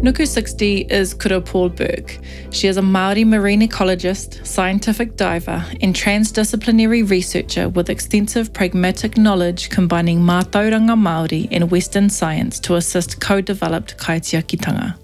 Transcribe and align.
Nuku60 0.00 0.90
is 0.90 1.12
Kura 1.12 1.42
Paulberg. 1.42 2.24
She 2.54 2.68
is 2.68 2.78
a 2.78 2.82
Maori 2.82 3.22
marine 3.22 3.60
ecologist, 3.60 4.46
scientific 4.46 5.14
diver, 5.14 5.62
and 5.82 5.94
transdisciplinary 5.94 7.08
researcher 7.10 7.68
with 7.68 7.90
extensive 7.90 8.50
pragmatic 8.54 9.18
knowledge 9.18 9.68
combining 9.68 10.20
mātauranga 10.20 10.98
Maori 10.98 11.48
and 11.52 11.70
Western 11.70 12.08
science 12.08 12.58
to 12.60 12.76
assist 12.76 13.20
co-developed 13.20 13.98
kaitiakitanga. 13.98 14.96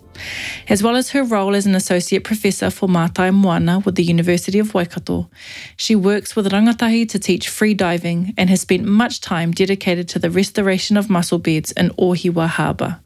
As 0.71 0.83
well 0.83 0.97
as 0.97 1.11
her 1.11 1.25
role 1.25 1.55
as 1.55 1.67
an 1.67 1.75
associate 1.75 2.25
professor 2.25 2.71
for 2.71 2.89
Mātai 2.89 3.35
Moana 3.35 3.81
with 3.81 3.97
the 3.97 4.03
University 4.03 4.59
of 4.59 4.73
Waikato, 4.73 5.29
she 5.77 5.95
works 5.95 6.35
with 6.35 6.51
rangatahi 6.51 7.07
to 7.11 7.19
teach 7.19 7.51
free 7.51 7.75
diving 7.75 8.33
and 8.39 8.49
has 8.49 8.63
spent 8.63 8.87
much 8.87 9.21
time 9.21 9.53
dedicated 9.53 10.09
to 10.09 10.19
the 10.19 10.31
restoration 10.31 10.97
of 10.97 11.11
mussel 11.11 11.39
beds 11.39 11.71
in 11.73 11.91
Ohiwa 11.91 12.49
Harbour. 12.49 13.01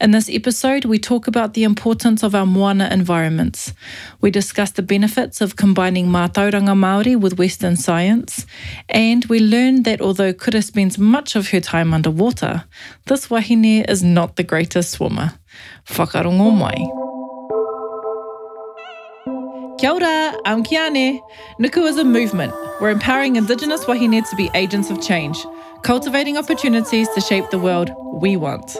In 0.00 0.10
this 0.10 0.28
episode, 0.28 0.84
we 0.86 0.98
talk 0.98 1.28
about 1.28 1.54
the 1.54 1.62
importance 1.62 2.24
of 2.24 2.34
our 2.34 2.46
moana 2.46 2.88
environments. 2.90 3.72
We 4.20 4.30
discuss 4.30 4.72
the 4.72 4.82
benefits 4.82 5.40
of 5.40 5.54
combining 5.54 6.08
mātauranga 6.08 6.74
Māori 6.74 7.18
with 7.18 7.38
Western 7.38 7.76
science, 7.76 8.44
and 8.88 9.24
we 9.26 9.38
learn 9.38 9.84
that 9.84 10.00
although 10.00 10.32
Kura 10.32 10.62
spends 10.62 10.98
much 10.98 11.36
of 11.36 11.48
her 11.50 11.60
time 11.60 11.94
underwater, 11.94 12.64
this 13.06 13.30
wahine 13.30 13.84
is 13.88 14.02
not 14.02 14.34
the 14.34 14.42
greatest 14.42 14.90
swimmer. 14.90 15.32
Whakarongo 15.86 16.56
mai. 16.56 16.74
Kia 19.78 19.90
ora, 19.92 20.36
I'm 20.44 20.64
Qiane. 20.64 21.20
Nuku 21.60 21.86
is 21.86 21.98
a 21.98 22.04
movement. 22.04 22.52
We're 22.80 22.90
empowering 22.90 23.36
Indigenous 23.36 23.86
wahine 23.86 24.22
to 24.28 24.36
be 24.36 24.50
agents 24.54 24.90
of 24.90 25.00
change 25.00 25.38
cultivating 25.84 26.38
opportunities 26.38 27.08
to 27.10 27.20
shape 27.20 27.50
the 27.50 27.58
world 27.58 27.90
we 28.14 28.36
want. 28.36 28.76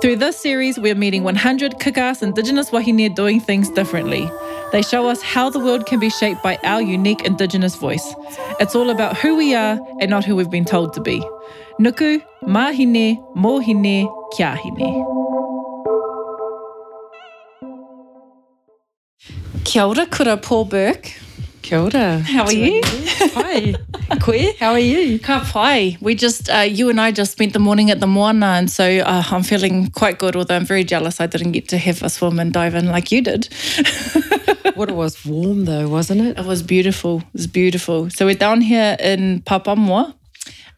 Through 0.00 0.16
this 0.16 0.36
series, 0.36 0.78
we're 0.78 0.94
meeting 0.94 1.22
100 1.22 1.78
kick-ass 1.78 2.22
Indigenous 2.22 2.70
wahine 2.70 3.14
doing 3.14 3.38
things 3.38 3.68
differently. 3.70 4.28
They 4.72 4.82
show 4.82 5.08
us 5.08 5.20
how 5.22 5.50
the 5.50 5.58
world 5.58 5.84
can 5.86 6.00
be 6.00 6.08
shaped 6.08 6.42
by 6.42 6.58
our 6.64 6.80
unique 6.80 7.24
Indigenous 7.24 7.74
voice. 7.74 8.14
It's 8.60 8.74
all 8.74 8.88
about 8.88 9.18
who 9.18 9.36
we 9.36 9.54
are 9.54 9.78
and 10.00 10.10
not 10.10 10.24
who 10.24 10.34
we've 10.36 10.50
been 10.50 10.64
told 10.64 10.94
to 10.94 11.02
be. 11.02 11.20
Nuku, 11.78 12.22
mahine, 12.42 13.18
mohine, 13.36 14.08
kiahine. 14.32 15.04
Kia 19.64 19.84
ora, 19.84 20.06
Kura 20.06 20.38
Paul 20.38 20.64
Burke. 20.64 21.27
Kia 21.68 21.80
ora. 21.82 22.20
How 22.20 22.46
are 22.46 22.52
you? 22.54 22.80
Hi. 23.34 23.74
Koe, 24.20 24.52
how 24.58 24.72
are 24.72 24.78
you? 24.78 25.18
Ka 25.18 25.46
pai. 25.52 25.98
We 26.00 26.14
just, 26.14 26.48
uh, 26.48 26.60
you 26.60 26.88
and 26.88 26.98
I 26.98 27.12
just 27.12 27.32
spent 27.32 27.52
the 27.52 27.58
morning 27.58 27.90
at 27.90 28.00
the 28.00 28.06
Moana, 28.06 28.46
and 28.56 28.70
so 28.70 29.00
uh, 29.00 29.22
I'm 29.30 29.42
feeling 29.42 29.90
quite 29.90 30.18
good, 30.18 30.34
although 30.34 30.56
I'm 30.56 30.64
very 30.64 30.82
jealous 30.82 31.20
I 31.20 31.26
didn't 31.26 31.52
get 31.52 31.68
to 31.68 31.76
have 31.76 32.02
a 32.02 32.08
swim 32.08 32.38
and 32.38 32.54
dive 32.54 32.74
in 32.74 32.86
like 32.86 33.12
you 33.12 33.20
did. 33.20 33.52
what 34.76 34.88
it 34.88 34.94
was 34.94 35.22
warm 35.26 35.66
though, 35.66 35.88
wasn't 35.88 36.22
it? 36.22 36.38
It 36.38 36.46
was 36.46 36.62
beautiful. 36.62 37.18
It 37.18 37.34
was 37.34 37.46
beautiful. 37.46 38.08
So 38.08 38.24
we're 38.24 38.34
down 38.34 38.62
here 38.62 38.96
in 38.98 39.42
Papamoa, 39.42 40.14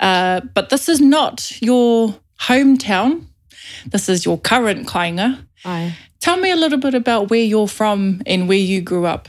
uh, 0.00 0.40
but 0.54 0.70
this 0.70 0.88
is 0.88 1.00
not 1.00 1.52
your 1.62 2.16
hometown. 2.40 3.26
This 3.86 4.08
is 4.08 4.24
your 4.24 4.38
current 4.38 4.88
kainga. 4.88 5.38
Aye. 5.64 5.96
Tell 6.18 6.36
me 6.36 6.50
a 6.50 6.56
little 6.56 6.80
bit 6.80 6.94
about 6.94 7.30
where 7.30 7.44
you're 7.44 7.68
from 7.68 8.22
and 8.26 8.48
where 8.48 8.58
you 8.58 8.80
grew 8.80 9.06
up. 9.06 9.28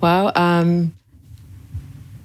Well, 0.00 0.30
um, 0.36 0.92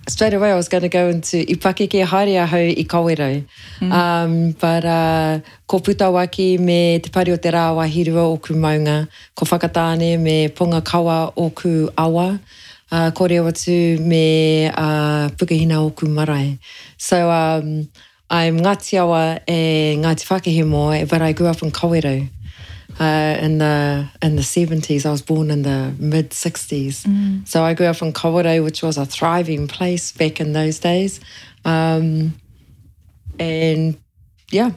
straight 0.07 0.33
away 0.33 0.51
I 0.51 0.55
was 0.55 0.67
going 0.67 0.83
to 0.83 0.89
go 0.89 1.07
into 1.07 1.39
i 1.39 1.55
pakeke 1.55 2.05
haere 2.05 2.35
ahau 2.45 2.77
i 2.77 2.83
Kawerau. 2.83 3.45
Mm. 3.79 3.91
Um, 3.91 4.51
but 4.51 4.85
uh, 4.85 5.39
ko 5.67 5.79
Putawaki 5.79 6.59
me 6.59 6.99
te 6.99 7.09
pari 7.09 7.31
o 7.31 7.37
te 7.37 7.49
rā 7.51 7.71
wahirua 7.75 8.33
o 8.33 8.37
ku 8.37 8.53
maunga, 8.53 9.07
ko 9.35 9.45
whakatāne 9.45 10.19
me 10.19 10.49
ponga 10.49 10.83
kawa 10.83 11.31
o 11.37 11.49
ku 11.49 11.89
awa, 11.97 12.39
uh, 12.91 13.11
ko 13.11 13.27
reo 13.27 13.47
atu 13.47 13.99
me 14.01 14.67
uh, 14.67 15.29
pukahina 15.29 15.79
o 15.85 15.91
ku 15.91 16.07
marae. 16.07 16.59
So 16.97 17.29
um, 17.29 17.87
I'm 18.29 18.59
Ngāti 18.59 18.99
Awa 18.99 19.39
e 19.47 19.95
Ngāti 19.97 20.25
Whakehemo, 20.27 21.09
but 21.09 21.21
I 21.21 21.31
grew 21.31 21.47
up 21.47 21.63
in 21.63 21.71
Kawerau 21.71 22.29
uh, 23.01 23.35
in 23.41 23.57
the 23.57 24.07
in 24.21 24.35
the 24.35 24.43
seventies. 24.43 25.05
I 25.07 25.11
was 25.11 25.23
born 25.23 25.49
in 25.49 25.63
the 25.63 25.93
mid 25.97 26.33
sixties, 26.33 27.03
mm. 27.03 27.47
so 27.47 27.63
I 27.63 27.73
grew 27.73 27.87
up 27.87 28.01
in 28.01 28.13
Kawerau, 28.13 28.63
which 28.63 28.83
was 28.83 28.97
a 28.97 29.05
thriving 29.07 29.67
place 29.67 30.11
back 30.11 30.39
in 30.39 30.53
those 30.53 30.77
days. 30.77 31.19
Um, 31.65 32.35
and 33.39 33.97
yeah, 34.51 34.71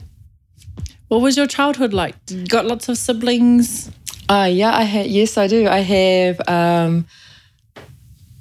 what 1.09 1.21
was 1.21 1.37
your 1.37 1.47
childhood 1.47 1.93
like? 1.93 2.15
You 2.31 2.47
got 2.47 2.65
lots 2.65 2.89
of 2.89 2.97
siblings. 2.97 3.91
Uh, 4.27 4.49
yeah, 4.51 4.75
I 4.75 4.85
had. 4.85 5.07
Yes, 5.07 5.37
I 5.37 5.47
do. 5.47 5.69
I 5.69 5.81
have. 5.81 6.41
Um, 6.49 7.07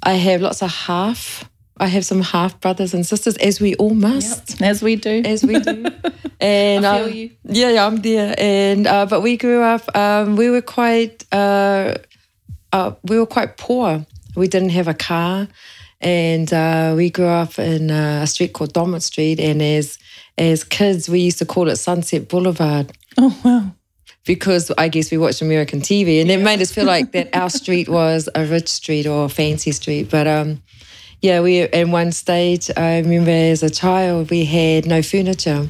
I 0.02 0.14
have 0.14 0.40
lots 0.40 0.62
of 0.62 0.70
half 0.70 1.44
I 1.78 1.86
have 1.88 2.04
some 2.04 2.20
half 2.20 2.60
brothers 2.60 2.94
and 2.94 3.04
sisters, 3.04 3.36
as 3.38 3.60
we 3.60 3.74
all 3.76 3.94
must. 3.94 4.60
Yep, 4.60 4.68
as 4.68 4.82
we 4.82 4.96
do. 4.96 5.22
As 5.24 5.44
we 5.44 5.58
do. 5.58 5.86
And 6.40 6.84
I 6.84 6.98
feel 6.98 7.06
um, 7.06 7.12
you. 7.12 7.30
Yeah, 7.44 7.70
yeah, 7.70 7.86
I'm 7.86 7.96
there. 8.02 8.34
And 8.36 8.86
uh, 8.86 9.06
but 9.06 9.22
we 9.22 9.36
grew 9.36 9.62
up. 9.62 9.96
Um, 9.96 10.36
we 10.36 10.50
were 10.50 10.60
quite. 10.60 11.24
Uh, 11.32 11.94
uh, 12.72 12.92
we 13.04 13.18
were 13.18 13.26
quite 13.26 13.56
poor. 13.56 14.04
We 14.36 14.48
didn't 14.48 14.70
have 14.70 14.88
a 14.88 14.94
car, 14.94 15.48
and 16.00 16.52
uh, 16.52 16.94
we 16.96 17.08
grew 17.08 17.28
up 17.28 17.58
in 17.58 17.90
uh, 17.90 18.20
a 18.24 18.26
street 18.26 18.52
called 18.52 18.74
Domit 18.74 19.02
Street. 19.02 19.40
And 19.40 19.62
as 19.62 19.96
as 20.36 20.64
kids, 20.64 21.08
we 21.08 21.20
used 21.20 21.38
to 21.38 21.46
call 21.46 21.68
it 21.68 21.76
Sunset 21.76 22.28
Boulevard. 22.28 22.92
Oh 23.16 23.34
wow! 23.42 23.70
because 24.24 24.70
I 24.76 24.88
guess 24.88 25.10
we 25.10 25.18
watched 25.18 25.42
American 25.42 25.80
TV 25.80 26.20
and 26.20 26.30
it 26.30 26.38
made 26.38 26.60
us 26.60 26.72
feel 26.72 26.86
like 26.86 27.12
that 27.12 27.34
our 27.34 27.50
street 27.60 27.88
was 27.88 28.28
a 28.34 28.44
rich 28.44 28.68
street 28.68 29.06
or 29.06 29.26
a 29.26 29.28
fancy 29.28 29.72
street. 29.72 30.10
But 30.10 30.26
um, 30.26 30.62
yeah, 31.24 31.40
we 31.40 31.62
in 31.62 31.90
one 31.90 32.12
stage, 32.12 32.70
I 32.76 32.98
remember 32.98 33.30
as 33.30 33.62
a 33.62 33.70
child, 33.70 34.28
we 34.28 34.44
had 34.44 34.84
no 34.84 35.00
furniture, 35.00 35.66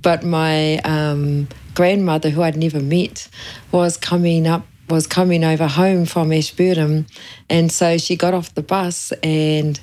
but 0.00 0.22
my 0.22 0.78
um, 0.78 1.46
grandmother, 1.74 2.30
who 2.30 2.42
I'd 2.42 2.56
never 2.56 2.80
met, 2.80 3.28
was 3.70 3.98
coming 3.98 4.46
up 4.46 4.66
was 4.88 5.06
coming 5.06 5.44
over 5.44 5.66
home 5.66 6.06
from 6.06 6.32
Ashburnham, 6.32 7.04
and 7.50 7.70
so 7.70 7.98
she 7.98 8.16
got 8.16 8.32
off 8.32 8.54
the 8.54 8.62
bus 8.62 9.12
and. 9.22 9.78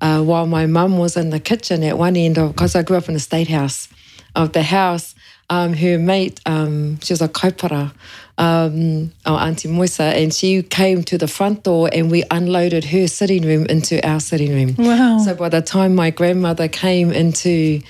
Uh, 0.00 0.20
while 0.22 0.46
my 0.46 0.66
mum 0.66 0.98
was 0.98 1.16
in 1.16 1.30
the 1.30 1.40
kitchen 1.40 1.82
at 1.82 1.96
one 1.96 2.14
end 2.14 2.36
of, 2.36 2.52
because 2.52 2.74
I 2.76 2.82
grew 2.82 2.98
up 2.98 3.08
in 3.08 3.14
the 3.14 3.20
state 3.20 3.48
house 3.48 3.88
of 4.34 4.52
the 4.52 4.62
house, 4.62 5.14
um, 5.48 5.72
her 5.72 5.98
mate, 5.98 6.40
um, 6.44 7.00
she 7.00 7.14
was 7.14 7.22
a 7.22 7.28
kaupara, 7.28 7.94
um, 8.36 9.12
our 9.24 9.40
Auntie 9.40 9.68
Moisa, 9.68 10.12
and 10.12 10.34
she 10.34 10.62
came 10.62 11.04
to 11.04 11.16
the 11.16 11.28
front 11.28 11.62
door 11.62 11.88
and 11.92 12.10
we 12.10 12.24
unloaded 12.30 12.84
her 12.86 13.06
sitting 13.06 13.42
room 13.42 13.66
into 13.66 14.04
our 14.06 14.20
sitting 14.20 14.52
room. 14.52 14.74
Wow. 14.76 15.18
So 15.18 15.34
by 15.34 15.48
the 15.48 15.62
time 15.62 15.94
my 15.94 16.10
grandmother 16.10 16.66
came 16.66 17.12
into, 17.12 17.80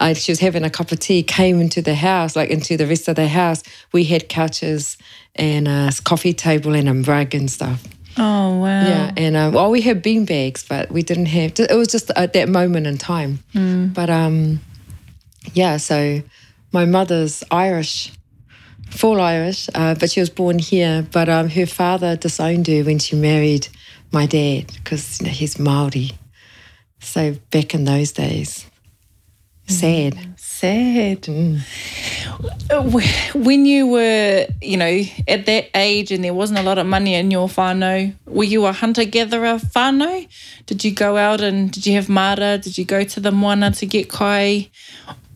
uh, 0.00 0.14
she 0.14 0.32
was 0.32 0.40
having 0.40 0.64
a 0.64 0.70
cup 0.70 0.92
of 0.92 1.00
tea, 1.00 1.22
came 1.22 1.60
into 1.60 1.80
the 1.80 1.94
house, 1.94 2.36
like 2.36 2.50
into 2.50 2.76
the 2.76 2.86
rest 2.86 3.08
of 3.08 3.16
the 3.16 3.28
house, 3.28 3.62
we 3.92 4.04
had 4.04 4.28
couches 4.28 4.98
and 5.36 5.66
a 5.66 5.90
coffee 6.04 6.34
table 6.34 6.74
and 6.74 6.88
a 6.88 7.10
rug 7.10 7.34
and 7.34 7.50
stuff. 7.50 7.82
Oh 8.16 8.58
wow! 8.58 8.86
Yeah, 8.86 9.12
and 9.16 9.36
um, 9.36 9.54
well, 9.54 9.70
we 9.72 9.80
had 9.80 10.00
bean 10.00 10.24
bags, 10.24 10.64
but 10.68 10.88
we 10.90 11.02
didn't 11.02 11.26
have. 11.26 11.58
It 11.58 11.74
was 11.74 11.88
just 11.88 12.10
at 12.14 12.32
that 12.34 12.48
moment 12.48 12.86
in 12.86 12.96
time. 12.96 13.40
Mm. 13.54 13.92
But 13.92 14.08
um, 14.08 14.60
yeah. 15.52 15.78
So 15.78 16.22
my 16.70 16.84
mother's 16.84 17.42
Irish, 17.50 18.12
full 18.94 19.20
Irish, 19.20 19.68
uh, 19.74 19.94
but 19.94 20.10
she 20.10 20.20
was 20.20 20.30
born 20.30 20.58
here. 20.58 21.06
But 21.10 21.28
um, 21.28 21.48
her 21.50 21.66
father 21.66 22.16
disowned 22.16 22.66
her 22.68 22.82
when 22.82 22.98
she 22.98 23.16
married 23.16 23.68
my 24.12 24.26
dad 24.26 24.72
because 24.72 25.20
you 25.20 25.26
know, 25.26 25.32
he's 25.32 25.58
Maori. 25.58 26.12
So 27.00 27.34
back 27.50 27.74
in 27.74 27.84
those 27.84 28.12
days, 28.12 28.66
sad. 29.66 30.14
Mm, 30.14 30.38
sad. 30.38 31.22
Mm. 31.22 31.60
When 33.34 33.66
you 33.66 33.88
were, 33.88 34.46
you 34.62 34.76
know, 34.76 35.02
at 35.28 35.46
that 35.46 35.70
age 35.74 36.12
and 36.12 36.24
there 36.24 36.32
wasn't 36.32 36.60
a 36.60 36.62
lot 36.62 36.78
of 36.78 36.86
money 36.86 37.14
in 37.14 37.30
your 37.30 37.48
whānau, 37.48 38.14
were 38.26 38.44
you 38.44 38.64
a 38.66 38.72
hunter-gatherer 38.72 39.58
whānau? 39.58 40.26
Did 40.66 40.84
you 40.84 40.92
go 40.92 41.16
out 41.16 41.40
and 41.40 41.70
did 41.70 41.86
you 41.86 41.94
have 41.94 42.08
mara? 42.08 42.58
Did 42.58 42.78
you 42.78 42.84
go 42.84 43.04
to 43.04 43.20
the 43.20 43.32
moana 43.32 43.72
to 43.72 43.86
get 43.86 44.08
kai? 44.08 44.70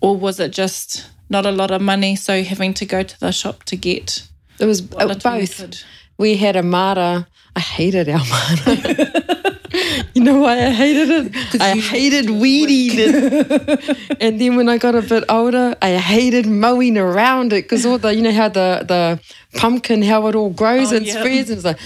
Or 0.00 0.16
was 0.16 0.40
it 0.40 0.52
just 0.52 1.06
not 1.30 1.46
a 1.46 1.50
lot 1.52 1.70
of 1.70 1.80
money, 1.80 2.16
so 2.16 2.42
having 2.42 2.74
to 2.74 2.86
go 2.86 3.02
to 3.02 3.20
the 3.20 3.32
shop 3.32 3.64
to 3.64 3.76
get. 3.76 4.26
It 4.58 4.66
was 4.66 4.80
both. 4.80 5.84
We 6.16 6.36
had 6.36 6.56
a 6.56 6.62
mara. 6.62 7.28
I 7.54 7.60
hated 7.60 8.08
our 8.08 8.24
mara. 8.24 9.28
you 10.14 10.22
know 10.22 10.40
why 10.40 10.58
I 10.66 10.70
hated 10.70 11.10
it? 11.10 11.60
I 11.60 11.76
hated 11.76 12.30
weed 12.30 12.70
eating. 12.70 13.14
and 14.20 14.40
then 14.40 14.56
when 14.56 14.68
I 14.68 14.78
got 14.78 14.94
a 14.94 15.02
bit 15.02 15.24
older, 15.28 15.76
I 15.82 15.96
hated 15.96 16.46
mowing 16.46 16.96
around 16.96 17.52
it 17.52 17.64
because 17.64 17.84
all 17.86 17.98
the, 17.98 18.14
you 18.14 18.22
know 18.22 18.32
how 18.32 18.48
the, 18.48 18.84
the 18.86 19.20
pumpkin, 19.58 20.02
how 20.02 20.26
it 20.28 20.34
all 20.34 20.50
grows 20.50 20.92
oh, 20.92 20.96
and 20.96 21.06
yeah. 21.06 21.20
spreads. 21.20 21.50
And 21.50 21.58
it's 21.58 21.64
like, 21.64 21.78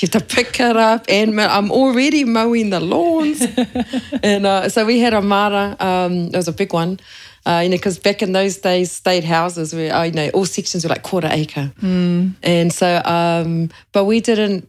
you 0.00 0.08
have 0.10 0.22
to 0.22 0.34
pick 0.34 0.60
it 0.60 0.76
up. 0.76 1.04
And 1.08 1.40
I'm 1.40 1.70
already 1.70 2.24
mowing 2.24 2.70
the 2.70 2.80
lawns. 2.80 3.42
and 4.22 4.46
uh, 4.46 4.68
so 4.68 4.84
we 4.86 5.00
had 5.00 5.14
a 5.14 5.22
mara. 5.22 5.76
Um, 5.80 6.28
it 6.28 6.36
was 6.36 6.48
a 6.48 6.52
big 6.52 6.72
one. 6.72 7.00
Uh, 7.48 7.60
you 7.60 7.70
know, 7.70 7.76
because 7.76 7.98
back 7.98 8.20
in 8.20 8.32
those 8.32 8.58
days, 8.58 8.92
state 8.92 9.24
houses 9.24 9.72
were, 9.72 9.90
uh, 9.90 10.02
you 10.02 10.12
know, 10.12 10.28
all 10.34 10.44
sections 10.44 10.84
were 10.84 10.90
like 10.90 11.02
quarter 11.02 11.30
acre. 11.32 11.72
Mm. 11.80 12.34
And 12.42 12.70
so, 12.70 13.00
um, 13.06 13.70
but 13.92 14.04
we 14.04 14.20
didn't, 14.20 14.68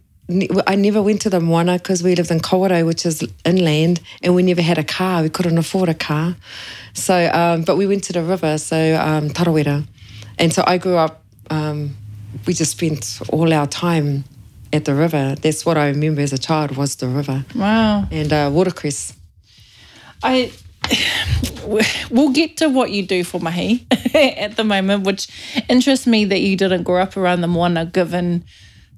I 0.66 0.76
never 0.76 1.02
went 1.02 1.22
to 1.24 1.30
the 1.30 1.42
Moana 1.42 1.74
because 1.74 2.04
we 2.04 2.16
lived 2.16 2.32
in 2.32 2.40
Kawerau, 2.40 2.86
which 2.86 3.06
is 3.06 3.22
inland, 3.44 4.00
and 4.24 4.34
we 4.34 4.44
never 4.44 4.62
had 4.62 4.78
a 4.78 4.84
car. 4.86 5.24
We 5.24 5.30
couldn't 5.30 5.58
afford 5.58 5.90
a 5.90 5.94
car. 5.94 6.38
So, 6.94 7.30
um, 7.34 7.64
but 7.64 7.76
we 7.76 7.86
went 7.86 8.06
to 8.06 8.14
the 8.14 8.24
river, 8.24 8.58
so 8.58 8.96
um, 8.96 9.30
Tarawera. 9.30 9.86
And 10.38 10.54
so 10.54 10.64
I 10.66 10.78
grew 10.78 10.96
up, 10.96 11.22
um, 11.50 11.98
we 12.46 12.54
just 12.54 12.72
spent 12.72 13.20
all 13.30 13.52
our 13.52 13.68
time 13.68 14.24
at 14.72 14.86
the 14.86 14.96
river. 14.96 15.36
That's 15.42 15.66
what 15.66 15.78
I 15.78 15.90
remember 15.90 16.22
as 16.22 16.32
a 16.32 16.38
child 16.38 16.78
was 16.78 16.96
the 16.96 17.08
river. 17.10 17.44
Wow. 17.56 18.08
And 18.10 18.32
uh, 18.32 18.50
watercress. 18.54 19.16
I 20.24 20.52
we'll 22.10 22.32
get 22.32 22.58
to 22.58 22.70
what 22.70 22.92
you 22.92 23.06
do 23.06 23.24
for 23.24 23.40
mahi 23.40 23.86
at 24.14 24.56
the 24.56 24.64
moment, 24.64 25.04
which 25.04 25.28
interests 25.68 26.08
me 26.08 26.26
that 26.26 26.42
you 26.42 26.56
didn't 26.56 26.84
grow 26.84 27.02
up 27.02 27.18
around 27.18 27.42
the 27.42 27.48
moana 27.48 27.86
given 27.86 28.44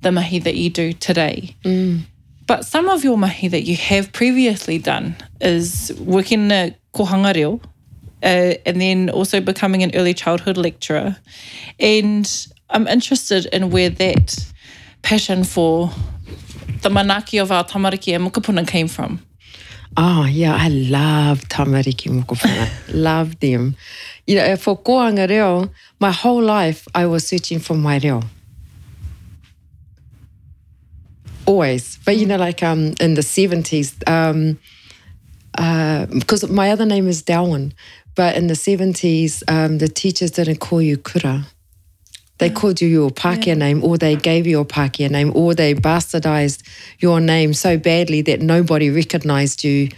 the 0.01 0.11
mahi 0.11 0.39
that 0.39 0.55
you 0.55 0.69
do 0.69 0.93
today. 0.93 1.55
Mm. 1.63 2.01
But 2.47 2.65
some 2.65 2.89
of 2.89 3.03
your 3.03 3.17
mahi 3.17 3.47
that 3.47 3.63
you 3.63 3.75
have 3.75 4.11
previously 4.11 4.77
done 4.77 5.15
is 5.39 5.93
working 5.99 6.45
in 6.45 6.51
a 6.51 6.75
kohanga 6.93 7.33
reo, 7.35 7.61
uh, 8.23 8.55
and 8.65 8.81
then 8.81 9.09
also 9.09 9.39
becoming 9.39 9.83
an 9.83 9.91
early 9.95 10.13
childhood 10.13 10.57
lecturer. 10.57 11.17
And 11.79 12.47
I'm 12.69 12.88
interested 12.88 13.45
in 13.47 13.69
where 13.69 13.89
that 13.89 14.53
passion 15.01 15.43
for 15.43 15.91
the 16.81 16.89
manaki 16.89 17.41
of 17.41 17.51
our 17.51 17.63
tamariki 17.63 18.15
and 18.15 18.31
mokopuna 18.31 18.67
came 18.67 18.88
from. 18.88 19.21
Oh, 19.97 20.25
yeah, 20.25 20.55
I 20.55 20.69
love 20.69 21.41
tamariki 21.49 22.09
mokopuna. 22.09 22.69
Loved 22.93 23.41
them. 23.41 23.75
You 24.25 24.35
know, 24.35 24.55
for 24.55 24.77
kohanga 24.77 25.27
reo, 25.27 25.69
my 25.99 26.11
whole 26.11 26.41
life 26.41 26.88
I 26.95 27.05
was 27.07 27.27
searching 27.27 27.59
for 27.59 27.73
my 27.73 27.97
reo. 27.97 28.21
Always. 31.45 31.97
But, 32.05 32.15
you 32.17 32.25
know, 32.25 32.38
like 32.38 32.63
um, 32.63 32.93
in 33.01 33.15
the 33.15 33.21
70s, 33.21 34.07
um, 34.07 34.57
because 36.17 36.45
uh, 36.45 36.47
my 36.47 36.71
other 36.71 36.85
name 36.85 37.07
is 37.07 37.21
Darwin, 37.21 37.73
but 38.15 38.38
in 38.38 38.47
the 38.47 38.53
70s, 38.53 39.43
um, 39.49 39.79
the 39.79 39.89
teachers 39.89 40.31
didn't 40.31 40.59
call 40.59 40.81
you 40.81 40.97
kura. 40.97 41.45
They 42.41 42.49
called 42.49 42.81
you 42.81 42.88
your 42.88 43.11
Pākehā 43.11 43.45
yeah. 43.45 43.53
name, 43.53 43.83
or 43.83 43.99
they 43.99 44.15
gave 44.15 44.47
you 44.47 44.53
your 44.53 44.65
Pākehā 44.65 45.11
name, 45.11 45.31
or 45.35 45.53
they 45.53 45.75
bastardized 45.75 46.63
your 46.97 47.19
name 47.19 47.53
so 47.53 47.77
badly 47.77 48.23
that 48.23 48.41
nobody 48.41 48.89
recognized 48.89 49.63
you 49.63 49.89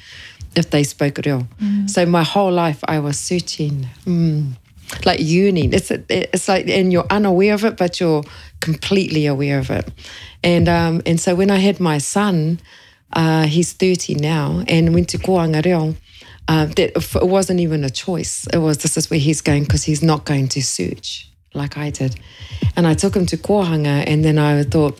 if 0.53 0.69
they 0.69 0.83
spoke 0.83 1.19
reo. 1.25 1.47
Mm. 1.61 1.89
So 1.89 2.05
my 2.05 2.23
whole 2.23 2.51
life 2.51 2.83
I 2.85 2.99
was 2.99 3.17
searching. 3.17 3.87
Mm. 4.05 4.57
Like 5.05 5.21
uni, 5.21 5.67
it's 5.67 5.89
it's 5.89 6.49
like, 6.49 6.67
and 6.67 6.91
you're 6.91 7.07
unaware 7.09 7.53
of 7.53 7.63
it, 7.63 7.77
but 7.77 8.01
you're 8.01 8.25
completely 8.59 9.25
aware 9.25 9.59
of 9.59 9.71
it. 9.71 9.89
And 10.43 10.67
um, 10.67 11.01
and 11.05 11.21
so 11.21 11.35
when 11.35 11.49
I 11.49 11.59
had 11.59 11.79
my 11.79 11.97
son, 11.97 12.59
uh, 13.13 13.45
he's 13.45 13.71
30 13.71 14.15
now, 14.15 14.65
and 14.67 14.93
went 14.93 15.07
to 15.11 15.17
Kohanga 15.17 15.63
Reo, 15.63 15.95
uh, 16.49 16.65
that 16.65 16.91
it 17.21 17.25
wasn't 17.25 17.61
even 17.61 17.85
a 17.85 17.89
choice. 17.89 18.45
It 18.51 18.57
was 18.57 18.79
this 18.79 18.97
is 18.97 19.09
where 19.09 19.21
he's 19.21 19.39
going 19.39 19.63
because 19.63 19.85
he's 19.85 20.03
not 20.03 20.25
going 20.25 20.49
to 20.49 20.61
search 20.61 21.29
like 21.53 21.77
I 21.77 21.89
did. 21.89 22.19
And 22.75 22.87
I 22.87 22.93
took 22.93 23.15
him 23.15 23.25
to 23.27 23.37
Kohanga 23.37 24.03
and 24.07 24.23
then 24.23 24.37
I 24.37 24.63
thought, 24.63 24.99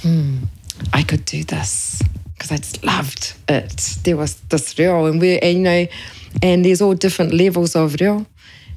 hmm, 0.00 0.44
I 0.92 1.02
could 1.02 1.24
do 1.24 1.44
this 1.44 2.02
because 2.34 2.52
I 2.52 2.56
just 2.56 2.84
loved 2.84 3.34
it. 3.48 3.98
There 4.04 4.16
was 4.16 4.36
this 4.48 4.78
reo 4.78 5.06
and 5.06 5.20
we, 5.20 5.38
and, 5.38 5.58
you 5.58 5.64
know, 5.64 5.86
and 6.42 6.64
there's 6.64 6.82
all 6.82 6.94
different 6.94 7.32
levels 7.32 7.74
of 7.76 7.96
reo 8.00 8.26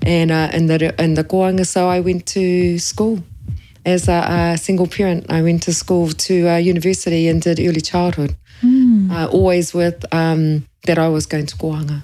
and 0.04 0.32
uh, 0.32 0.50
in 0.54 0.68
the 0.68 1.02
in 1.02 1.14
the 1.16 1.24
Kohanga. 1.24 1.66
So 1.66 1.90
I 1.90 2.00
went 2.00 2.26
to 2.28 2.78
school 2.80 3.20
as 3.86 4.08
a, 4.08 4.54
a 4.54 4.58
single 4.58 4.88
parent. 4.88 5.30
I 5.30 5.42
went 5.42 5.64
to 5.64 5.74
school 5.74 6.10
to 6.10 6.50
uh, 6.50 6.58
university 6.58 7.28
and 7.28 7.42
did 7.42 7.60
early 7.60 7.82
childhood, 7.82 8.36
mm. 8.62 9.12
uh, 9.12 9.30
always 9.30 9.74
with 9.74 10.06
um, 10.14 10.66
that 10.86 10.98
I 10.98 11.10
was 11.10 11.26
going 11.26 11.46
to 11.48 11.56
Kohanga. 11.56 12.04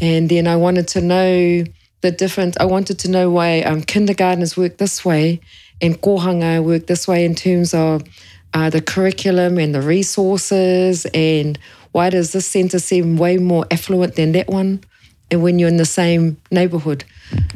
And 0.00 0.28
then 0.28 0.46
I 0.46 0.56
wanted 0.56 0.88
to 0.88 1.00
know 1.00 1.64
the 2.04 2.10
different. 2.10 2.60
I 2.60 2.66
wanted 2.66 2.98
to 3.00 3.10
know 3.10 3.30
why 3.30 3.62
um, 3.62 3.80
kindergartners 3.80 4.58
work 4.58 4.76
this 4.76 5.06
way 5.06 5.40
and 5.80 5.98
kohanga 6.02 6.62
work 6.62 6.86
this 6.86 7.08
way 7.08 7.24
in 7.24 7.34
terms 7.34 7.72
of 7.72 8.04
uh, 8.52 8.68
the 8.68 8.82
curriculum 8.82 9.58
and 9.58 9.74
the 9.74 9.80
resources 9.80 11.06
and 11.14 11.58
why 11.92 12.10
does 12.10 12.32
this 12.32 12.46
centre 12.46 12.78
seem 12.78 13.16
way 13.16 13.38
more 13.38 13.64
affluent 13.70 14.16
than 14.16 14.32
that 14.32 14.48
one 14.48 14.84
and 15.30 15.42
when 15.42 15.58
you're 15.58 15.70
in 15.70 15.78
the 15.78 15.86
same 15.86 16.36
neighbourhood. 16.50 17.04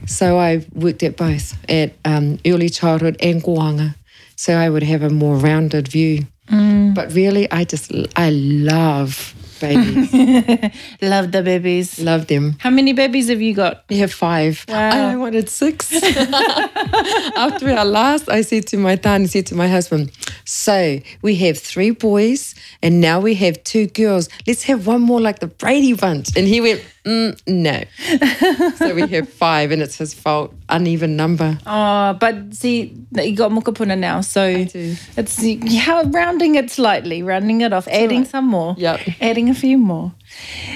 So 0.07 0.39
I 0.39 0.65
worked 0.73 1.03
at 1.03 1.19
both, 1.19 1.55
at 1.71 1.93
um, 2.07 2.39
early 2.47 2.71
childhood 2.71 3.19
and 3.21 3.43
kohanga. 3.43 3.97
So 4.37 4.55
I 4.55 4.71
would 4.71 4.83
have 4.83 5.03
a 5.03 5.11
more 5.11 5.37
rounded 5.37 5.89
view. 5.89 6.27
Mm. 6.51 6.95
But 6.95 7.13
really, 7.13 7.51
I 7.51 7.65
just, 7.65 7.93
I 8.17 8.31
love 8.31 9.35
babies. 9.61 10.13
Love 11.03 11.33
the 11.33 11.43
babies. 11.43 12.01
Love 12.01 12.27
them. 12.27 12.57
How 12.59 12.71
many 12.71 12.93
babies 12.93 13.29
have 13.29 13.41
you 13.41 13.55
got? 13.55 13.85
We 13.89 13.99
have 13.99 14.13
five. 14.13 14.65
Wow. 14.69 15.11
I 15.11 15.17
wanted 15.17 15.49
six. 15.49 15.93
After 17.37 17.71
our 17.71 17.85
last, 17.85 18.29
I 18.29 18.43
said 18.43 18.67
to 18.69 18.77
my 18.77 18.97
dad, 18.97 19.23
I 19.23 19.27
said 19.27 19.47
to 19.47 19.55
my 19.55 19.69
husband, 19.69 20.13
so 20.45 21.01
we 21.23 21.37
have 21.37 21.59
three 21.59 21.91
boys 21.91 22.55
and 22.83 23.01
now 23.01 23.21
we 23.21 23.35
have 23.35 23.63
two 23.65 23.87
girls. 23.89 24.29
Let's 24.47 24.65
have 24.65 24.87
one 24.87 25.03
more 25.03 25.21
like 25.21 25.41
the 25.41 25.47
Brady 25.47 25.93
Bunch. 25.93 26.37
And 26.37 26.47
he 26.47 26.61
went, 26.61 26.85
mm, 27.09 27.41
no. 27.47 28.75
so 28.77 28.95
we 28.95 29.07
have 29.09 29.29
five 29.45 29.71
and 29.71 29.83
it's 29.83 29.97
his 29.97 30.15
fault. 30.15 30.55
Uneven 30.69 31.17
number. 31.17 31.59
Oh, 31.67 32.15
but 32.15 32.55
see, 32.55 32.95
you 33.17 33.35
got 33.35 33.51
mokopuna 33.51 33.99
now. 33.99 34.21
So 34.21 34.45
it's 34.47 35.77
how 35.77 36.03
rounding 36.05 36.57
it 36.57 36.71
slightly, 36.71 37.23
rounding 37.23 37.63
it 37.63 37.73
off, 37.73 37.89
adding 37.89 38.21
right. 38.21 38.29
some 38.29 38.47
more. 38.47 38.75
Yep. 38.79 39.01
Adding 39.21 39.49
a 39.49 39.55
few 39.55 39.79
more. 39.79 40.13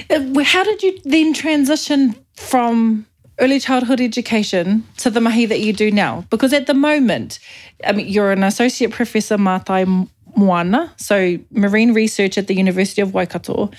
Uh, 0.09 0.43
how 0.43 0.63
did 0.63 0.81
you 0.81 0.97
then 1.05 1.33
transition 1.33 2.15
from 2.35 3.05
early 3.39 3.59
childhood 3.59 4.01
education 4.01 4.85
to 4.97 5.09
the 5.09 5.21
mahi 5.21 5.45
that 5.45 5.59
you 5.59 5.73
do 5.73 5.91
now? 5.91 6.25
Because 6.29 6.53
at 6.53 6.67
the 6.67 6.73
moment, 6.73 7.39
I 7.85 7.91
mean, 7.91 8.07
you're 8.07 8.31
an 8.31 8.43
associate 8.43 8.91
professor 8.91 9.37
Mātai 9.37 10.07
Moana, 10.35 10.93
so 10.97 11.37
marine 11.51 11.93
research 11.93 12.37
at 12.37 12.47
the 12.47 12.55
University 12.55 13.01
of 13.01 13.13
Waikato. 13.13 13.69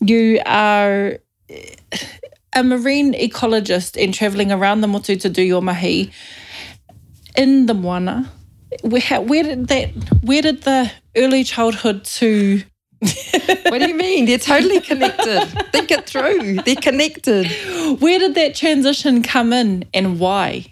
You 0.00 0.40
are 0.44 1.18
a 2.52 2.62
marine 2.62 3.14
ecologist 3.14 4.02
and 4.02 4.12
travelling 4.12 4.52
around 4.52 4.80
the 4.80 4.88
motu 4.88 5.16
to 5.16 5.28
do 5.28 5.42
your 5.42 5.62
mahi 5.62 6.10
in 7.36 7.66
the 7.66 7.74
moana. 7.74 8.30
Where, 8.82 9.20
where 9.20 9.42
did 9.42 9.68
that? 9.68 9.90
Where 10.22 10.42
did 10.42 10.62
the 10.62 10.90
early 11.16 11.44
childhood 11.44 12.04
to 12.04 12.62
what 13.02 13.78
do 13.78 13.88
you 13.88 13.96
mean? 13.96 14.26
They're 14.26 14.38
totally 14.38 14.80
connected. 14.80 15.46
Think 15.72 15.90
it 15.90 16.08
through. 16.08 16.62
They're 16.62 16.76
connected. 16.76 17.48
Where 18.00 18.18
did 18.18 18.36
that 18.36 18.54
transition 18.54 19.24
come 19.24 19.52
in 19.52 19.84
and 19.92 20.20
why? 20.20 20.66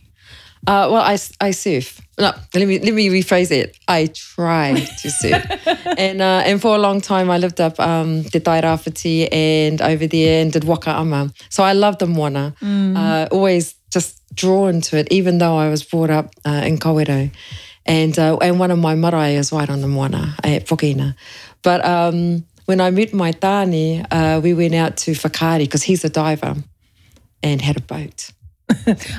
Uh, 0.66 0.86
well, 0.92 1.02
I, 1.02 1.18
I 1.40 1.50
surf. 1.50 2.00
No, 2.20 2.32
let 2.54 2.68
me 2.68 2.78
let 2.78 2.92
me 2.92 3.08
rephrase 3.08 3.50
it. 3.50 3.78
I 3.88 4.06
try 4.06 4.74
to 4.74 5.10
surf, 5.10 5.42
and 5.98 6.20
uh, 6.20 6.42
and 6.44 6.60
for 6.60 6.74
a 6.74 6.78
long 6.78 7.00
time 7.00 7.30
I 7.30 7.38
lived 7.38 7.60
up 7.60 7.80
um, 7.80 8.22
the 8.24 8.40
Tairāwhiti 8.40 9.28
and 9.32 9.80
over 9.80 10.06
there 10.06 10.42
and 10.42 10.52
did 10.52 10.64
waka 10.64 10.90
ama. 10.90 11.32
So 11.48 11.62
I 11.62 11.72
loved 11.72 12.00
the 12.00 12.06
moana. 12.06 12.54
Mm. 12.60 12.96
Uh, 12.96 13.28
always 13.32 13.74
just 13.90 14.20
drawn 14.34 14.82
to 14.82 14.98
it, 14.98 15.08
even 15.10 15.38
though 15.38 15.56
I 15.56 15.68
was 15.70 15.82
brought 15.82 16.10
up 16.10 16.34
uh, 16.44 16.62
in 16.64 16.76
Kawerau. 16.78 17.32
And 17.86 18.18
uh, 18.18 18.36
and 18.36 18.60
one 18.60 18.70
of 18.70 18.78
my 18.78 18.94
marae 18.94 19.36
is 19.36 19.50
right 19.50 19.70
on 19.70 19.80
the 19.80 19.88
moana 19.88 20.36
at 20.44 20.66
Pokina. 20.66 21.14
But 21.62 21.84
um, 21.84 22.44
when 22.66 22.80
I 22.80 22.90
met 22.90 23.14
my 23.14 23.32
tāne, 23.32 24.06
uh, 24.10 24.40
we 24.42 24.52
went 24.54 24.74
out 24.74 24.98
to 24.98 25.12
Whakaari 25.12 25.60
because 25.60 25.82
he's 25.82 26.04
a 26.04 26.10
diver 26.10 26.54
and 27.42 27.62
had 27.62 27.78
a 27.78 27.80
boat. 27.80 28.30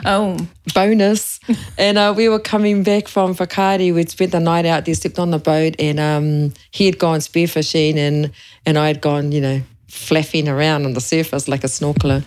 Oh. 0.05 0.47
Bonus. 0.73 1.39
and 1.77 1.97
uh, 1.97 2.13
we 2.15 2.29
were 2.29 2.39
coming 2.39 2.83
back 2.83 3.07
from 3.07 3.35
Whakaari. 3.35 3.93
We'd 3.93 4.09
spent 4.09 4.31
the 4.31 4.39
night 4.39 4.65
out 4.65 4.85
there, 4.85 4.95
slept 4.95 5.19
on 5.19 5.31
the 5.31 5.39
boat, 5.39 5.75
and 5.79 5.99
um, 5.99 6.53
he 6.71 6.85
had 6.85 6.97
gone 6.97 7.19
spearfishing, 7.19 7.95
and, 7.97 8.31
and 8.65 8.77
I 8.77 8.87
had 8.87 9.01
gone, 9.01 9.31
you 9.31 9.41
know, 9.41 9.61
flapping 9.89 10.47
around 10.47 10.85
on 10.85 10.93
the 10.93 11.01
surface 11.01 11.47
like 11.47 11.63
a 11.63 11.67
snorkeler. 11.67 12.23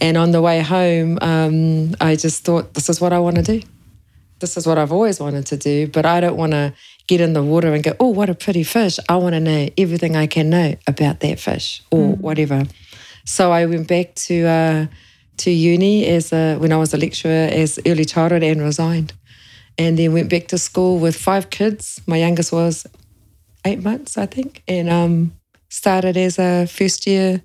And 0.00 0.16
on 0.16 0.32
the 0.32 0.42
way 0.42 0.60
home, 0.60 1.18
um, 1.22 1.94
I 2.00 2.16
just 2.16 2.44
thought, 2.44 2.74
this 2.74 2.88
is 2.88 3.00
what 3.00 3.12
I 3.12 3.18
want 3.18 3.36
to 3.36 3.42
do. 3.42 3.62
This 4.40 4.58
is 4.58 4.66
what 4.66 4.76
I've 4.76 4.92
always 4.92 5.18
wanted 5.18 5.46
to 5.46 5.56
do, 5.56 5.88
but 5.88 6.04
I 6.04 6.20
don't 6.20 6.36
want 6.36 6.52
to 6.52 6.74
get 7.06 7.22
in 7.22 7.32
the 7.32 7.42
water 7.42 7.72
and 7.72 7.82
go, 7.82 7.94
oh, 7.98 8.08
what 8.08 8.28
a 8.28 8.34
pretty 8.34 8.62
fish. 8.62 8.98
I 9.08 9.16
want 9.16 9.34
to 9.34 9.40
know 9.40 9.68
everything 9.78 10.16
I 10.16 10.26
can 10.26 10.50
know 10.50 10.74
about 10.86 11.20
that 11.20 11.40
fish 11.40 11.82
or 11.90 12.14
mm. 12.14 12.20
whatever. 12.20 12.64
So 13.24 13.50
I 13.50 13.64
went 13.64 13.88
back 13.88 14.14
to 14.26 14.44
uh, 14.46 14.86
to 15.38 15.50
uni 15.50 16.06
as 16.06 16.32
a, 16.32 16.56
when 16.56 16.72
I 16.72 16.76
was 16.76 16.94
a 16.94 16.96
lecturer 16.96 17.48
as 17.50 17.78
early 17.86 18.04
childhood 18.04 18.42
and 18.42 18.60
resigned. 18.62 19.12
And 19.78 19.98
then 19.98 20.14
went 20.14 20.30
back 20.30 20.48
to 20.48 20.58
school 20.58 20.98
with 20.98 21.16
five 21.16 21.50
kids. 21.50 22.00
My 22.06 22.16
youngest 22.16 22.50
was 22.50 22.86
eight 23.66 23.82
months, 23.82 24.16
I 24.16 24.26
think, 24.26 24.62
and 24.66 24.88
um, 24.88 25.32
started 25.68 26.16
as 26.16 26.38
a 26.38 26.66
first 26.66 27.06
year 27.06 27.42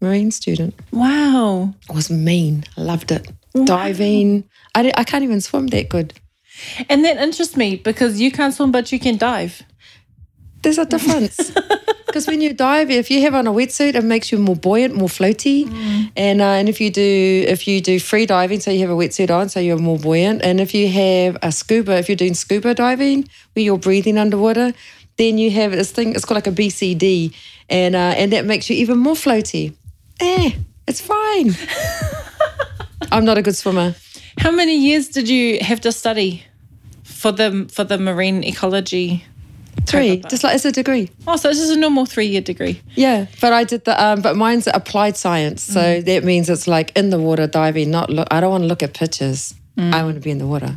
marine 0.00 0.30
student. 0.30 0.74
Wow. 0.90 1.74
It 1.88 1.94
was 1.94 2.10
mean. 2.10 2.64
I 2.76 2.80
loved 2.80 3.12
it. 3.12 3.30
diving. 3.64 4.44
I, 4.74 4.92
I 4.96 5.04
can't 5.04 5.24
even 5.24 5.40
swim 5.40 5.68
that 5.68 5.88
good. 5.88 6.14
And 6.88 7.04
that 7.04 7.18
interests 7.18 7.56
me 7.56 7.76
because 7.76 8.20
you 8.20 8.30
can't 8.30 8.52
swim, 8.52 8.72
but 8.72 8.92
you 8.92 8.98
can 8.98 9.16
dive. 9.16 9.62
There's 10.62 10.78
a 10.78 10.86
difference. 10.86 11.52
Because 12.10 12.26
when 12.26 12.40
you 12.40 12.52
dive, 12.52 12.90
if 12.90 13.08
you 13.08 13.20
have 13.20 13.36
on 13.36 13.46
a 13.46 13.52
wetsuit, 13.52 13.94
it 13.94 14.02
makes 14.02 14.32
you 14.32 14.38
more 14.38 14.56
buoyant, 14.56 14.96
more 14.96 15.06
floaty. 15.06 15.70
And 16.16 16.40
uh, 16.40 16.58
and 16.58 16.68
if 16.68 16.80
you 16.80 16.90
do 16.90 17.44
if 17.46 17.68
you 17.68 17.80
do 17.80 18.00
free 18.00 18.26
diving, 18.26 18.58
so 18.58 18.72
you 18.72 18.80
have 18.80 18.90
a 18.90 18.96
wetsuit 18.96 19.30
on, 19.30 19.48
so 19.48 19.60
you're 19.60 19.78
more 19.78 19.96
buoyant. 19.96 20.42
And 20.42 20.60
if 20.60 20.74
you 20.74 20.88
have 20.88 21.38
a 21.40 21.52
scuba, 21.52 21.98
if 21.98 22.08
you're 22.08 22.16
doing 22.16 22.34
scuba 22.34 22.74
diving, 22.74 23.28
where 23.52 23.64
you're 23.64 23.78
breathing 23.78 24.18
underwater, 24.18 24.72
then 25.18 25.38
you 25.38 25.52
have 25.52 25.70
this 25.70 25.92
thing. 25.92 26.16
It's 26.16 26.24
called 26.24 26.34
like 26.38 26.48
a 26.48 26.50
BCD, 26.50 27.32
and 27.68 27.94
uh, 27.94 28.14
and 28.16 28.32
that 28.32 28.44
makes 28.44 28.68
you 28.68 28.74
even 28.74 28.98
more 28.98 29.14
floaty. 29.14 29.74
Eh, 30.18 30.50
it's 30.88 31.00
fine. 31.00 31.54
I'm 33.12 33.24
not 33.24 33.38
a 33.38 33.42
good 33.42 33.54
swimmer. 33.54 33.94
How 34.38 34.50
many 34.50 34.76
years 34.76 35.08
did 35.10 35.28
you 35.28 35.60
have 35.60 35.80
to 35.82 35.92
study 35.92 36.42
for 37.04 37.30
the 37.30 37.70
for 37.72 37.84
the 37.84 37.98
marine 37.98 38.42
ecology? 38.42 39.24
Three, 39.86 40.22
just 40.28 40.44
like 40.44 40.54
it's 40.54 40.64
a 40.64 40.72
degree. 40.72 41.10
Oh, 41.26 41.36
so 41.36 41.48
this 41.48 41.58
is 41.60 41.70
a 41.70 41.78
normal 41.78 42.06
three 42.06 42.26
year 42.26 42.40
degree. 42.40 42.80
Yeah, 42.94 43.26
but 43.40 43.52
I 43.52 43.64
did 43.64 43.84
the 43.84 44.02
um, 44.02 44.22
but 44.22 44.36
mine's 44.36 44.66
applied 44.66 45.16
science, 45.16 45.62
so 45.62 46.00
that 46.00 46.24
means 46.24 46.48
it's 46.48 46.66
like 46.66 46.96
in 46.96 47.10
the 47.10 47.18
water 47.18 47.46
diving. 47.46 47.90
Not 47.90 48.10
look. 48.10 48.28
I 48.30 48.40
don't 48.40 48.50
want 48.50 48.62
to 48.62 48.68
look 48.68 48.82
at 48.82 48.94
pictures. 48.94 49.54
I 49.78 50.02
want 50.02 50.16
to 50.16 50.20
be 50.20 50.30
in 50.30 50.36
the 50.36 50.46
water 50.46 50.76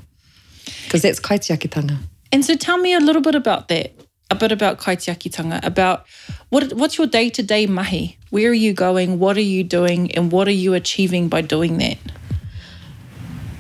because 0.86 1.02
that's 1.02 1.20
kaitiakitanga. 1.20 1.98
And 2.32 2.46
so 2.46 2.56
tell 2.56 2.78
me 2.78 2.94
a 2.94 3.00
little 3.00 3.22
bit 3.22 3.36
about 3.36 3.68
that. 3.68 3.92
A 4.32 4.36
bit 4.36 4.52
about 4.52 4.80
kaitiakitanga, 4.80 5.64
about 5.64 6.06
what 6.50 6.72
what's 6.74 6.98
your 6.98 7.08
day 7.08 7.30
to 7.32 7.44
day 7.44 7.66
mahi? 7.68 8.18
Where 8.30 8.50
are 8.50 8.54
you 8.54 8.74
going? 8.74 9.20
What 9.20 9.36
are 9.38 9.42
you 9.42 9.64
doing? 9.64 10.16
And 10.16 10.32
what 10.32 10.48
are 10.48 10.52
you 10.52 10.74
achieving 10.74 11.28
by 11.28 11.42
doing 11.42 11.78
that? 11.80 11.98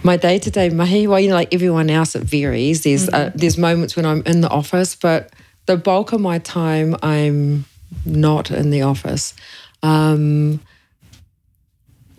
My 0.05 0.17
day 0.17 0.37
to 0.37 0.51
day 0.51 0.69
mahi, 0.69 1.07
well, 1.07 1.19
you 1.19 1.29
know, 1.29 1.35
like 1.35 1.53
everyone 1.53 1.89
else, 1.89 2.15
it 2.15 2.23
varies. 2.23 2.83
There's 2.83 3.07
uh, 3.07 3.31
there's 3.33 3.57
moments 3.57 3.95
when 3.95 4.05
I'm 4.05 4.21
in 4.23 4.41
the 4.41 4.49
office, 4.49 4.95
but 4.95 5.31
the 5.65 5.77
bulk 5.77 6.11
of 6.11 6.19
my 6.19 6.39
time 6.39 6.95
I'm 7.01 7.65
not 8.05 8.51
in 8.51 8.69
the 8.69 8.81
office. 8.81 9.33
Um, 9.81 10.59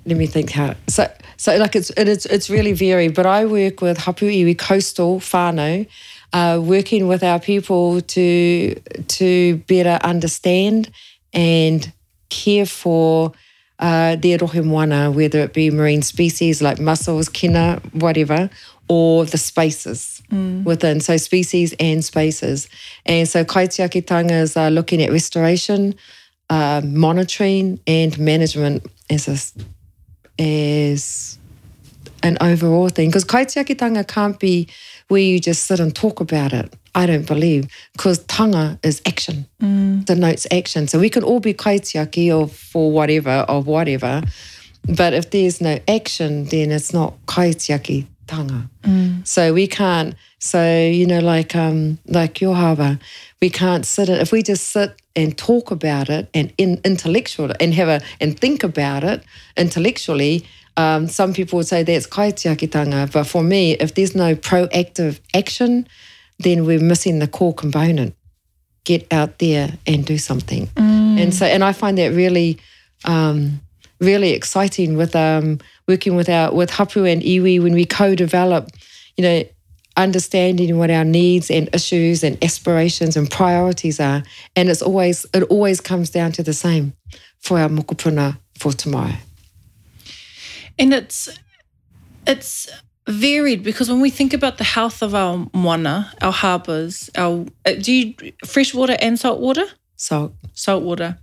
let 0.06 0.16
me 0.16 0.26
think 0.26 0.50
how. 0.50 0.76
So 0.88 1.10
so 1.36 1.56
like 1.56 1.76
it's 1.76 1.90
it, 1.90 2.08
it's 2.08 2.24
it's 2.26 2.48
really 2.48 2.72
varied. 2.72 3.14
But 3.14 3.26
I 3.26 3.44
work 3.44 3.82
with 3.82 3.98
Hapu 3.98 4.30
Iwi 4.30 4.56
Coastal 4.56 5.20
Fano, 5.20 5.84
uh, 6.32 6.60
working 6.62 7.06
with 7.06 7.22
our 7.22 7.38
people 7.38 8.00
to 8.00 8.74
to 9.08 9.56
better 9.68 9.98
understand 10.02 10.90
and 11.34 11.92
care 12.30 12.64
for 12.64 13.32
uh, 13.78 14.16
their 14.16 14.38
rohe 14.38 14.64
moana, 14.64 15.10
whether 15.10 15.40
it 15.40 15.52
be 15.52 15.70
marine 15.70 16.02
species 16.02 16.62
like 16.62 16.78
mussels, 16.78 17.28
kina, 17.28 17.80
whatever, 17.92 18.50
or 18.88 19.24
the 19.24 19.38
spaces 19.38 20.22
within. 20.64 21.00
So 21.00 21.16
species 21.16 21.74
and 21.80 22.04
spaces. 22.04 22.68
And 23.06 23.28
so 23.28 23.44
kaitiakitanga 23.44 24.42
is 24.42 24.56
uh, 24.56 24.68
looking 24.68 25.02
at 25.02 25.10
restoration, 25.10 25.94
uh, 26.50 26.82
monitoring 26.84 27.80
and 27.86 28.18
management 28.18 28.86
as 29.10 29.28
a 29.28 30.42
as 30.42 31.38
an 32.22 32.36
overall 32.40 32.88
thing. 32.88 33.08
Because 33.08 33.24
kaitiakitanga 33.24 34.06
can't 34.06 34.38
be 34.38 34.68
where 35.08 35.20
you 35.20 35.38
just 35.40 35.64
sit 35.64 35.80
and 35.80 35.94
talk 35.94 36.20
about 36.20 36.52
it. 36.52 36.74
I 36.94 37.06
don't 37.06 37.26
believe 37.26 37.66
because 37.92 38.18
tanga 38.24 38.78
is 38.82 39.02
action, 39.04 39.46
denotes 40.04 40.46
action. 40.52 40.86
So 40.86 40.98
we 41.00 41.10
can 41.10 41.24
all 41.24 41.40
be 41.40 41.52
kaitiaki 41.52 42.36
or 42.36 42.46
for 42.46 42.92
whatever 42.92 43.44
or 43.48 43.62
whatever, 43.62 44.22
but 44.88 45.12
if 45.12 45.30
there's 45.30 45.60
no 45.60 45.78
action, 45.88 46.44
then 46.44 46.70
it's 46.70 46.92
not 46.92 47.14
kaitiaki 47.26 48.06
tanga. 48.26 48.68
So 49.24 49.52
we 49.52 49.66
can't. 49.66 50.14
So 50.38 50.62
you 50.86 51.06
know, 51.06 51.20
like 51.20 51.56
um, 51.56 51.98
like 52.06 52.40
your 52.40 52.54
harbor, 52.54 52.98
we 53.40 53.50
can't 53.50 53.84
sit. 53.84 54.08
If 54.08 54.30
we 54.30 54.42
just 54.42 54.70
sit 54.70 54.94
and 55.16 55.36
talk 55.36 55.70
about 55.70 56.08
it 56.10 56.28
and 56.34 56.52
in 56.58 56.80
intellectual 56.84 57.52
and 57.60 57.74
have 57.74 57.88
a 57.88 58.00
and 58.20 58.38
think 58.38 58.62
about 58.62 59.04
it 59.04 59.24
intellectually. 59.56 60.46
Um, 60.76 61.06
some 61.08 61.32
people 61.32 61.58
would 61.58 61.68
say 61.68 61.82
that's 61.82 62.06
kaitiakitanga, 62.06 63.12
but 63.12 63.24
for 63.24 63.42
me, 63.42 63.72
if 63.72 63.94
there's 63.94 64.14
no 64.14 64.34
proactive 64.34 65.20
action, 65.32 65.86
then 66.40 66.66
we're 66.66 66.80
missing 66.80 67.20
the 67.20 67.28
core 67.28 67.54
component. 67.54 68.14
Get 68.84 69.06
out 69.12 69.38
there 69.38 69.70
and 69.86 70.04
do 70.04 70.18
something. 70.18 70.68
And 71.18 71.32
so, 71.32 71.46
and 71.46 71.62
I 71.64 71.72
find 71.72 71.96
that 71.98 72.08
really, 72.08 72.58
um, 73.04 73.60
really 74.00 74.30
exciting 74.30 74.96
with 74.96 75.14
um, 75.16 75.58
working 75.88 76.16
with 76.16 76.28
our 76.28 76.52
with 76.52 76.70
Hapu 76.70 77.04
and 77.04 77.22
Iwi 77.22 77.62
when 77.62 77.72
we 77.72 77.86
co-develop, 77.86 78.68
you 79.16 79.22
know, 79.22 79.44
understanding 79.96 80.76
what 80.76 80.90
our 80.90 81.04
needs 81.04 81.50
and 81.50 81.72
issues 81.72 82.24
and 82.24 82.42
aspirations 82.42 83.16
and 83.16 83.30
priorities 83.30 84.00
are. 84.00 84.22
And 84.56 84.68
it's 84.68 84.82
always 84.82 85.24
it 85.32 85.44
always 85.44 85.80
comes 85.80 86.10
down 86.10 86.32
to 86.32 86.42
the 86.42 86.52
same 86.52 86.92
for 87.40 87.58
our 87.58 87.68
mokopuna 87.68 88.36
for 88.58 88.72
tomorrow. 88.72 89.14
And 90.78 90.92
it's 90.94 91.28
it's 92.26 92.68
varied 93.06 93.62
because 93.62 93.90
when 93.90 94.00
we 94.00 94.10
think 94.10 94.32
about 94.32 94.58
the 94.58 94.64
health 94.64 95.02
of 95.02 95.14
our 95.14 95.46
moana, 95.52 96.12
our 96.22 96.32
harbours, 96.32 97.10
our 97.16 97.46
uh, 97.66 97.72
do 97.72 97.92
you 97.92 98.32
fresh 98.46 98.74
water 98.74 98.96
and 99.00 99.18
salt 99.18 99.40
water? 99.40 99.66
So 99.96 100.34
Salt 100.54 100.82
water. 100.84 101.18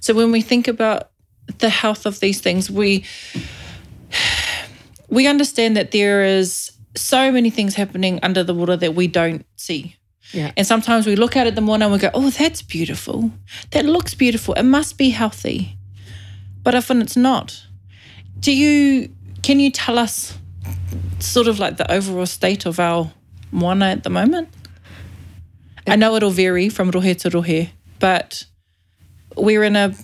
So 0.00 0.14
when 0.14 0.32
we 0.32 0.40
think 0.42 0.68
about 0.68 1.10
the 1.58 1.68
health 1.68 2.06
of 2.06 2.20
these 2.20 2.40
things, 2.40 2.70
we 2.70 3.04
we 5.08 5.26
understand 5.26 5.76
that 5.76 5.90
there 5.90 6.24
is 6.24 6.72
so 6.96 7.30
many 7.30 7.50
things 7.50 7.74
happening 7.74 8.18
under 8.22 8.42
the 8.42 8.54
water 8.54 8.76
that 8.76 8.94
we 8.94 9.06
don't 9.06 9.44
see. 9.56 9.96
yeah. 10.32 10.52
And 10.56 10.66
sometimes 10.66 11.06
we 11.06 11.16
look 11.16 11.36
at 11.36 11.46
it 11.46 11.54
the 11.54 11.60
morning 11.60 11.84
and 11.84 11.92
we 11.92 11.98
go, 11.98 12.10
oh, 12.14 12.30
that's 12.30 12.62
beautiful. 12.62 13.30
That 13.70 13.84
looks 13.84 14.14
beautiful. 14.14 14.54
It 14.54 14.64
must 14.64 14.98
be 14.98 15.10
healthy. 15.10 15.76
But 16.62 16.74
often 16.74 17.00
it's 17.02 17.16
not. 17.16 17.66
Do 18.40 18.52
you, 18.52 19.10
can 19.42 19.60
you 19.60 19.70
tell 19.70 19.98
us 19.98 20.36
sort 21.18 21.46
of 21.46 21.58
like 21.58 21.76
the 21.76 21.90
overall 21.90 22.26
state 22.26 22.66
of 22.66 22.80
our 22.80 23.10
moana 23.52 23.86
at 23.86 24.02
the 24.02 24.10
moment? 24.10 24.48
I 25.86 25.96
know 25.96 26.14
it'll 26.16 26.30
vary 26.30 26.68
from 26.68 26.90
rohe 26.92 27.18
to 27.20 27.30
rohe, 27.30 27.70
but 27.98 28.44
we're 29.36 29.62
in 29.64 29.76
a 29.76 29.94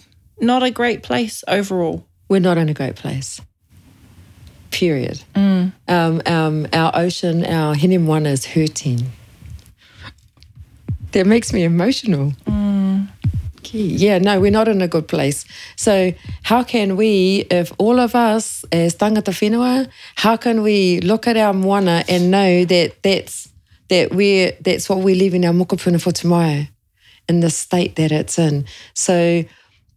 not 0.41 0.63
a 0.63 0.71
great 0.71 1.03
place 1.03 1.45
overall. 1.49 2.07
we're 2.29 2.41
not 2.41 2.59
in 2.59 2.69
a 2.69 2.75
great 2.75 2.97
place. 2.97 3.41
Period. 4.71 5.23
Um, 5.35 5.73
um, 6.27 6.67
our 6.73 6.91
ocean, 6.95 7.45
our 7.47 7.75
hinemoana 7.75 8.27
is 8.27 8.45
hurting. 8.45 9.11
That 11.13 11.27
makes 11.27 11.53
me 11.53 11.63
emotional. 11.63 12.35
Yeah, 13.75 14.19
no, 14.19 14.41
we're 14.41 14.51
not 14.51 14.69
in 14.69 14.83
a 14.83 14.89
good 14.89 15.09
place. 15.09 15.45
So, 15.77 16.13
how 16.43 16.63
can 16.63 16.97
we, 16.97 17.47
if 17.51 17.73
all 17.79 17.99
of 18.01 18.15
us 18.15 18.65
as 18.73 18.95
tangata 18.95 19.33
whenua, 19.33 19.89
how 20.17 20.37
can 20.37 20.63
we 20.63 21.01
look 21.01 21.27
at 21.27 21.37
our 21.37 21.53
moana 21.53 22.05
and 22.09 22.31
know 22.31 22.65
that 22.65 23.03
that's 23.03 23.49
that 23.89 24.13
we're 24.13 24.53
that's 24.61 24.89
what 24.89 24.99
we 24.99 25.15
live 25.15 25.35
in 25.35 25.45
our 25.45 25.53
mokopuna 25.53 26.01
for 26.01 26.13
tomorrow, 26.13 26.67
in 27.29 27.41
the 27.41 27.51
state 27.51 27.97
that 27.97 28.13
it's 28.13 28.39
in. 28.39 28.65
So, 28.95 29.45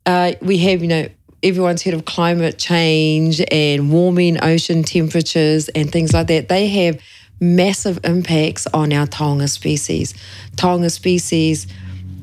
uh, 0.06 0.34
we 0.42 0.58
have, 0.60 0.82
you 0.82 0.88
know, 0.88 1.08
everyone's 1.44 1.84
heard 1.84 1.94
of 1.94 2.06
climate 2.06 2.58
change 2.58 3.42
and 3.52 3.92
warming 3.92 4.44
ocean 4.44 4.84
temperatures 4.84 5.70
and 5.70 5.92
things 5.92 6.14
like 6.14 6.28
that. 6.28 6.50
They 6.50 6.68
have 6.68 7.00
massive 7.40 8.00
impacts 8.04 8.68
on 8.74 8.92
our 8.92 9.08
taonga 9.08 9.50
species. 9.50 10.14
Taonga 10.56 10.92
species, 10.92 11.68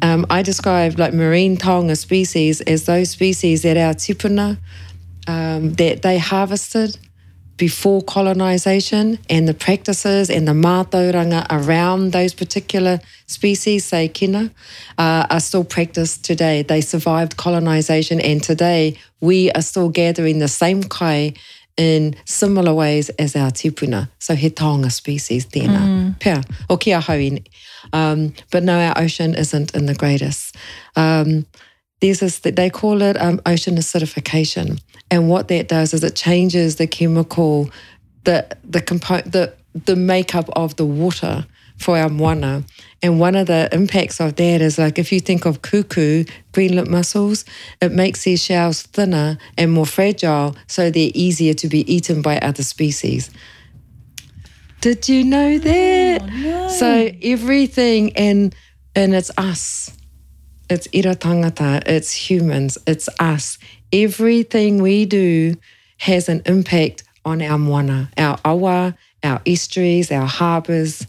um, 0.03 0.27
I 0.31 0.43
describe 0.43 0.99
like 0.99 1.15
marine 1.15 1.57
taonga 1.57 1.97
species 1.97 2.61
as 2.63 2.85
those 2.85 3.11
species 3.11 3.63
that 3.63 3.77
our 3.77 3.95
tipuna, 3.95 4.59
um, 5.27 5.75
that 5.75 6.03
they 6.03 6.19
harvested 6.19 6.99
before 7.57 8.03
colonization 8.03 9.19
and 9.31 9.49
the 9.49 9.55
practices 9.55 10.29
and 10.29 10.47
the 10.47 10.53
mātauranga 10.53 11.47
around 11.49 12.13
those 12.13 12.35
particular 12.35 13.01
species, 13.27 13.85
say 13.85 14.09
kina, 14.09 14.51
uh, 14.99 15.27
are 15.31 15.41
still 15.41 15.65
practiced 15.65 16.25
today. 16.25 16.63
They 16.63 16.81
survived 16.81 17.37
colonization 17.37 18.21
and 18.21 18.43
today 18.43 18.99
we 19.21 19.51
are 19.53 19.63
still 19.63 19.89
gathering 19.89 20.39
the 20.39 20.49
same 20.49 20.83
kai 20.83 21.33
in 21.77 22.15
similar 22.25 22.73
ways 22.75 23.11
as 23.11 23.37
our 23.37 23.51
tipuna. 23.51 24.09
So 24.19 24.35
he 24.35 24.51
taonga 24.51 24.91
species 24.91 25.47
tēnā. 25.47 26.19
Pea, 26.21 26.43
o 26.71 26.77
kia. 26.77 27.03
Um, 27.93 28.33
but 28.51 28.63
no, 28.63 28.79
our 28.81 28.99
ocean 28.99 29.35
isn't 29.35 29.75
in 29.75 29.87
the 29.87 29.95
greatest. 29.95 30.57
Um, 30.97 31.47
there's 32.01 32.21
this 32.21 32.39
they 32.41 32.71
call 32.71 33.03
it 33.03 33.17
um, 33.21 33.41
ocean 33.47 33.77
acidification, 33.77 34.81
and 35.11 35.29
what 35.29 35.49
that 35.49 35.69
does 35.69 35.95
is 35.95 36.05
it 36.05 36.15
changes 36.15 36.77
the 36.77 36.87
chemical, 36.87 37.71
the 38.25 38.47
the 38.65 38.81
compo- 38.81 39.23
the 39.23 39.55
the 39.73 39.97
makeup 39.97 40.49
of 40.55 40.77
the 40.77 40.85
water 40.85 41.47
for 41.79 41.99
our 41.99 42.09
moana. 42.09 42.65
And 43.03 43.21
one 43.21 43.37
of 43.37 43.47
the 43.47 43.69
impacts 43.73 44.21
of 44.21 44.37
that 44.37 44.61
is 44.61 44.79
like 44.79 44.99
if 44.99 45.13
you 45.13 45.21
think 45.21 45.45
of 45.45 45.63
kuku, 45.63 46.29
green 46.53 46.75
lip 46.75 46.89
mussels, 46.89 47.45
it 47.81 47.93
makes 47.93 48.25
these 48.25 48.43
shells 48.43 48.83
thinner 48.83 49.39
and 49.59 49.73
more 49.73 49.87
fragile, 49.87 50.57
so 50.67 50.91
they're 50.91 51.11
easier 51.15 51.55
to 51.55 51.69
be 51.69 51.91
eaten 51.93 52.23
by 52.23 52.39
other 52.39 52.63
species. 52.63 53.31
Did 54.81 55.09
you 55.09 55.25
know 55.25 55.55
oh, 55.55 55.59
that? 55.59 56.23
Oh, 56.23 56.27
no. 56.27 56.69
So 56.69 57.11
everything 57.23 58.17
and 58.17 58.55
and 58.95 59.15
it's 59.15 59.31
us. 59.37 59.91
It's 60.69 60.89
ira 60.95 61.15
tangata, 61.15 61.83
it's 61.87 62.13
humans, 62.13 62.77
it's 62.87 63.09
us. 63.21 63.59
Everything 63.93 64.83
we 64.83 65.05
do 65.05 65.55
has 65.99 66.29
an 66.29 66.43
impact 66.47 67.05
on 67.25 67.41
our 67.43 67.59
moana, 67.59 68.11
our 68.17 68.39
awa, 68.45 68.97
our 69.23 69.41
estuaries, 69.47 70.11
our 70.11 70.27
harbours. 70.27 71.07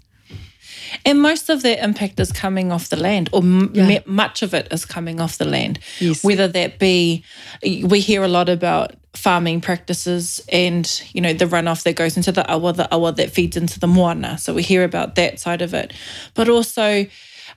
And 1.06 1.22
most 1.22 1.50
of 1.50 1.62
that 1.64 1.84
impact 1.84 2.20
is 2.20 2.32
coming 2.32 2.72
off 2.72 2.90
the 2.90 2.98
land, 2.98 3.30
or 3.32 3.42
Yeah. 3.42 3.88
me- 3.88 4.00
much 4.06 4.42
of 4.42 4.54
it 4.54 4.68
is 4.72 4.86
coming 4.86 5.20
off 5.22 5.38
the 5.38 5.46
land. 5.46 5.80
Yes. 6.00 6.24
Whether 6.24 6.48
that 6.50 6.80
be, 6.80 7.24
we 7.64 8.00
hear 8.00 8.24
a 8.24 8.28
lot 8.28 8.50
about 8.50 8.96
farming 9.14 9.60
practices 9.62 10.40
and 10.52 11.02
you 11.12 11.20
know 11.22 11.34
the 11.34 11.46
runoff 11.48 11.82
that 11.84 11.96
goes 11.96 12.16
into 12.18 12.32
the 12.32 12.48
awa, 12.52 12.72
the 12.74 12.88
awa 12.94 13.12
that 13.14 13.32
feeds 13.32 13.58
into 13.58 13.80
the 13.80 13.88
moana. 13.88 14.38
So 14.38 14.54
we 14.54 14.62
hear 14.62 14.84
about 14.84 15.16
that 15.16 15.40
side 15.40 15.64
of 15.64 15.74
it, 15.74 15.92
but 16.36 16.48
also 16.50 17.08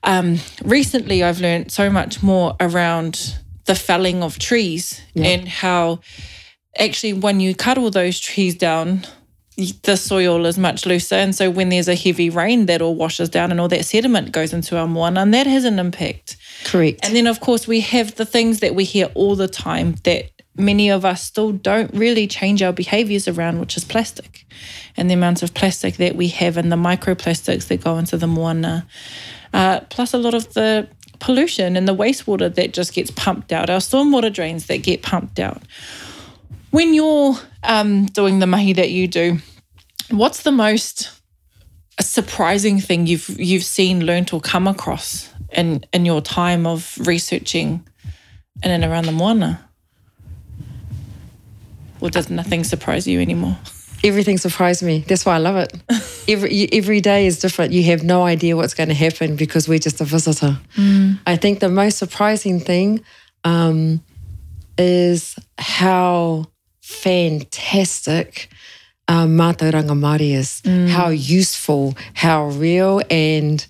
um, 0.05 0.39
recently 0.65 1.23
I've 1.23 1.41
learned 1.41 1.71
so 1.71 1.91
much 1.91 2.23
more 2.23 2.57
around 2.61 3.35
the 3.67 3.75
felling 3.75 4.23
of 4.23 4.39
trees 4.39 5.01
and 5.15 5.47
how 5.47 6.01
actually 6.79 7.13
when 7.13 7.41
you 7.41 7.55
cut 7.55 7.77
all 7.77 7.91
those 7.91 8.19
trees 8.19 8.55
down 8.55 9.05
the 9.57 9.97
soil 9.97 10.47
is 10.47 10.57
much 10.57 10.87
looser 10.87 11.17
and 11.17 11.35
so 11.35 11.51
when 11.51 11.69
there's 11.69 11.89
a 11.89 11.95
heavy 11.95 12.31
rain 12.31 12.67
that 12.67 12.81
all 12.81 12.95
washes 12.95 13.29
down 13.29 13.51
and 13.51 13.61
all 13.61 13.69
that 13.69 13.85
sediment 13.85 14.33
goes 14.33 14.53
into 14.53 14.77
our 14.77 14.87
moana 14.87 15.21
and 15.21 15.35
that 15.35 15.47
has 15.47 15.65
an 15.65 15.79
impact 15.79 16.37
Correct. 16.65 17.01
and 17.05 17.15
then 17.15 17.27
of 17.27 17.41
course 17.41 17.67
we 17.67 17.81
have 17.81 18.15
the 18.15 18.25
things 18.25 18.61
that 18.61 18.75
we 18.75 18.85
hear 18.85 19.11
all 19.15 19.37
the 19.37 19.49
time 19.49 19.97
that 20.05 20.31
many 20.57 20.91
of 20.91 21.05
us 21.05 21.23
still 21.23 21.53
don't 21.53 21.93
really 21.95 22.27
change 22.27 22.63
our 22.63 22.73
behaviors 22.73 23.29
around 23.29 23.61
which 23.61 23.77
is 23.77 23.85
plastic 23.85 24.47
and 24.97 25.11
the 25.11 25.15
amount 25.15 25.43
of 25.43 25.53
plastic 25.53 25.97
that 25.97 26.17
we 26.17 26.29
have 26.29 26.57
and 26.57 26.73
the 26.73 26.77
microplastics 26.77 27.69
that 27.69 27.83
go 27.83 27.99
into 27.99 28.17
the 28.17 28.27
moana 28.27 28.87
uh, 29.53 29.81
plus 29.91 30.15
a 30.15 30.19
lot 30.19 30.35
of 30.35 30.55
the 30.55 30.89
pollution 31.21 31.77
and 31.77 31.87
the 31.87 31.95
wastewater 31.95 32.53
that 32.53 32.73
just 32.73 32.93
gets 32.93 33.11
pumped 33.13 33.53
out, 33.53 33.71
our 33.71 33.79
stormwater 33.79 34.33
drains 34.33 34.67
that 34.67 34.79
get 34.79 35.03
pumped 35.03 35.39
out. 35.39 35.63
When 36.71 36.95
you're 36.95 37.37
um, 37.65 38.07
doing 38.07 38.39
the 38.39 38.47
mahi 38.47 38.73
that 38.75 38.91
you 38.91 39.09
do, 39.09 39.39
what's 40.11 40.43
the 40.43 40.53
most 40.53 41.11
surprising 42.01 42.81
thing 42.81 43.07
you've 43.07 43.29
you've 43.39 43.65
seen, 43.65 44.07
learnt, 44.07 44.33
or 44.33 44.41
come 44.41 44.69
across 44.69 45.33
in 45.53 45.85
in 45.93 46.05
your 46.05 46.21
time 46.21 46.67
of 46.67 46.97
researching 47.07 47.87
in 48.63 48.71
and 48.71 48.85
around 48.85 49.07
the 49.07 49.13
moana? 49.13 49.69
Or 52.01 52.09
does 52.09 52.31
nothing 52.31 52.65
surprise 52.65 53.07
you 53.07 53.21
anymore? 53.21 53.59
Everything 54.03 54.39
surprised 54.39 54.83
me. 54.83 55.05
That's 55.07 55.27
why 55.27 55.35
I 55.35 55.39
love 55.39 55.57
it. 55.57 55.75
every 56.29 56.69
every 56.73 57.01
day 57.01 57.27
is 57.27 57.39
different. 57.41 57.73
You 57.73 57.83
have 57.85 58.03
no 58.03 58.23
idea 58.23 58.57
what's 58.57 58.75
going 58.75 58.89
to 58.89 58.95
happen 58.95 59.37
because 59.37 59.69
we're 59.69 59.79
just 59.79 60.01
a 60.01 60.05
visitor. 60.05 60.59
I 61.27 61.37
think 61.37 61.61
the 61.61 61.69
most 61.69 61.99
surprising 61.99 62.61
thing 62.61 63.05
um, 63.45 64.03
is 64.79 65.37
how 65.59 66.47
fantastic 66.91 68.51
um, 69.09 69.37
Mātauranga 69.37 69.97
Māori 69.97 70.35
is. 70.35 70.63
How 70.91 71.09
useful, 71.09 71.97
how 72.15 72.47
real, 72.47 73.01
and 73.11 73.67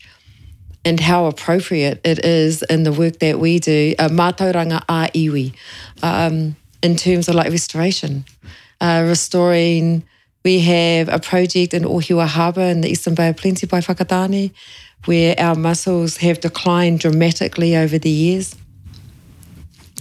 and 0.84 0.98
how 0.98 1.26
appropriate 1.26 2.00
it 2.04 2.24
is 2.24 2.62
in 2.62 2.84
the 2.84 2.92
work 2.92 3.18
that 3.18 3.38
we 3.38 3.58
do. 3.58 3.94
Uh, 3.98 4.08
Mātauranga 4.08 4.82
a 4.88 5.10
iwi, 5.12 5.54
um, 6.02 6.56
in 6.82 6.96
terms 6.96 7.28
of 7.28 7.34
like 7.34 7.50
restoration, 7.50 8.24
uh, 8.80 9.04
restoring. 9.06 10.02
We 10.42 10.60
have 10.60 11.10
a 11.10 11.18
project 11.18 11.74
in 11.74 11.82
Ohiwa 11.82 12.26
Harbour 12.26 12.62
in 12.62 12.80
the 12.80 12.88
Eastern 12.88 13.14
Bay 13.14 13.28
of 13.28 13.36
Plenty 13.36 13.66
by 13.66 13.80
Whakatane, 13.82 14.52
where 15.04 15.34
our 15.38 15.54
mussels 15.54 16.16
have 16.16 16.40
declined 16.40 17.00
dramatically 17.00 17.76
over 17.76 17.98
the 17.98 18.08
years. 18.08 18.56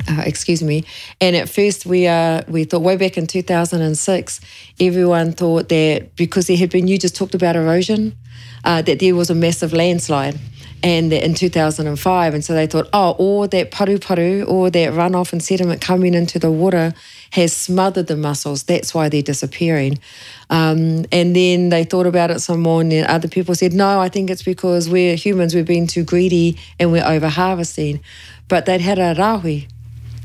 Uh, 0.08 0.24
excuse 0.26 0.64
me. 0.64 0.84
And 1.20 1.36
at 1.36 1.50
first, 1.50 1.86
we 1.86 2.08
uh, 2.08 2.42
we 2.48 2.64
thought 2.64 2.82
way 2.82 2.96
back 2.96 3.18
in 3.18 3.28
2006, 3.28 4.42
everyone 4.80 5.34
thought 5.34 5.70
that 5.70 6.16
because 6.16 6.48
there 6.48 6.58
had 6.58 6.70
been, 6.70 6.88
you 6.88 6.98
just 6.98 7.16
talked 7.16 7.36
about 7.36 7.56
erosion, 7.56 8.16
uh, 8.64 8.82
that 8.84 9.00
there 9.00 9.16
was 9.16 9.30
a 9.30 9.36
massive 9.36 9.74
landslide. 9.74 10.40
And 10.82 11.12
that 11.12 11.26
in 11.26 11.34
2005, 11.34 12.34
and 12.34 12.46
so 12.46 12.54
they 12.54 12.66
thought, 12.66 12.88
oh, 12.94 13.12
all 13.18 13.50
that 13.50 13.70
paru 13.70 14.00
paru, 14.00 14.46
all 14.46 14.72
that 14.72 14.94
runoff 14.94 15.34
and 15.34 15.44
sediment 15.44 15.82
coming 15.82 16.14
into 16.14 16.40
the 16.40 16.50
water 16.50 16.94
has 17.32 17.52
smothered 17.52 18.08
the 18.08 18.16
mussels. 18.16 18.64
That's 18.64 18.94
why 18.94 19.10
they're 19.10 19.22
disappearing. 19.22 20.00
Um, 20.50 21.04
and 21.12 21.36
then 21.36 21.68
they 21.68 21.84
thought 21.84 22.06
about 22.06 22.32
it 22.32 22.40
some 22.40 22.62
more, 22.62 22.80
and 22.80 22.94
then 22.94 23.06
other 23.08 23.28
people 23.28 23.56
said, 23.56 23.74
no, 23.74 24.00
I 24.00 24.08
think 24.08 24.30
it's 24.30 24.42
because 24.42 24.88
we're 24.88 25.18
humans, 25.18 25.54
we've 25.54 25.66
been 25.66 25.86
too 25.86 26.06
greedy 26.06 26.58
and 26.80 26.94
we're 26.94 27.06
over 27.06 27.28
harvesting. 27.28 28.00
But 28.48 28.66
they'd 28.66 28.80
had 28.80 29.00
a 29.00 29.16
rahui 29.16 29.68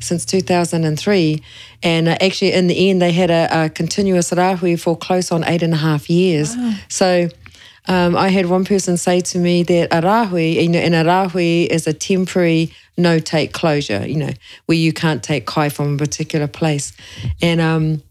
since 0.05 0.25
2003. 0.25 1.43
And 1.83 2.09
uh, 2.09 2.17
actually, 2.21 2.53
in 2.53 2.67
the 2.67 2.91
end, 2.91 3.03
they 3.03 3.13
had 3.13 3.31
a, 3.31 3.65
a 3.65 3.69
continuous 3.69 4.31
rahui 4.31 4.79
for 4.79 4.97
close 4.97 5.33
on 5.33 5.45
eight 5.45 5.63
and 5.63 5.75
a 5.75 5.79
half 5.79 6.09
years. 6.09 6.55
So 6.89 7.29
um, 7.87 8.17
I 8.17 8.29
had 8.29 8.47
one 8.47 8.65
person 8.65 8.97
say 8.97 9.21
to 9.21 9.39
me 9.39 9.63
that 9.65 9.93
a 9.93 10.01
rahui, 10.01 10.63
you 10.63 10.69
know, 10.69 10.79
and 10.79 10.95
a 10.95 11.05
rahui 11.05 11.67
is 11.67 11.87
a 11.87 11.93
temporary 11.93 12.73
no 12.97 13.19
take 13.19 13.53
closure, 13.53 14.07
you 14.07 14.17
know, 14.17 14.31
where 14.67 14.79
you 14.79 14.93
can't 14.93 15.23
take 15.23 15.47
kai 15.47 15.69
from 15.69 15.95
a 15.95 15.97
particular 15.97 16.47
place. 16.47 16.93
And 17.43 17.61
um, 17.61 18.03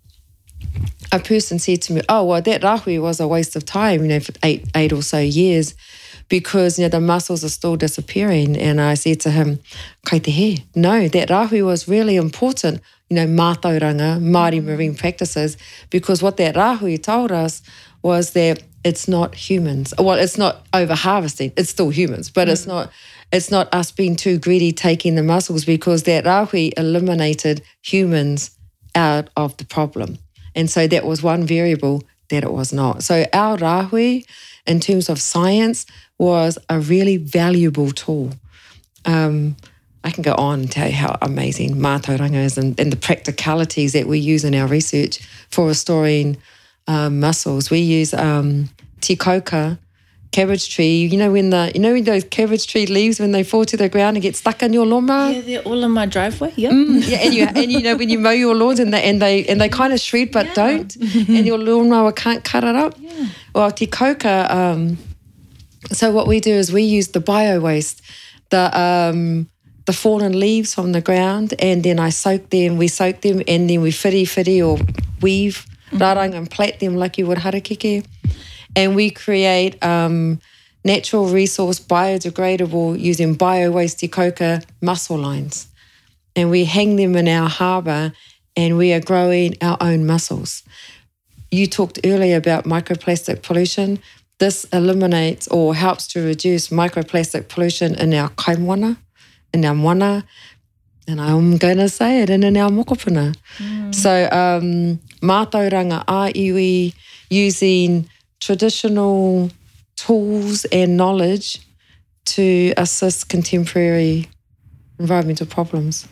a 1.12 1.20
person 1.20 1.60
said 1.60 1.82
to 1.84 1.94
me, 1.94 2.02
"Oh, 2.10 2.26
well, 2.26 2.42
that 2.42 2.62
rahui 2.62 3.02
was 3.02 3.20
a 3.20 3.28
waste 3.28 3.56
of 3.56 3.66
time, 3.66 4.02
you 4.02 4.08
know, 4.08 4.20
for 4.20 4.34
eight 4.44 4.68
eight 4.76 4.92
or 4.92 5.02
so 5.02 5.20
years, 5.20 5.76
because 6.34 6.80
you 6.80 6.86
know 6.86 6.90
the 6.90 7.00
mussels 7.00 7.44
are 7.44 7.56
still 7.60 7.76
disappearing." 7.86 8.58
And 8.58 8.82
I 8.82 8.96
said 8.96 9.20
to 9.26 9.30
him, 9.30 9.50
"Kai 10.08 10.20
te 10.26 10.32
he, 10.32 10.50
no, 10.74 11.08
that 11.16 11.30
rahui 11.30 11.64
was 11.72 11.88
really 11.96 12.16
important, 12.16 12.82
you 13.10 13.16
know, 13.18 13.28
mātauranga, 13.28 14.10
Māori 14.34 14.62
marine 14.64 14.96
practices, 14.96 15.58
because 15.92 16.24
what 16.26 16.38
that 16.38 16.56
rahui 16.56 16.98
told 17.12 17.32
us 17.32 17.62
was 18.02 18.32
that 18.32 18.64
it's 18.84 19.08
not 19.08 19.30
humans. 19.48 19.94
Well, 20.06 20.18
it's 20.26 20.40
not 20.44 20.54
over 20.74 20.96
harvesting. 20.96 21.52
It's 21.56 21.70
still 21.70 21.92
humans, 22.02 22.32
but 22.38 22.50
it's 22.50 22.66
mm. 22.66 22.76
not." 22.76 22.92
It's 23.36 23.50
not 23.50 23.74
us 23.74 23.90
being 23.92 24.16
too 24.16 24.38
greedy 24.38 24.72
taking 24.72 25.16
the 25.16 25.24
mussels 25.24 25.66
because 25.66 26.04
that 26.04 26.24
rahui 26.24 26.72
eliminated 26.78 27.64
humans 27.82 28.52
out 28.94 29.26
of 29.36 29.58
the 29.58 29.66
problem. 29.66 30.20
And 30.54 30.70
so 30.70 30.82
that 30.94 31.04
was 31.04 31.24
one 31.24 31.44
variable 31.58 32.04
that 32.30 32.44
it 32.44 32.54
was 32.54 32.72
not. 32.72 33.02
So 33.02 33.16
our 33.34 33.58
rahui, 33.58 34.26
in 34.68 34.80
terms 34.80 35.10
of 35.10 35.18
science, 35.20 35.88
was 36.18 36.58
a 36.70 36.80
really 36.80 37.18
valuable 37.18 37.92
tool. 37.92 38.32
Um, 39.06 39.56
I 40.04 40.12
can 40.12 40.22
go 40.22 40.34
on 40.36 40.62
and 40.62 40.72
tell 40.72 40.88
you 40.88 40.96
how 40.96 41.18
amazing 41.22 41.76
mātauranga 41.76 42.44
is 42.44 42.58
and, 42.58 42.78
and 42.80 42.92
the 42.92 42.98
practicalities 42.98 43.94
that 43.94 44.06
we 44.06 44.20
use 44.20 44.44
in 44.44 44.54
our 44.54 44.68
research 44.68 45.20
for 45.50 45.68
restoring 45.68 46.38
um, 46.88 47.20
mussels. 47.22 47.70
We 47.70 47.80
use 47.80 48.14
um, 48.14 48.70
tī 49.00 49.16
kōuka, 49.16 49.78
cabbage 50.32 50.76
tree. 50.76 51.06
You 51.06 51.18
know 51.18 51.32
when 51.32 51.52
the 51.52 51.72
you 51.74 51.80
know 51.80 51.94
when 51.94 52.04
those 52.04 52.26
cabbage 52.26 52.68
tree 52.68 52.86
leaves 52.86 53.20
when 53.20 53.32
they 53.32 53.44
fall 53.44 53.64
to 53.64 53.78
the 53.78 53.88
ground 53.88 54.18
and 54.18 54.22
get 54.22 54.36
stuck 54.36 54.62
in 54.62 54.74
your 54.74 54.86
lawnmower. 54.86 55.32
Yeah, 55.32 55.42
they're 55.42 55.62
all 55.62 55.82
in 55.82 55.92
my 55.92 56.06
driveway. 56.06 56.52
Yep. 56.58 56.72
Yeah, 57.08 57.18
and 57.20 57.34
you 57.34 57.46
and 57.46 57.72
you 57.72 57.82
know 57.82 57.96
when 57.96 58.10
you 58.10 58.20
mow 58.20 58.32
your 58.32 58.56
lawns 58.56 58.80
and 58.80 58.94
they 58.94 59.04
and 59.04 59.22
they 59.22 59.46
and 59.46 59.62
they 59.62 59.70
kind 59.70 59.94
of 59.94 60.02
shred 60.02 60.32
but 60.32 60.54
don't, 60.54 60.94
and 60.98 61.46
your 61.46 61.58
lawnmower 61.58 62.12
can't 62.12 62.44
cut 62.44 62.66
it 62.66 62.76
up. 62.76 62.96
Yeah. 63.00 63.28
Well, 63.56 63.72
tī 63.72 63.88
kōuka. 63.88 64.52
Um, 64.52 64.98
so 65.92 66.12
what 66.12 66.28
we 66.28 66.40
do 66.40 66.52
is 66.52 66.72
we 66.72 66.84
use 66.84 67.10
the 67.10 67.20
bio 67.20 67.60
waste, 67.60 68.02
the 68.50 68.80
um, 68.80 69.50
the 69.86 69.94
fallen 69.94 70.40
leaves 70.40 70.74
from 70.74 70.92
the 70.92 71.02
ground, 71.02 71.54
and 71.60 71.84
then 71.84 72.00
I 72.00 72.10
soak 72.10 72.50
them. 72.50 72.78
We 72.78 72.88
soak 72.88 73.22
them, 73.22 73.42
and 73.48 73.70
then 73.70 73.82
we 73.82 73.92
whiri 73.92 74.26
whiri 74.26 74.62
or 74.62 74.78
weave 75.22 75.66
rarang 75.92 76.34
and 76.34 76.50
plait 76.50 76.80
them 76.80 76.96
like 76.96 77.18
you 77.18 77.28
would 77.28 77.40
harakeke, 77.40 78.06
and 78.76 78.96
we 78.96 79.10
create. 79.10 79.84
Um, 79.84 80.40
Natural 80.86 81.28
resource 81.28 81.80
biodegradable 81.80 83.00
using 83.00 83.36
bio 83.36 83.72
waste 83.72 84.00
tī 84.00 84.10
kōuka 84.10 84.66
mussel 84.82 85.18
lines 85.18 85.68
and 86.36 86.50
we 86.50 86.66
hang 86.66 86.96
them 86.96 87.16
in 87.16 87.28
our 87.28 87.50
harbour 87.50 88.12
and 88.56 88.78
we 88.78 88.94
are 88.94 89.00
growing 89.00 89.56
our 89.62 89.78
own 89.82 90.06
mussels. 90.06 90.64
You 91.52 91.68
talked 91.68 92.00
earlier 92.04 92.38
about 92.38 92.66
microplastic 92.66 93.44
pollution. 93.44 94.00
This 94.44 94.66
eliminates 94.74 95.48
or 95.48 95.74
helps 95.74 96.06
to 96.08 96.22
reduce 96.22 96.68
microplastic 96.68 97.48
pollution 97.48 97.96
in 97.96 98.14
our 98.14 98.28
kaimoana, 98.32 98.98
in 99.54 99.64
our 99.64 99.74
moana, 99.74 100.26
and 101.08 101.22
I'm 101.22 101.56
going 101.56 101.78
to 101.78 101.88
say 101.88 102.22
it, 102.22 102.30
and 102.30 102.44
in 102.44 102.58
our 102.58 102.70
mokopuna. 102.70 103.38
So, 103.96 104.12
um, 104.42 105.00
mātauranga 105.22 106.04
a 106.10 106.34
iwi 106.34 106.94
using 107.30 108.10
traditional 108.42 109.50
tools 109.96 110.66
and 110.66 110.98
knowledge 110.98 111.66
to 112.36 112.74
assist 112.76 113.30
contemporary 113.30 114.28
environmental 115.00 115.48
problems. 115.48 116.06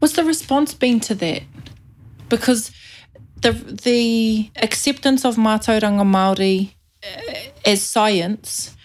What's 0.00 0.14
the 0.14 0.24
response 0.24 0.74
been 0.74 0.98
to 0.98 1.14
that? 1.14 1.42
Because 2.28 2.72
the 3.40 3.52
the 3.52 4.50
acceptance 4.56 5.24
of 5.24 5.36
mātauranga 5.36 6.02
Māori 6.02 6.72
as 7.64 7.82
science 7.82 8.76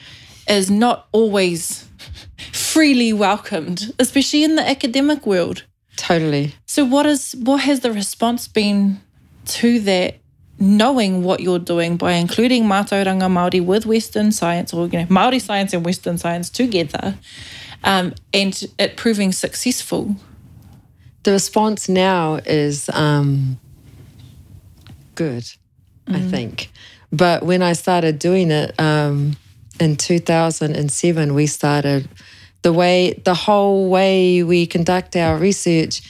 is 0.48 0.70
not 0.72 1.08
always 1.12 1.88
freely 2.52 3.14
welcomed, 3.14 3.94
especially 4.00 4.44
in 4.44 4.56
the 4.56 4.68
academic 4.68 5.26
world. 5.26 5.64
Totally. 5.96 6.54
So 6.66 6.86
what 6.86 7.06
is 7.06 7.36
what 7.36 7.62
has 7.62 7.80
the 7.82 7.92
response 7.92 8.48
been 8.48 9.02
to 9.46 9.80
that 9.82 10.18
knowing 10.60 11.24
what 11.24 11.40
you're 11.40 11.60
doing 11.60 11.98
by 11.98 12.14
including 12.14 12.64
mātauranga 12.64 13.30
Māori 13.30 13.64
with 13.64 13.86
Western 13.86 14.32
science 14.32 14.74
or 14.74 14.88
you 14.88 15.00
know, 15.00 15.06
Māori 15.06 15.42
science 15.42 15.74
and 15.74 15.86
Western 15.86 16.18
science 16.18 16.50
together 16.50 17.16
um, 17.84 18.14
and 18.34 18.64
it 18.78 18.98
proving 18.98 19.32
successful? 19.32 20.16
The 21.24 21.32
response 21.32 21.90
now 21.90 22.36
is 22.46 22.90
um, 22.94 23.60
good, 25.16 25.44
mm. 26.08 26.16
I 26.16 26.22
think. 26.22 26.72
But 27.12 27.44
when 27.44 27.62
I 27.62 27.74
started 27.74 28.20
doing 28.20 28.52
it 28.52 28.78
um, 28.80 29.38
in 29.80 29.96
2007, 29.96 31.34
we 31.34 31.48
started 31.48 32.10
the 32.64 32.74
way, 32.74 33.14
the 33.24 33.34
whole 33.34 33.90
way 33.90 34.44
we 34.44 34.66
conduct 34.66 35.16
our 35.16 35.38
research 35.38 36.02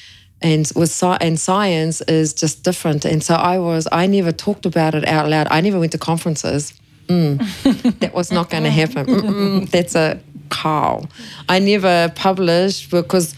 and 0.42 0.72
with 0.76 1.04
and 1.04 1.40
science 1.40 2.02
is 2.02 2.34
just 2.34 2.64
different. 2.64 3.06
And 3.06 3.24
so 3.24 3.36
I 3.36 3.58
was, 3.60 3.88
I 3.92 4.08
never 4.08 4.32
talked 4.32 4.66
about 4.66 4.94
it 4.94 5.08
out 5.08 5.28
loud. 5.30 5.48
I 5.50 5.62
never 5.62 5.80
went 5.80 5.94
to 5.94 5.98
conferences. 5.98 6.74
Mm, 7.08 8.00
that 8.00 8.14
was 8.14 8.32
not 8.32 8.50
going 8.50 8.64
to 8.64 8.70
happen. 8.70 9.06
Mm-mm, 9.06 9.70
that's 9.70 9.96
a 9.96 10.20
cow. 10.50 11.08
I 11.50 11.60
never 11.60 12.12
published 12.16 12.92
because 12.92 13.36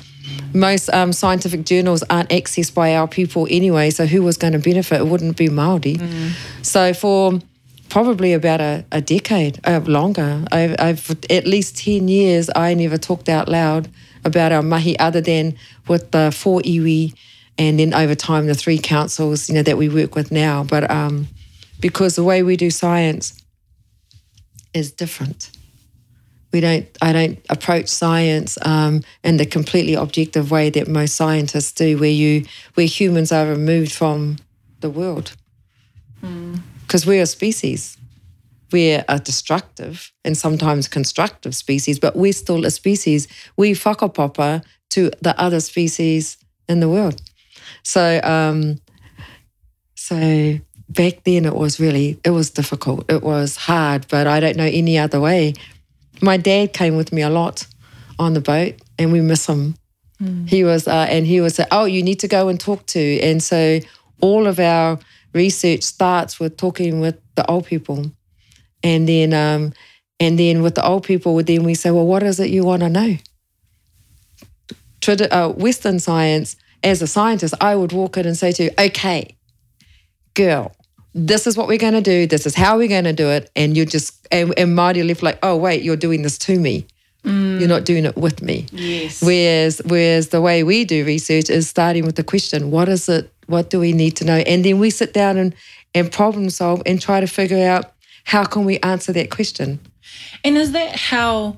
most 0.54 0.89
um, 0.89 1.13
scientific 1.13 1.65
journals 1.65 2.04
aren't 2.10 2.30
accessed 2.30 2.74
by 2.74 2.95
our 2.95 3.08
people 3.08 3.48
anyway. 3.50 3.91
So 3.91 4.06
who 4.06 4.24
was 4.24 4.38
going 4.38 4.54
to 4.54 4.60
benefit? 4.60 5.02
It 5.02 5.08
wouldn't 5.08 5.38
be 5.38 5.50
Maori. 5.50 5.95
Mm. 5.95 6.32
So 6.65 6.93
for 6.93 7.39
probably 7.89 8.34
about 8.34 8.62
a, 8.62 8.86
a 8.91 9.02
decade, 9.02 9.60
uh, 9.65 9.82
longer, 9.86 10.45
I've, 10.52 10.75
I've 10.80 11.17
at 11.30 11.45
least 11.45 11.78
ten 11.78 12.08
years. 12.08 12.49
I 12.56 12.73
never 12.73 12.97
talked 12.97 13.30
out 13.30 13.49
loud 13.49 13.89
about 14.25 14.52
our 14.52 14.62
mahi 14.62 14.97
other 14.99 15.21
than 15.21 15.56
with 15.88 16.12
the 16.12 16.32
four 16.32 16.62
iwi 16.62 17.13
and 17.58 17.80
then 17.80 17.93
over 17.93 18.15
time 18.15 18.47
the 18.47 18.56
three 18.56 18.78
councils 18.78 19.49
you 19.49 19.56
know 19.56 19.63
that 19.63 19.78
we 19.78 19.89
work 19.89 20.15
with 20.15 20.32
now. 20.32 20.63
But 20.63 20.89
um, 20.89 21.28
because 21.80 22.15
the 22.15 22.23
way 22.23 22.41
we 22.41 22.56
do 22.56 22.71
science 22.71 23.39
is 24.73 24.91
different. 24.91 25.52
We 26.52 26.62
don't 26.62 26.88
i 26.99 27.13
don't 27.13 27.38
approach 27.49 27.88
science 27.89 28.58
um, 28.63 29.04
in 29.23 29.38
the 29.38 29.45
completely 29.45 29.93
objective 29.93 30.49
way 30.49 30.71
that 30.71 30.88
most 30.88 31.15
scientists 31.15 31.71
do 31.73 31.97
where 31.99 32.10
you 32.10 32.45
where 32.73 32.88
humans 32.88 33.32
are 33.32 33.45
removed 33.45 33.91
from 33.91 34.38
the 34.80 34.89
world 34.89 35.36
because 36.89 37.06
we're 37.06 37.21
a 37.21 37.28
species 37.28 37.99
we're 38.71 39.04
a 39.08 39.19
destructive 39.19 40.12
and 40.23 40.38
sometimes 40.38 40.88
constructive 40.88 41.56
species, 41.56 41.99
but 41.99 42.15
we're 42.15 42.34
still 42.34 42.65
a 42.65 42.71
species. 42.71 43.28
We 43.58 43.71
whakapapa 43.73 44.63
to 44.91 45.12
the 45.21 45.39
other 45.39 45.60
species 45.60 46.38
in 46.67 46.80
the 46.80 46.89
world. 46.89 47.21
So, 47.84 48.19
um, 48.23 48.80
so 49.95 50.60
back 50.89 51.23
then 51.23 51.45
it 51.45 51.56
was 51.56 51.80
really, 51.80 52.19
it 52.23 52.32
was 52.32 52.52
difficult. 52.52 53.10
It 53.10 53.23
was 53.23 53.56
hard, 53.56 54.08
but 54.10 54.28
I 54.28 54.39
don't 54.39 54.58
know 54.58 54.69
any 54.71 54.97
other 54.97 55.19
way. 55.19 55.54
My 56.21 56.38
dad 56.38 56.73
came 56.73 56.95
with 56.95 57.12
me 57.13 57.21
a 57.21 57.30
lot 57.30 57.65
on 58.17 58.34
the 58.34 58.41
boat 58.41 58.75
and 58.97 59.12
we 59.12 59.21
miss 59.21 59.47
him. 59.47 59.75
Mm. 60.21 60.49
He 60.49 60.63
was, 60.63 60.88
uh, 60.88 61.08
and 61.10 61.25
he 61.25 61.39
was, 61.39 61.60
oh, 61.71 61.86
you 61.86 62.04
need 62.04 62.19
to 62.19 62.28
go 62.28 62.49
and 62.49 62.60
talk 62.60 62.86
to. 62.88 63.19
And 63.21 63.41
so 63.41 63.80
all 64.21 64.47
of 64.47 64.60
our 64.60 64.99
research 65.33 65.83
starts 65.83 66.39
with 66.39 66.57
talking 66.57 66.99
with 66.99 67.19
the 67.35 67.45
old 67.49 67.65
people 67.65 68.11
and 68.83 69.07
then, 69.07 69.33
um, 69.33 69.73
and 70.19 70.37
then 70.37 70.61
with 70.61 70.75
the 70.75 70.85
old 70.85 71.03
people, 71.03 71.41
then 71.43 71.63
we 71.63 71.75
say, 71.75 71.91
well, 71.91 72.05
what 72.05 72.23
is 72.23 72.39
it 72.39 72.49
you 72.49 72.63
want 72.63 72.81
to 72.81 72.89
know? 72.89 73.17
Trad- 75.01 75.31
uh, 75.31 75.49
Western 75.49 75.99
science, 75.99 76.55
as 76.83 77.01
a 77.01 77.07
scientist, 77.07 77.53
I 77.61 77.75
would 77.75 77.91
walk 77.91 78.17
in 78.17 78.25
and 78.25 78.37
say 78.37 78.51
to 78.53 78.63
you, 78.65 78.71
okay, 78.79 79.37
girl, 80.33 80.75
this 81.13 81.47
is 81.47 81.57
what 81.57 81.67
we're 81.67 81.77
going 81.77 81.93
to 81.93 82.01
do. 82.01 82.27
This 82.27 82.45
is 82.45 82.55
how 82.55 82.77
we're 82.77 82.87
going 82.87 83.05
to 83.05 83.13
do 83.13 83.29
it. 83.29 83.49
And 83.55 83.75
you 83.75 83.85
just, 83.85 84.27
and, 84.31 84.53
and 84.57 84.75
Marty 84.75 85.03
left 85.03 85.23
like, 85.23 85.39
oh, 85.43 85.57
wait, 85.57 85.83
you're 85.83 85.95
doing 85.95 86.21
this 86.21 86.37
to 86.39 86.59
me. 86.59 86.85
Mm. 87.23 87.60
You're 87.60 87.69
not 87.69 87.84
doing 87.84 88.05
it 88.05 88.15
with 88.15 88.41
me. 88.41 88.65
Yes. 88.71 89.21
Whereas, 89.21 89.82
whereas 89.86 90.29
the 90.29 90.41
way 90.41 90.63
we 90.63 90.86
do 90.86 91.05
research 91.05 91.49
is 91.49 91.67
starting 91.67 92.05
with 92.05 92.15
the 92.15 92.23
question, 92.23 92.71
what 92.71 92.88
is 92.88 93.10
it? 93.10 93.32
What 93.47 93.69
do 93.69 93.79
we 93.79 93.93
need 93.93 94.15
to 94.17 94.25
know? 94.25 94.38
And 94.38 94.63
then 94.63 94.79
we 94.79 94.89
sit 94.89 95.13
down 95.13 95.38
and, 95.38 95.55
and 95.93 96.12
problem 96.12 96.49
solve 96.49 96.82
and 96.86 97.01
try 97.01 97.19
to 97.19 97.27
figure 97.27 97.67
out 97.67 97.91
how 98.23 98.45
can 98.45 98.63
we 98.63 98.79
answer 98.79 99.12
that 99.13 99.32
question? 99.32 99.79
And 100.43 100.58
is 100.58 100.71
that 100.71 100.95
how 100.95 101.58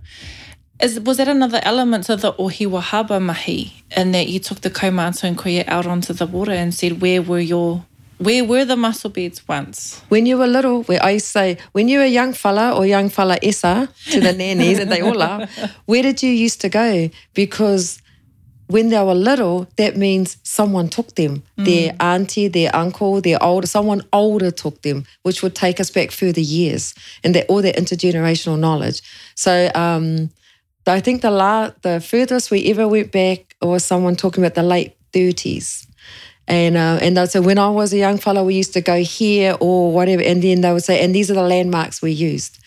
is 0.82 1.00
was 1.02 1.18
that 1.18 1.28
another 1.28 1.60
element 1.64 2.10
of 2.10 2.22
the 2.22 2.34
Ohiwa 2.34 2.82
Harbour 2.82 3.20
mahi 3.20 3.84
in 3.96 4.12
that 4.14 4.28
you 4.28 4.40
took 4.40 4.62
the 4.62 4.70
kaumātua 4.70 5.26
and 5.26 5.38
kuia 5.38 5.68
out 5.68 5.86
onto 5.86 6.14
the 6.14 6.26
water 6.26 6.52
and 6.52 6.74
said 6.74 7.02
where 7.02 7.22
were 7.22 7.40
your 7.40 7.86
where 8.22 8.44
were 8.46 8.66
the 8.66 8.78
mussel 8.78 9.10
beds 9.10 9.48
once? 9.48 10.02
When 10.10 10.26
you 10.26 10.38
were 10.38 10.48
little, 10.48 10.84
where 10.84 11.04
I 11.04 11.18
say, 11.18 11.58
when 11.72 11.88
you 11.88 12.00
were 12.00 12.06
a 12.06 12.10
young 12.10 12.34
fella 12.34 12.76
or 12.76 12.86
young 12.86 13.10
fella 13.10 13.38
essa 13.42 13.90
to 14.12 14.20
the 14.20 14.32
nannies, 14.34 14.80
and 14.80 14.92
they 14.92 15.02
all 15.02 15.22
are, 15.22 15.48
where 15.86 16.04
did 16.04 16.22
you 16.22 16.30
used 16.30 16.62
to 16.62 16.70
go? 16.70 17.10
Because 17.34 18.02
when 18.68 18.90
they 18.90 19.04
were 19.04 19.16
little, 19.16 19.68
that 19.78 19.98
means 19.98 20.38
someone 20.44 20.88
took 20.88 21.16
them. 21.16 21.44
Mm. 21.58 21.66
Their 21.66 21.96
auntie, 22.00 22.48
their 22.48 22.74
uncle, 22.76 23.22
their 23.22 23.42
older, 23.44 23.68
someone 23.68 24.02
older 24.14 24.52
took 24.52 24.82
them, 24.84 25.06
which 25.24 25.44
would 25.44 25.56
take 25.56 25.80
us 25.80 25.90
back 25.90 26.12
further 26.12 26.42
years 26.42 26.94
and 27.24 27.36
that 27.36 27.48
all 27.50 27.62
that 27.62 27.76
intergenerational 27.76 28.58
knowledge. 28.58 29.02
So 29.36 29.70
um, 29.76 30.30
I 30.88 31.00
think 31.00 31.22
the 31.22 31.32
la- 31.32 31.72
the 31.82 32.00
furthest 32.00 32.52
we 32.52 32.66
ever 32.72 32.88
went 32.88 33.12
back 33.12 33.56
was 33.62 33.84
someone 33.84 34.16
talking 34.16 34.44
about 34.44 34.56
the 34.56 34.64
late 34.64 34.96
30s. 35.12 35.88
And 36.48 36.76
uh, 36.76 37.00
and 37.02 37.16
they'd 37.16 37.30
say, 37.30 37.40
when 37.40 37.58
I 37.58 37.70
was 37.70 37.94
a 37.94 37.98
young 37.98 38.18
fellow, 38.18 38.44
we 38.44 38.56
used 38.56 38.74
to 38.74 38.82
go 38.82 39.02
here 39.02 39.56
or 39.60 39.94
whatever. 39.94 40.22
And 40.24 40.42
then 40.42 40.62
they 40.62 40.74
would 40.74 40.84
say, 40.84 41.04
and 41.04 41.16
these 41.16 41.32
are 41.32 41.36
the 41.36 41.44
landmarks 41.44 42.02
we 42.02 42.12
used. 42.12 42.60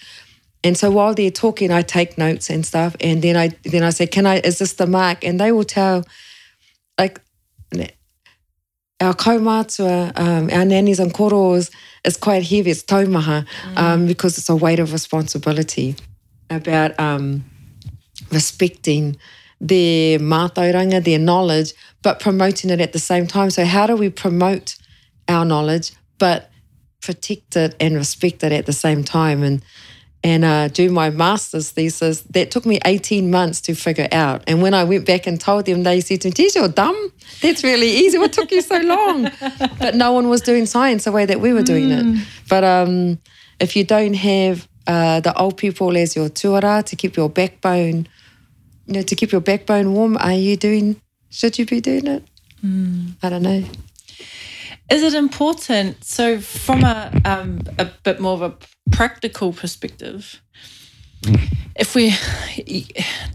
And 0.62 0.78
so 0.78 0.90
while 0.90 1.12
they're 1.12 1.30
talking, 1.30 1.70
I 1.70 1.82
take 1.82 2.16
notes 2.16 2.48
and 2.48 2.64
stuff. 2.64 2.96
And 3.00 3.20
then 3.20 3.36
I 3.36 3.48
then 3.64 3.82
I 3.82 3.90
say, 3.90 4.06
"Can 4.06 4.26
I? 4.26 4.38
Is 4.38 4.58
this 4.58 4.74
the 4.74 4.86
mark?" 4.86 5.22
And 5.22 5.38
they 5.38 5.52
will 5.52 5.64
tell, 5.64 6.04
like, 6.98 7.20
our 9.00 9.14
kaumātua, 9.14 10.18
um, 10.18 10.48
our 10.50 10.64
nannies 10.64 11.00
and 11.00 11.12
koros 11.12 11.70
is 12.04 12.16
quite 12.16 12.44
heavy. 12.44 12.70
It's 12.70 12.82
taumaha 12.82 13.44
mm. 13.44 13.78
um, 13.78 14.06
because 14.06 14.38
it's 14.38 14.48
a 14.48 14.56
weight 14.56 14.78
of 14.78 14.92
responsibility 14.92 15.96
about 16.48 16.98
um, 16.98 17.44
respecting 18.30 19.16
their 19.60 20.18
mātauranga, 20.18 21.02
their 21.04 21.18
knowledge, 21.18 21.72
but 22.04 22.20
promoting 22.20 22.70
it 22.70 22.80
at 22.80 22.92
the 22.92 23.00
same 23.00 23.26
time. 23.26 23.50
So 23.50 23.64
how 23.64 23.88
do 23.88 23.96
we 23.96 24.10
promote 24.10 24.76
our 25.26 25.44
knowledge, 25.44 25.92
but 26.18 26.50
protect 27.00 27.56
it 27.56 27.74
and 27.80 27.96
respect 27.96 28.44
it 28.44 28.52
at 28.52 28.66
the 28.66 28.72
same 28.72 29.02
time? 29.02 29.42
And 29.42 29.64
and 30.22 30.42
uh, 30.42 30.68
do 30.68 30.90
my 30.90 31.10
master's 31.10 31.70
thesis. 31.70 32.22
That 32.30 32.50
took 32.50 32.64
me 32.64 32.78
18 32.86 33.30
months 33.30 33.60
to 33.62 33.74
figure 33.74 34.08
out. 34.10 34.42
And 34.46 34.62
when 34.62 34.72
I 34.72 34.84
went 34.84 35.04
back 35.04 35.26
and 35.26 35.38
told 35.38 35.66
them, 35.66 35.82
they 35.82 36.00
said 36.00 36.22
to 36.22 36.28
me, 36.28 36.32
geez, 36.32 36.56
you're 36.56 36.66
dumb. 36.66 37.12
That's 37.42 37.62
really 37.62 37.88
easy. 37.88 38.16
What 38.16 38.32
took 38.32 38.50
you 38.50 38.62
so 38.62 38.78
long? 38.78 39.30
but 39.78 39.94
no 39.94 40.12
one 40.12 40.30
was 40.30 40.40
doing 40.40 40.64
science 40.64 41.04
the 41.04 41.12
way 41.12 41.26
that 41.26 41.42
we 41.42 41.52
were 41.52 41.62
doing 41.62 41.90
mm. 41.90 42.16
it. 42.16 42.28
But 42.48 42.64
um, 42.64 43.18
if 43.60 43.76
you 43.76 43.84
don't 43.84 44.14
have 44.14 44.66
uh, 44.86 45.20
the 45.20 45.38
old 45.38 45.58
people 45.58 45.94
as 45.94 46.16
your 46.16 46.30
tuara 46.30 46.82
to 46.84 46.96
keep 46.96 47.16
your 47.16 47.28
backbone, 47.28 48.08
you 48.86 48.94
know, 48.94 49.02
to 49.02 49.14
keep 49.14 49.30
your 49.30 49.42
backbone 49.42 49.92
warm, 49.92 50.16
are 50.16 50.32
you 50.32 50.56
doing, 50.56 50.98
should 51.34 51.58
you 51.58 51.66
be 51.66 51.80
doing 51.80 52.06
it? 52.06 52.22
Mm. 52.64 53.14
I 53.20 53.28
don't 53.28 53.42
know. 53.42 53.64
Is 54.88 55.02
it 55.02 55.14
important? 55.14 56.04
So, 56.04 56.38
from 56.38 56.84
a 56.84 57.10
um, 57.24 57.62
a 57.76 57.86
bit 58.04 58.20
more 58.20 58.34
of 58.34 58.42
a 58.42 58.54
practical 58.92 59.52
perspective, 59.52 60.40
if 61.74 61.96
we're 61.96 62.12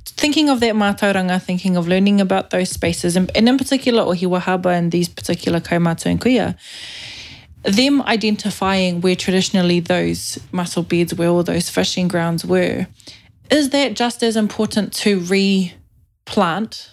thinking 0.05 0.47
of 0.47 0.61
that 0.61 0.75
mātauranga, 0.75 1.41
thinking 1.41 1.75
of 1.75 1.89
learning 1.89 2.21
about 2.21 2.51
those 2.51 2.69
spaces, 2.69 3.17
and, 3.17 3.29
and 3.35 3.49
in 3.49 3.57
particular 3.57 4.03
Ohiwa 4.03 4.39
Harbour 4.39 4.71
and 4.71 4.93
these 4.93 5.09
particular 5.09 5.59
kaumātua 5.59 6.11
and 6.11 6.21
kuia, 6.21 6.57
them 7.63 8.01
identifying 8.03 9.01
where 9.01 9.17
traditionally 9.17 9.81
those 9.81 10.39
mussel 10.53 10.83
beds 10.83 11.13
were 11.13 11.27
or 11.27 11.43
those 11.43 11.69
fishing 11.69 12.07
grounds 12.07 12.45
were, 12.45 12.87
is 13.51 13.71
that 13.71 13.95
just 13.95 14.23
as 14.23 14.37
important 14.37 14.93
to 14.93 15.19
replant 15.25 16.91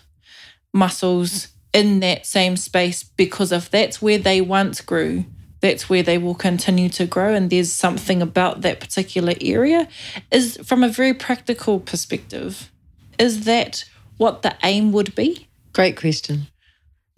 mussels 0.77 1.49
in 1.73 2.01
that 2.01 2.27
same 2.27 2.57
space 2.57 3.03
because 3.03 3.51
if 3.53 3.71
that's 3.71 4.01
where 4.01 4.19
they 4.19 4.41
once 4.41 4.81
grew, 4.81 5.25
that's 5.61 5.89
where 5.89 6.03
they 6.03 6.19
will 6.19 6.35
continue 6.35 6.89
to 6.91 7.07
grow 7.07 7.35
and 7.35 7.51
there's 7.51 7.73
something 7.73 8.23
about 8.23 8.61
that 8.61 8.79
particular 8.79 9.35
area 9.41 9.89
is 10.31 10.57
from 10.65 10.85
a 10.85 10.89
very 10.89 11.15
practical 11.15 11.81
perspective 11.81 12.71
is 13.19 13.45
that 13.47 13.85
what 14.19 14.43
the 14.43 14.55
aim 14.63 14.93
would 14.93 15.15
be 15.15 15.47
Great 15.77 15.99
question. 15.99 16.47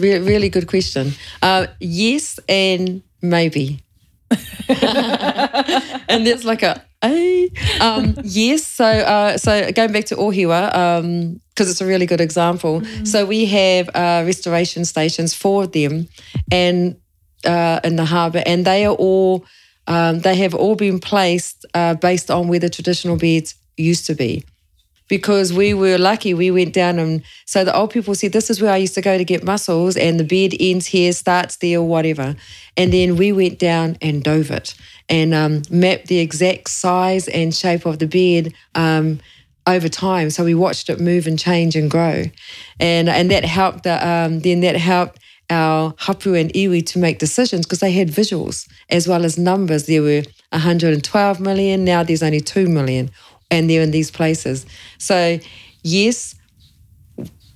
Re- 0.01 0.19
really 0.19 0.49
good 0.49 0.67
question. 0.67 1.13
Uh, 1.41 1.69
yes, 1.79 2.41
and 2.49 3.03
maybe. 3.23 3.85
and 4.69 6.27
there's 6.27 6.45
like 6.45 6.65
a 6.65 6.85
a 7.05 7.51
um, 7.81 8.17
yes. 8.25 8.67
So 8.67 8.85
uh, 8.85 9.39
so 9.39 9.71
going 9.73 9.93
back 9.93 10.07
to 10.07 10.17
Ohiwa, 10.17 11.41
because 11.51 11.71
it's 11.71 11.81
a 11.81 11.87
really 11.87 12.07
good 12.07 12.21
example. 12.21 12.83
So 13.05 13.25
we 13.25 13.47
have 13.47 13.89
uh, 13.95 14.23
restoration 14.27 14.85
stations, 14.85 15.35
four 15.35 15.65
of 15.65 15.73
them, 15.73 16.09
and 16.51 16.97
uh, 17.45 17.81
in 17.85 17.97
the 17.97 18.05
harbour, 18.05 18.43
and 18.45 18.65
they 18.65 18.85
are 18.85 18.95
all 18.95 19.45
um, 19.87 20.21
they 20.21 20.37
have 20.37 20.55
all 20.55 20.75
been 20.75 20.99
placed 20.99 21.65
uh, 21.75 21.95
based 21.95 22.31
on 22.31 22.49
where 22.49 22.61
the 22.61 22.71
traditional 22.71 23.17
beds 23.17 23.55
used 23.77 24.07
to 24.07 24.15
be 24.15 24.45
because 25.09 25.53
we 25.53 25.75
were 25.75 25.99
lucky. 25.99 26.35
We 26.35 26.51
went 26.51 26.73
down 26.75 26.99
and 26.99 27.23
so 27.47 27.65
the 27.65 27.75
old 27.75 27.91
people 27.91 28.15
said, 28.15 28.33
This 28.33 28.51
is 28.51 28.61
where 28.61 28.73
I 28.73 28.77
used 28.77 28.95
to 28.95 29.01
go 29.01 29.19
to 29.19 29.25
get 29.25 29.43
mussels, 29.43 29.97
and 29.97 30.21
the 30.21 30.25
bed 30.25 30.57
ends 30.61 30.87
here, 30.87 31.13
starts 31.13 31.57
there, 31.57 31.83
whatever. 31.83 32.37
And 32.77 32.93
then 32.93 33.17
we 33.17 33.33
went 33.33 33.59
down 33.59 33.97
and 34.01 34.23
dove 34.23 34.51
it 34.51 34.75
and 35.09 35.35
um, 35.35 35.63
mapped 35.71 36.07
the 36.07 36.19
exact 36.19 36.69
size 36.69 37.27
and 37.29 37.55
shape 37.55 37.87
of 37.87 37.99
the 37.99 38.07
bed. 38.07 38.55
Um, 38.75 39.21
over 39.67 39.91
time, 39.91 40.31
so 40.31 40.45
we 40.45 40.55
watched 40.55 40.89
it 40.89 40.99
move 40.99 41.27
and 41.27 41.39
change 41.39 41.77
and 41.77 41.91
grow, 41.91 42.25
and 42.81 43.07
and 43.07 43.31
that 43.31 43.45
helped. 43.45 43.83
The, 43.83 44.09
um, 44.09 44.41
then 44.41 44.61
that 44.61 44.77
helped 44.77 45.19
our 45.51 45.95
hapu 45.99 46.35
and 46.35 46.51
iwi 46.55 46.85
to 46.87 46.99
make 46.99 47.19
decisions 47.19 47.67
because 47.67 47.81
they 47.81 47.93
had 47.93 48.09
visuals 48.09 48.69
as 48.89 49.07
well 49.09 49.25
as 49.25 49.39
numbers. 49.39 49.87
There 49.87 50.03
were 50.03 50.23
112 50.51 51.41
million. 51.41 51.85
Now 51.85 52.03
there's 52.03 52.23
only 52.23 52.41
2 52.41 52.69
million 52.69 53.11
and 53.51 53.69
they're 53.69 53.83
in 53.83 53.91
these 53.91 54.11
places. 54.11 54.67
So, 54.99 55.39
yes, 55.83 56.35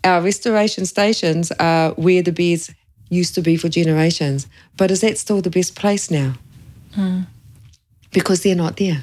our 0.04 0.20
restoration 0.22 0.86
stations 0.86 1.52
are 1.52 1.90
where 1.92 2.22
the 2.22 2.32
bears 2.32 2.70
used 3.08 3.34
to 3.34 3.42
be 3.42 3.56
for 3.56 3.68
generations, 3.68 4.46
but 4.76 4.90
is 4.90 5.02
that 5.02 5.18
still 5.18 5.40
the 5.42 5.50
best 5.50 5.76
place 5.76 6.10
now? 6.10 6.34
Hmm. 6.94 7.22
Because 8.12 8.42
they're 8.42 8.56
not 8.56 8.76
there. 8.76 9.02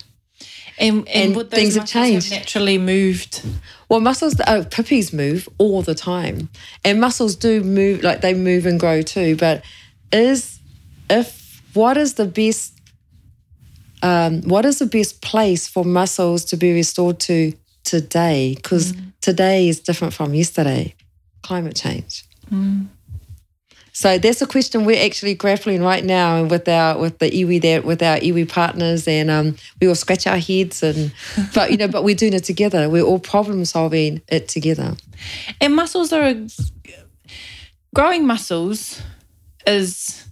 and, 0.79 1.07
and, 1.09 1.35
And 1.35 1.51
things 1.51 1.75
have 1.75 1.85
changed. 1.85 2.31
naturally 2.31 2.77
moved 2.77 3.43
Well, 3.89 3.99
mussels, 3.99 4.35
oh, 4.47 4.59
uh, 4.59 4.63
pippies 4.65 5.11
move 5.11 5.49
all 5.57 5.81
the 5.81 5.95
time, 5.95 6.49
and 6.85 7.01
mussels 7.01 7.35
do 7.35 7.63
move, 7.63 8.03
like 8.03 8.21
they 8.21 8.33
move 8.35 8.65
and 8.67 8.79
grow 8.79 9.01
too. 9.01 9.35
But 9.35 9.63
is 10.11 10.59
if 11.09 11.61
what 11.73 11.97
is 11.97 12.13
the 12.15 12.25
best, 12.25 12.78
um, 14.01 14.41
what 14.43 14.65
is 14.65 14.79
the 14.79 14.85
best 14.85 15.21
place 15.21 15.67
for 15.67 15.83
mussels 15.83 16.45
to 16.45 16.57
be 16.57 16.73
restored 16.73 17.19
to 17.21 17.53
today? 17.83 18.55
Because 18.55 18.93
today 19.21 19.67
is 19.67 19.79
different 19.79 20.13
from 20.13 20.33
yesterday. 20.33 20.95
Climate 21.41 21.75
change. 21.75 22.25
So 23.99 24.17
that's 24.17 24.41
a 24.41 24.47
question 24.47 24.85
we're 24.85 25.05
actually 25.05 25.33
grappling 25.35 25.83
right 25.83 26.05
now 26.05 26.45
with 26.45 26.69
our 26.69 26.97
with 26.97 27.19
the 27.19 27.29
iwi 27.29 27.61
there 27.61 27.81
with 27.81 28.01
our 28.01 28.17
iwi 28.17 28.47
partners, 28.47 29.07
and 29.09 29.29
um, 29.29 29.57
we 29.81 29.89
all 29.89 29.95
scratch 29.95 30.25
our 30.25 30.37
heads 30.37 30.83
and 30.83 31.11
but 31.53 31.71
you 31.71 31.77
know, 31.77 31.89
but 31.89 32.05
we're 32.05 32.15
doing 32.15 32.33
it 32.33 32.45
together. 32.45 32.87
We're 32.89 33.03
all 33.03 33.19
problem 33.19 33.65
solving 33.65 34.21
it 34.29 34.47
together. 34.47 34.95
And 35.59 35.75
mussels 35.75 36.13
are 36.13 36.33
growing 37.93 38.25
mussels 38.25 39.01
is 39.67 40.28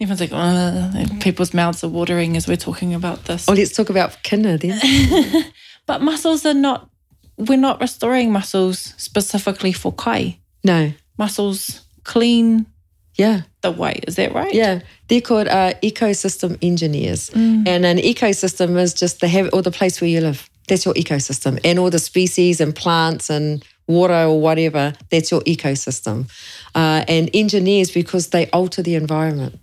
everyone's 0.00 0.20
like 0.20 0.32
"Uh," 0.32 1.18
people's 1.20 1.54
mouths 1.54 1.82
are 1.84 1.88
watering 1.88 2.36
as 2.36 2.46
we're 2.46 2.56
talking 2.56 2.94
about 2.94 3.24
this. 3.24 3.48
Oh, 3.48 3.52
let's 3.52 3.74
talk 3.74 3.90
about 3.90 4.22
kina 4.22 4.58
then. 4.58 4.80
But 5.86 6.02
mussels 6.02 6.44
are 6.44 6.54
not 6.54 6.90
we're 7.38 7.58
not 7.58 7.80
restoring 7.80 8.32
mussels 8.32 8.94
specifically 8.96 9.72
for 9.72 9.92
kai. 9.92 10.38
No, 10.64 10.92
Mussels 11.18 11.82
clean 12.04 12.66
yeah, 13.14 13.42
the 13.62 13.70
way. 13.70 14.00
Is 14.06 14.16
that 14.16 14.34
right? 14.34 14.52
yeah. 14.52 14.80
They're 15.08 15.20
called 15.20 15.48
uh, 15.48 15.72
ecosystem 15.82 16.58
engineers, 16.60 17.30
and 17.30 17.86
an 17.86 17.98
ecosystem 17.98 18.78
is 18.78 18.92
just 18.92 19.20
the 19.20 19.28
have 19.28 19.48
or 19.52 19.62
the 19.62 19.70
place 19.70 20.00
where 20.00 20.10
you 20.10 20.20
live. 20.20 20.50
That's 20.68 20.84
your 20.84 20.94
ecosystem, 20.94 21.60
and 21.64 21.78
all 21.78 21.90
the 21.90 21.98
species 21.98 22.60
and 22.60 22.74
plants 22.74 23.30
and 23.30 23.64
water 23.86 24.24
or 24.24 24.40
whatever. 24.40 24.92
That's 25.10 25.30
your 25.30 25.40
ecosystem. 25.42 26.28
Uh, 26.74 27.04
and 27.08 27.30
engineers 27.32 27.90
because 27.90 28.28
they 28.30 28.50
alter 28.50 28.82
the 28.82 28.96
environment 28.96 29.58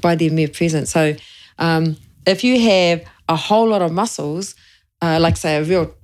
by 0.00 0.14
their 0.14 0.30
mere 0.30 0.48
presence. 0.48 0.90
So, 0.90 1.14
um, 1.58 1.96
if 2.26 2.44
you 2.44 2.60
have 2.60 3.04
a 3.28 3.36
whole 3.36 3.68
lot 3.68 3.82
of 3.82 3.92
mussels, 3.92 4.54
uh, 5.02 5.18
like 5.20 5.36
say 5.36 5.56
a 5.56 5.64
real 5.64 5.94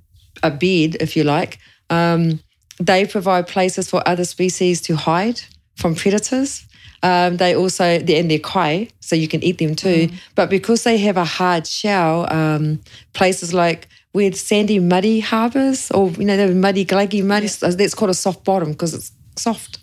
a 0.43 0.51
bed, 0.51 0.97
if 0.99 1.15
you 1.15 1.23
like, 1.23 1.59
um, 1.89 2.39
they 2.79 3.05
provide 3.05 3.47
places 3.47 3.89
for 3.89 4.05
other 4.07 4.25
species 4.25 4.81
to 4.81 4.95
hide 4.95 5.41
from 5.77 5.95
predators. 5.95 6.65
Um, 7.03 7.37
they 7.37 7.55
also 7.55 7.83
and 7.83 8.07
they're 8.07 8.39
kai, 8.39 8.89
so 8.99 9.15
you 9.15 9.27
can 9.27 9.43
eat 9.43 9.59
them 9.59 9.75
too. 9.75 10.09
But 10.33 10.49
because 10.49 10.83
they 10.83 10.97
have 10.97 11.17
a 11.17 11.25
hard 11.25 11.67
shell, 11.67 12.31
um, 12.33 12.81
places 13.13 13.53
like 13.53 13.87
with 14.13 14.35
sandy, 14.35 14.79
muddy 14.79 15.19
harbours, 15.19 15.91
or 15.91 16.09
you 16.11 16.25
know, 16.25 16.37
they're 16.37 16.55
muddy, 16.55 16.85
glaggy, 16.85 17.23
muddy. 17.23 17.47
That's 17.47 17.93
called 17.93 18.11
a 18.11 18.15
soft 18.15 18.43
bottom 18.43 18.71
because 18.71 18.93
it's 18.93 19.11
soft, 19.37 19.77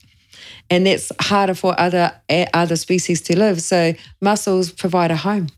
and 0.72 0.86
that's 0.86 1.12
harder 1.20 1.54
for 1.54 1.78
other 1.78 2.12
other 2.54 2.76
species 2.76 3.20
to 3.22 3.38
live. 3.38 3.60
So 3.60 3.94
mussels 4.20 4.72
provide 4.72 5.10
a 5.10 5.16
home. 5.16 5.48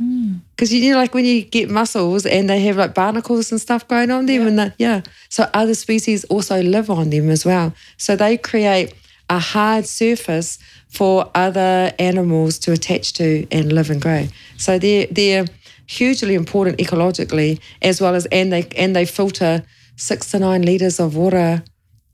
Mm. 0.00 0.40
Because 0.50 0.72
you 0.72 0.92
know, 0.92 0.98
like 0.98 1.14
when 1.14 1.24
you 1.24 1.42
get 1.42 1.70
mussels 1.70 2.26
and 2.26 2.48
they 2.48 2.60
have 2.60 2.76
like 2.76 2.94
barnacles 2.94 3.50
and 3.50 3.60
stuff 3.60 3.88
going 3.88 4.10
on 4.10 4.26
them, 4.26 4.46
and 4.46 4.58
that, 4.58 4.74
yeah, 4.78 5.00
so 5.28 5.48
other 5.54 5.74
species 5.74 6.24
also 6.24 6.62
live 6.62 6.90
on 6.90 7.10
them 7.10 7.30
as 7.30 7.44
well. 7.44 7.72
So 7.96 8.16
they 8.16 8.36
create 8.36 8.94
a 9.30 9.38
hard 9.38 9.86
surface 9.86 10.58
for 10.88 11.30
other 11.34 11.92
animals 11.98 12.58
to 12.60 12.72
attach 12.72 13.14
to 13.14 13.46
and 13.50 13.72
live 13.72 13.90
and 13.90 14.00
grow. 14.00 14.26
So 14.56 14.78
they're 14.78 15.06
they're 15.10 15.46
hugely 15.86 16.34
important 16.34 16.76
ecologically 16.78 17.58
as 17.80 17.98
well 18.00 18.14
as 18.14 18.26
and 18.26 18.52
they 18.52 18.68
and 18.76 18.94
they 18.94 19.06
filter 19.06 19.64
six 19.96 20.30
to 20.30 20.38
nine 20.38 20.62
liters 20.62 21.00
of 21.00 21.16
water 21.16 21.62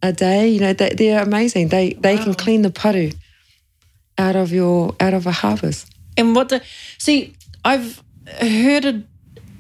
a 0.05 0.13
day. 0.13 0.49
You 0.49 0.61
know 0.61 0.73
they, 0.73 0.91
they're 0.91 1.23
amazing. 1.23 1.69
They 1.69 1.95
they 1.95 2.17
can 2.19 2.35
clean 2.35 2.63
the 2.63 2.71
paru 2.71 3.11
out 4.19 4.37
of 4.37 4.53
your 4.53 4.95
out 5.01 5.15
of 5.15 5.27
a 5.27 5.33
harvest. 5.33 5.91
And 6.17 6.37
what 6.37 6.49
the 6.51 6.63
see, 6.99 7.35
I've 7.65 8.03
heard 8.41 8.85
a, 8.85 9.03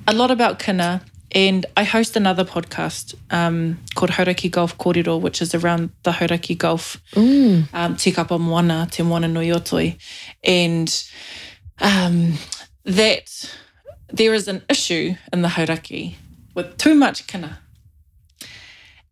a 0.06 0.12
lot 0.12 0.30
about 0.30 0.58
kina, 0.58 1.02
and 1.32 1.66
I 1.76 1.84
host 1.84 2.16
another 2.16 2.44
podcast 2.44 3.14
um, 3.30 3.78
called 3.94 4.12
Hauraki 4.12 4.50
Gulf 4.50 4.76
Kōrero, 4.78 5.20
which 5.20 5.42
is 5.42 5.54
around 5.54 5.90
the 6.04 6.12
Hauraki 6.12 6.56
Gulf, 6.56 6.98
um, 7.72 7.96
Tīkapa 7.96 8.38
Moana, 8.38 8.86
Te 8.90 9.02
Moananui-ā-Toi, 9.02 9.96
and 10.44 11.04
um, 11.80 12.34
that 12.84 13.56
there 14.08 14.34
is 14.34 14.46
an 14.46 14.62
issue 14.68 15.14
in 15.32 15.42
the 15.42 15.48
Hauraki 15.48 16.14
with 16.54 16.76
too 16.76 16.94
much 16.94 17.26
kina. 17.26 17.58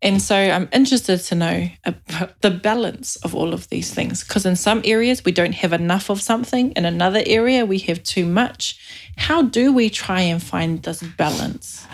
And 0.03 0.21
so 0.21 0.35
I'm 0.35 0.67
interested 0.73 1.19
to 1.19 1.35
know 1.35 1.69
about 1.85 2.41
the 2.41 2.51
balance 2.51 3.15
of 3.23 3.33
all 3.33 3.53
of 3.53 3.69
these 3.69 3.93
things 3.93 4.21
because 4.21 4.45
in 4.45 4.57
some 4.57 4.81
areas 4.83 5.23
we 5.23 5.31
don't 5.31 5.53
have 5.53 5.71
enough 5.71 6.09
of 6.09 6.21
something, 6.21 6.73
in 6.73 6.83
another 6.83 7.23
area 7.25 7.65
we 7.65 7.79
have 7.79 8.03
too 8.03 8.25
much. 8.25 8.77
How 9.15 9.41
do 9.41 9.71
we 9.71 9.89
try 9.89 10.19
and 10.19 10.43
find 10.43 10.83
this 10.83 11.01
balance? 11.01 11.87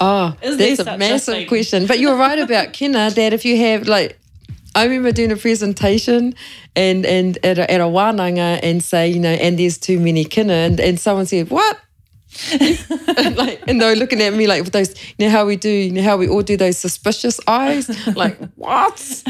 Oh, 0.00 0.34
that's 0.42 0.80
a 0.80 0.94
a 0.94 0.98
massive 0.98 1.34
thing? 1.34 1.48
question. 1.48 1.86
But 1.86 1.98
you're 1.98 2.16
right 2.16 2.38
about 2.38 2.72
kina 2.72 3.10
that 3.10 3.34
if 3.34 3.44
you 3.44 3.58
have 3.58 3.86
like, 3.86 4.18
I 4.74 4.84
remember 4.84 5.12
doing 5.12 5.32
a 5.32 5.36
presentation 5.36 6.34
and 6.74 7.04
and 7.04 7.36
at 7.44 7.58
a, 7.58 7.70
at 7.70 7.82
a 7.82 7.84
wānanga 7.84 8.60
and 8.62 8.82
say 8.82 9.08
you 9.08 9.20
know 9.20 9.28
and 9.28 9.58
there's 9.58 9.76
too 9.76 10.00
many 10.00 10.24
kina 10.24 10.54
and, 10.54 10.80
and 10.80 10.98
someone 10.98 11.26
said 11.26 11.50
what. 11.50 11.78
And, 12.52 13.36
like, 13.36 13.62
and 13.66 13.80
they 13.80 13.86
were 13.86 13.96
looking 13.96 14.20
at 14.22 14.32
me 14.34 14.46
like 14.46 14.62
with 14.64 14.72
those, 14.72 14.94
you 15.18 15.26
know 15.26 15.30
how 15.30 15.44
we 15.46 15.56
do, 15.56 15.68
you 15.68 15.90
know 15.92 16.02
how 16.02 16.16
we 16.16 16.28
all 16.28 16.42
do 16.42 16.56
those 16.56 16.78
suspicious 16.78 17.40
eyes, 17.46 17.88
like 18.16 18.38
what? 18.56 19.22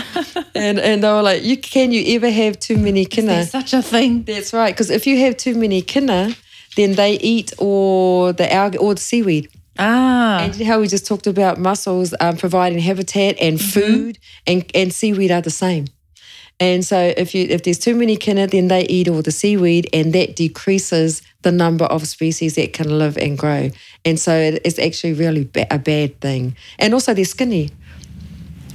And 0.55 0.79
and 0.79 1.03
they 1.03 1.09
were 1.09 1.23
like, 1.23 1.43
you 1.43 1.57
can 1.57 1.93
you 1.93 2.17
ever 2.17 2.31
have 2.31 2.59
too 2.59 2.77
many 2.77 3.05
kina? 3.05 3.45
Such 3.47 3.73
a 3.75 3.83
thing. 3.83 4.25
That's 4.25 4.53
right, 4.53 4.75
because 4.75 4.91
if 4.91 5.07
you 5.07 5.19
have 5.21 5.37
too 5.37 5.55
many 5.55 5.83
kina, 5.83 6.35
then 6.77 6.95
they 6.95 7.15
eat 7.19 7.53
or 7.59 8.33
the 8.33 8.53
algae 8.53 8.79
or 8.79 8.95
the 8.95 9.01
seaweed. 9.01 9.49
Ah, 9.79 10.41
And 10.43 10.55
how 10.63 10.81
we 10.81 10.89
just 10.89 11.07
talked 11.07 11.27
about 11.27 11.59
mussels 11.59 12.13
um, 12.21 12.37
providing 12.37 12.79
habitat 12.81 13.37
and 13.41 13.59
food, 13.59 14.19
and, 14.47 14.65
and 14.75 14.93
seaweed 14.93 15.31
are 15.31 15.41
the 15.41 15.51
same. 15.51 15.87
And 16.61 16.85
so 16.85 17.13
if 17.17 17.35
you 17.35 17.47
if 17.49 17.63
there's 17.63 17.79
too 17.79 17.95
many 17.97 18.17
kina, 18.17 18.47
then 18.47 18.69
they 18.69 18.83
eat 18.87 19.09
all 19.09 19.23
the 19.23 19.33
seaweed, 19.33 19.89
and 19.93 20.13
that 20.13 20.37
decreases 20.37 21.23
the 21.43 21.51
number 21.51 21.87
of 21.87 22.07
species 22.07 22.55
that 22.57 22.75
can 22.75 22.99
live 22.99 23.17
and 23.17 23.39
grow. 23.39 23.71
And 24.05 24.21
so 24.21 24.37
it- 24.39 24.61
it's 24.65 24.79
actually 24.79 25.15
really 25.15 25.45
ba- 25.45 25.67
a 25.71 25.79
bad 25.79 26.21
thing. 26.21 26.55
And 26.79 26.93
also 26.93 27.15
they're 27.15 27.25
skinny. 27.25 27.71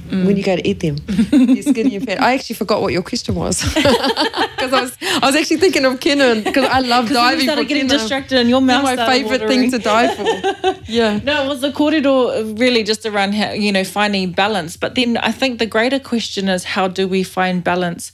Mm. 0.06 0.26
when 0.26 0.36
you 0.36 0.42
go 0.42 0.56
to 0.56 0.66
eat 0.66 0.80
them. 0.80 0.96
You're 1.32 1.62
skinny 1.62 1.96
and 1.96 2.06
fat. 2.06 2.20
I 2.20 2.34
actually 2.34 2.56
forgot 2.56 2.80
what 2.80 2.92
your 2.92 3.02
question 3.02 3.34
was 3.34 3.62
because 3.74 4.72
I 4.72 4.80
was 4.80 4.96
I 5.00 5.26
was 5.26 5.36
actually 5.36 5.58
thinking 5.58 5.84
of 5.84 6.00
kina 6.00 6.36
because 6.36 6.64
I 6.64 6.80
love 6.80 7.08
diving. 7.10 7.40
You 7.40 7.44
started 7.44 7.62
for 7.62 7.68
getting 7.68 7.88
Kenan. 7.88 7.98
distracted 7.98 8.38
and 8.38 8.48
your 8.48 8.60
mouth 8.60 8.84
my 8.84 8.96
favorite 8.96 9.42
watering. 9.42 9.70
thing 9.70 9.70
to 9.72 9.78
dive 9.78 10.16
for. 10.16 10.82
Yeah. 10.90 11.18
No, 11.24 11.44
it 11.44 11.48
was 11.48 11.60
the 11.60 11.68
uh, 11.68 11.72
kōrero 11.72 12.58
really 12.58 12.82
just 12.82 13.04
around 13.04 13.34
how, 13.34 13.50
you 13.50 13.72
know, 13.72 13.84
finding 13.84 14.32
balance. 14.32 14.76
But 14.76 14.94
then 14.94 15.16
I 15.16 15.32
think 15.32 15.58
the 15.58 15.66
greater 15.66 15.98
question 15.98 16.48
is 16.48 16.64
how 16.64 16.88
do 16.88 17.08
we 17.08 17.22
find 17.22 17.64
balance 17.64 18.12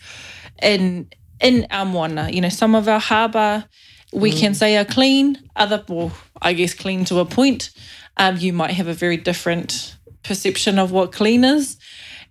in 0.62 1.09
in 1.40 1.66
our 1.70 1.85
moana? 1.85 2.31
You 2.31 2.40
know, 2.40 2.48
some 2.48 2.74
of 2.74 2.88
our 2.88 3.00
harbour 3.00 3.64
we 4.12 4.31
mm. 4.31 4.38
can 4.38 4.55
say 4.55 4.76
are 4.76 4.85
clean, 4.85 5.38
other 5.57 5.83
well, 5.88 6.12
I 6.40 6.52
guess 6.52 6.74
clean 6.74 7.05
to 7.07 7.18
a 7.18 7.24
point. 7.24 7.70
Um, 8.18 8.37
you 8.37 8.52
might 8.52 8.72
have 8.72 8.88
a 8.88 8.94
very 8.94 9.16
different 9.16 9.96
perception 10.22 10.78
of 10.78 10.92
what 10.92 11.12
clean 11.12 11.44
is. 11.44 11.76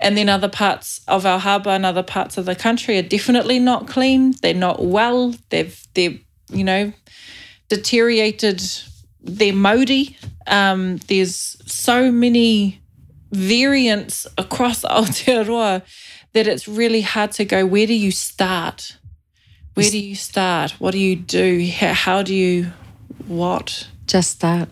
And 0.02 0.18
then 0.18 0.30
other 0.30 0.50
parts 0.50 1.02
of 1.08 1.26
our 1.26 1.40
harbour 1.40 1.70
and 1.70 1.86
other 1.86 2.04
parts 2.04 2.38
of 2.38 2.46
the 2.46 2.56
country 2.56 2.98
are 2.98 3.04
definitely 3.04 3.60
not 3.60 3.88
clean. 3.88 4.34
They're 4.42 4.54
not 4.54 4.84
well. 4.84 5.36
They've 5.50 5.80
they're, 5.94 6.18
you 6.50 6.64
know, 6.64 6.92
deteriorated 7.70 8.62
their 9.22 9.54
mauri. 9.54 10.18
Um, 10.48 10.98
there's 11.08 11.58
so 11.66 12.12
many 12.12 12.82
variants 13.32 14.28
across 14.38 14.82
Aotearoa 14.84 15.84
that 16.34 16.48
it's 16.48 16.68
really 16.68 17.02
hard 17.02 17.32
to 17.34 17.46
go, 17.46 17.66
where 17.66 17.86
do 17.88 17.94
you 17.94 18.12
start? 18.12 18.98
Where 19.74 19.90
do 19.90 20.00
you 20.00 20.16
start? 20.16 20.72
What 20.80 20.92
do 20.92 20.98
you 20.98 21.16
do? 21.16 21.66
How, 21.80 22.24
do 22.24 22.34
you, 22.34 22.72
what? 23.28 23.88
just 24.12 24.32
start. 24.32 24.70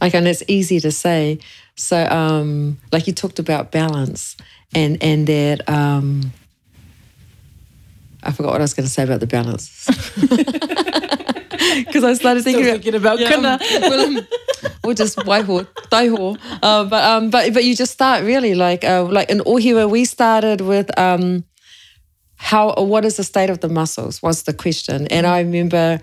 Like, 0.00 0.14
and 0.14 0.28
it's 0.28 0.42
easy 0.48 0.80
to 0.80 0.90
say. 0.90 1.38
So, 1.76 2.06
um, 2.06 2.78
like 2.90 3.06
you 3.06 3.12
talked 3.12 3.38
about 3.38 3.70
balance, 3.70 4.36
and 4.74 5.02
and 5.02 5.26
that 5.26 5.68
um, 5.68 6.32
I 8.22 8.32
forgot 8.32 8.52
what 8.52 8.60
I 8.60 8.64
was 8.64 8.74
going 8.74 8.86
to 8.86 8.92
say 8.92 9.04
about 9.04 9.20
the 9.20 9.26
balance. 9.26 9.88
Because 11.76 12.04
I 12.04 12.14
started 12.14 12.42
thinking, 12.44 12.64
Still 12.64 12.74
thinking 12.74 12.94
about 12.94 13.18
yeah, 13.18 13.34
um, 13.34 13.42
well, 13.42 14.00
um, 14.00 14.26
or 14.84 14.94
just 14.94 15.18
waiho, 15.18 15.66
taiho. 15.90 16.38
Uh, 16.62 16.84
but 16.84 17.04
um, 17.04 17.30
but 17.30 17.52
but 17.52 17.64
you 17.64 17.74
just 17.74 17.92
start 17.92 18.24
really 18.24 18.54
like 18.54 18.84
uh, 18.84 19.04
like 19.04 19.30
in 19.30 19.40
Ohiwa, 19.40 19.90
we 19.90 20.04
started 20.04 20.60
with 20.60 20.96
um, 20.98 21.44
how 22.36 22.74
what 22.74 23.04
is 23.04 23.16
the 23.16 23.24
state 23.24 23.50
of 23.50 23.60
the 23.60 23.68
mussels 23.68 24.22
was 24.22 24.44
the 24.44 24.52
question, 24.52 25.06
and 25.08 25.26
I 25.26 25.40
remember 25.40 26.00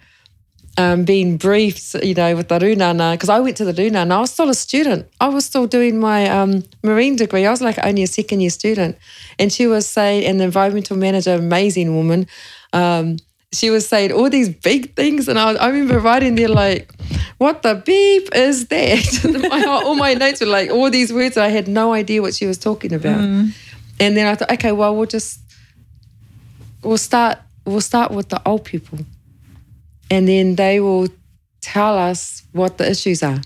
um, 0.77 1.05
being 1.05 1.37
briefed, 1.37 1.93
you 1.95 2.15
know, 2.15 2.35
with 2.35 2.47
the 2.47 2.57
rūnanga, 2.57 3.13
because 3.13 3.29
I 3.29 3.39
went 3.39 3.57
to 3.57 3.65
the 3.65 3.73
rūnanga, 3.73 4.11
I 4.11 4.19
was 4.19 4.31
still 4.31 4.49
a 4.49 4.55
student. 4.55 5.07
I 5.21 5.27
was 5.27 5.45
still 5.45 5.67
doing 5.67 5.99
my 5.99 6.27
um, 6.29 6.63
marine 6.81 7.15
degree. 7.15 7.45
I 7.45 7.51
was 7.51 7.61
like 7.61 7.77
only 7.83 8.03
a 8.03 8.07
second 8.07 8.41
year 8.41 8.49
student. 8.49 8.97
And 9.37 9.51
she 9.51 9.67
was 9.67 9.87
saying, 9.87 10.25
and 10.25 10.39
the 10.39 10.45
environmental 10.45 10.97
manager, 10.97 11.33
amazing 11.33 11.95
woman, 11.95 12.27
um, 12.73 13.17
she 13.51 13.69
was 13.69 13.87
saying 13.87 14.11
all 14.11 14.31
these 14.31 14.49
big 14.49 14.95
things. 14.95 15.27
And 15.27 15.37
I, 15.37 15.53
I 15.53 15.67
remember 15.69 15.99
writing 15.99 16.33
there 16.35 16.47
like, 16.47 16.91
what 17.37 17.61
the 17.61 17.75
beep 17.75 18.29
is 18.33 18.67
that? 18.67 19.47
my, 19.51 19.63
all 19.65 19.95
my 19.95 20.15
notes 20.15 20.41
were 20.41 20.47
like 20.47 20.71
all 20.71 20.89
these 20.89 21.13
words. 21.13 21.37
I 21.37 21.49
had 21.49 21.67
no 21.67 21.93
idea 21.93 22.23
what 22.23 22.33
she 22.33 22.47
was 22.47 22.57
talking 22.57 22.93
about. 22.93 23.19
And 23.99 24.17
then 24.17 24.25
I 24.25 24.33
thought, 24.33 24.51
okay, 24.53 24.71
well, 24.71 24.95
we'll 24.95 25.05
just, 25.05 25.39
we'll 26.81 26.97
start, 26.97 27.37
we'll 27.63 27.81
start 27.81 28.11
with 28.11 28.29
the 28.29 28.41
old 28.43 28.65
people 28.65 28.99
and 30.13 30.27
then 30.27 30.55
they 30.55 30.79
will 30.79 31.07
tell 31.61 31.97
us 31.97 32.43
what 32.51 32.77
the 32.77 32.89
issues 32.89 33.23
are. 33.23 33.41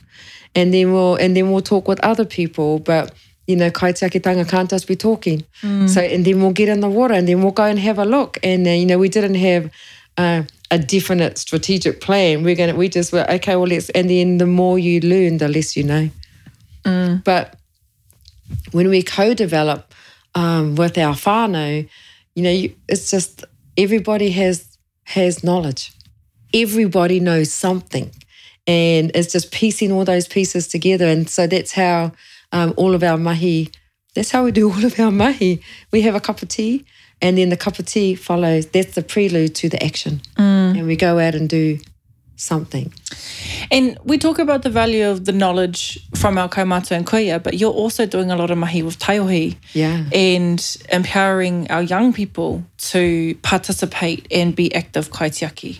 And 0.55 0.73
then 0.73 0.91
we'll 0.93 1.15
and 1.15 1.35
then 1.35 1.51
we'll 1.51 1.61
talk 1.61 1.87
with 1.87 1.99
other 2.11 2.25
people 2.25 2.79
but 2.79 3.13
you 3.45 3.55
know 3.55 3.69
kaitiakitanga 3.69 4.49
can't 4.49 4.69
just 4.69 4.87
be 4.87 4.95
talking? 4.95 5.43
So 5.87 6.01
and 6.01 6.25
then 6.25 6.41
we'll 6.41 6.51
get 6.61 6.69
in 6.69 6.79
the 6.81 6.89
water 6.89 7.13
and 7.13 7.27
then 7.27 7.41
we'll 7.41 7.51
go 7.51 7.63
and 7.63 7.79
have 7.79 7.99
a 7.99 8.05
look. 8.05 8.37
And 8.43 8.67
uh, 8.67 8.71
you 8.71 8.85
know 8.85 8.97
we 8.97 9.09
didn't 9.09 9.35
have 9.35 9.71
uh, 10.17 10.43
a 10.71 10.79
definite 10.79 11.37
strategic 11.37 12.01
plan. 12.01 12.43
We're 12.43 12.55
gonna 12.55 12.75
we 12.75 12.89
just 12.89 13.13
were 13.13 13.25
okay 13.31 13.55
well 13.55 13.67
let's 13.67 13.89
and 13.91 14.09
then 14.09 14.37
the 14.37 14.47
more 14.47 14.77
you 14.79 14.99
learn 15.01 15.37
the 15.37 15.47
less 15.47 15.77
you 15.77 15.83
know. 15.83 16.09
But 17.23 17.55
when 18.71 18.89
we 18.89 19.03
co-develop 19.03 19.93
um, 20.35 20.75
with 20.75 20.97
our 20.97 21.13
whānau, 21.13 21.89
you 22.35 22.43
know, 22.43 22.51
you, 22.51 22.75
it's 22.87 23.11
just 23.11 23.43
everybody 23.77 24.29
has 24.31 24.77
has 25.03 25.43
knowledge. 25.43 25.91
Everybody 26.53 27.19
knows 27.19 27.51
something, 27.51 28.11
and 28.65 29.11
it's 29.13 29.31
just 29.31 29.51
piecing 29.51 29.91
all 29.91 30.05
those 30.05 30.27
pieces 30.27 30.67
together. 30.67 31.05
And 31.07 31.29
so 31.29 31.47
that's 31.47 31.71
how 31.73 32.11
um, 32.51 32.73
all 32.77 32.93
of 32.95 33.03
our 33.03 33.17
mahi. 33.17 33.69
That's 34.15 34.31
how 34.31 34.43
we 34.43 34.51
do 34.51 34.71
all 34.73 34.85
of 34.85 34.99
our 34.99 35.11
mahi. 35.11 35.61
We 35.91 36.01
have 36.03 36.15
a 36.15 36.19
cup 36.21 36.41
of 36.41 36.49
tea, 36.49 36.85
and 37.21 37.37
then 37.37 37.49
the 37.49 37.57
cup 37.57 37.79
of 37.79 37.85
tea 37.85 38.15
follows. 38.15 38.65
That's 38.67 38.95
the 38.95 39.03
prelude 39.03 39.55
to 39.55 39.69
the 39.69 39.83
action, 39.83 40.21
and 40.37 40.87
we 40.87 40.95
go 40.95 41.19
out 41.19 41.35
and 41.35 41.49
do 41.49 41.79
something. 42.39 42.93
And 43.71 43.97
we 44.03 44.17
talk 44.19 44.37
about 44.39 44.61
the 44.61 44.69
value 44.69 45.09
of 45.09 45.25
the 45.25 45.31
knowledge 45.31 45.99
from 46.15 46.37
our 46.37 46.47
kaumata 46.47 46.91
and 46.91 47.05
kuia, 47.05 47.41
but 47.41 47.55
you're 47.55 47.73
also 47.73 48.05
doing 48.05 48.29
a 48.31 48.35
lot 48.35 48.51
of 48.51 48.57
mahi 48.59 48.83
with 48.83 48.99
taiohi 48.99 49.55
Yeah. 49.73 50.05
and 50.13 50.77
empowering 50.91 51.69
our 51.71 51.81
young 51.81 52.13
people 52.13 52.63
to 52.91 53.33
participate 53.41 54.27
and 54.31 54.55
be 54.55 54.73
active 54.75 55.09
kaitiaki. 55.09 55.79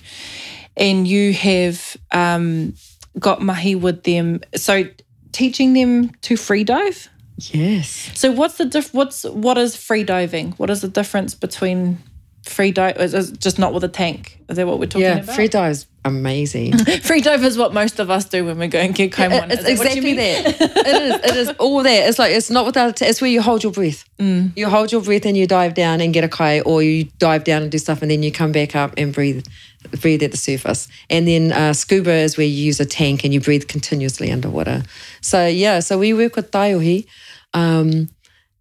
And 0.77 1.07
you 1.07 1.33
have 1.33 1.97
um, 2.11 2.73
got 3.19 3.41
mahi 3.41 3.75
with 3.75 4.03
them. 4.03 4.41
So 4.55 4.83
teaching 5.31 5.73
them 5.73 6.09
to 6.21 6.37
free 6.37 6.63
dive. 6.63 7.09
Yes. 7.37 8.11
So 8.15 8.31
what's 8.31 8.57
the 8.57 8.65
diff- 8.65 8.93
what's 8.93 9.23
what 9.23 9.57
is 9.57 9.75
free 9.75 10.03
diving? 10.03 10.51
What 10.53 10.69
is 10.69 10.81
the 10.81 10.87
difference 10.87 11.35
between 11.35 11.97
free 12.45 12.71
dive 12.71 12.97
is, 12.97 13.13
is 13.13 13.31
just 13.31 13.59
not 13.59 13.73
with 13.73 13.83
a 13.83 13.87
tank? 13.89 14.39
Is 14.49 14.57
that 14.57 14.65
what 14.67 14.79
we're 14.79 14.85
talking 14.85 15.01
Yeah. 15.01 15.13
about? 15.17 15.27
Yeah, 15.27 15.33
free 15.35 15.47
dive 15.47 15.71
is 15.71 15.85
amazing. 16.05 16.77
free 17.03 17.21
dive 17.21 17.43
is 17.43 17.57
what 17.57 17.73
most 17.73 17.99
of 17.99 18.09
us 18.09 18.25
do 18.25 18.45
when 18.45 18.57
we 18.57 18.67
go 18.67 18.79
and 18.79 18.95
get 18.95 19.11
kaimoana. 19.11 19.51
It's 19.51 19.59
Is 19.67 19.79
that 19.79 19.87
exactly 19.87 20.13
that. 20.13 20.45
it 20.61 20.61
is. 20.61 21.31
It 21.31 21.35
is 21.35 21.49
all 21.59 21.83
that. 21.83 22.07
It's 22.09 22.17
like 22.17 22.31
it's 22.33 22.49
not 22.49 22.65
without. 22.65 22.89
a 22.89 22.93
t- 22.93 23.05
It's 23.05 23.21
where 23.21 23.29
you 23.29 23.41
hold 23.41 23.63
your 23.63 23.71
breath. 23.73 24.03
Mm. 24.19 24.55
You 24.57 24.69
hold 24.69 24.91
your 24.91 25.01
breath 25.01 25.25
and 25.25 25.35
you 25.37 25.45
dive 25.45 25.73
down 25.73 26.01
and 26.01 26.13
get 26.13 26.23
a 26.23 26.29
kai, 26.29 26.61
or 26.61 26.81
you 26.81 27.05
dive 27.19 27.43
down 27.43 27.61
and 27.63 27.71
do 27.71 27.77
stuff, 27.77 28.01
and 28.01 28.09
then 28.09 28.23
you 28.23 28.31
come 28.31 28.51
back 28.51 28.75
up 28.75 28.93
and 28.97 29.13
breathe, 29.13 29.45
breathe 29.91 30.23
at 30.23 30.31
the 30.31 30.37
surface. 30.37 30.87
And 31.09 31.27
then 31.27 31.51
uh, 31.51 31.73
scuba 31.73 32.11
is 32.11 32.37
where 32.37 32.45
you 32.45 32.53
use 32.53 32.79
a 32.79 32.85
tank 32.85 33.23
and 33.23 33.33
you 33.33 33.39
breathe 33.39 33.67
continuously 33.67 34.31
underwater. 34.31 34.83
So 35.21 35.45
yeah, 35.45 35.79
so 35.79 35.97
we 35.97 36.13
work 36.13 36.35
with 36.35 36.51
taiohi, 36.51 37.07
um, 37.53 38.09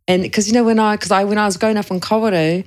and 0.09 0.23
because 0.23 0.47
you 0.47 0.55
know 0.55 0.65
when 0.65 0.79
I 0.79 0.97
because 0.97 1.11
I 1.11 1.25
when 1.25 1.39
I 1.39 1.47
was 1.47 1.57
growing 1.57 1.77
up 1.77 1.91
in 1.91 2.01
Kawerau, 2.01 2.65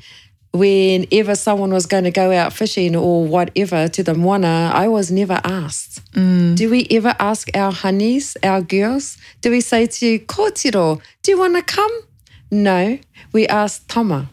whenever 0.52 1.36
someone 1.36 1.72
was 1.72 1.86
going 1.86 2.04
to 2.04 2.12
go 2.12 2.32
out 2.32 2.54
fishing 2.54 2.96
or 2.96 3.26
whatever 3.26 3.88
to 3.88 4.04
the 4.04 4.14
moana, 4.14 4.72
I 4.74 4.88
was 4.88 5.12
never 5.12 5.40
asked. 5.44 6.02
Do 6.56 6.70
we 6.70 6.88
ever 6.92 7.16
ask 7.20 7.50
our 7.56 7.72
honeys, 7.72 8.36
our 8.44 8.62
girls? 8.62 9.18
Do 9.42 9.52
we 9.52 9.62
say 9.62 9.86
to 9.86 10.06
you, 10.06 10.20
Kōtiro, 10.20 11.02
do 11.24 11.32
you 11.32 11.40
want 11.40 11.56
to 11.56 11.62
come? 11.62 11.92
No, 12.52 13.00
we 13.32 13.48
ask 13.48 13.88
Tama. 13.88 14.30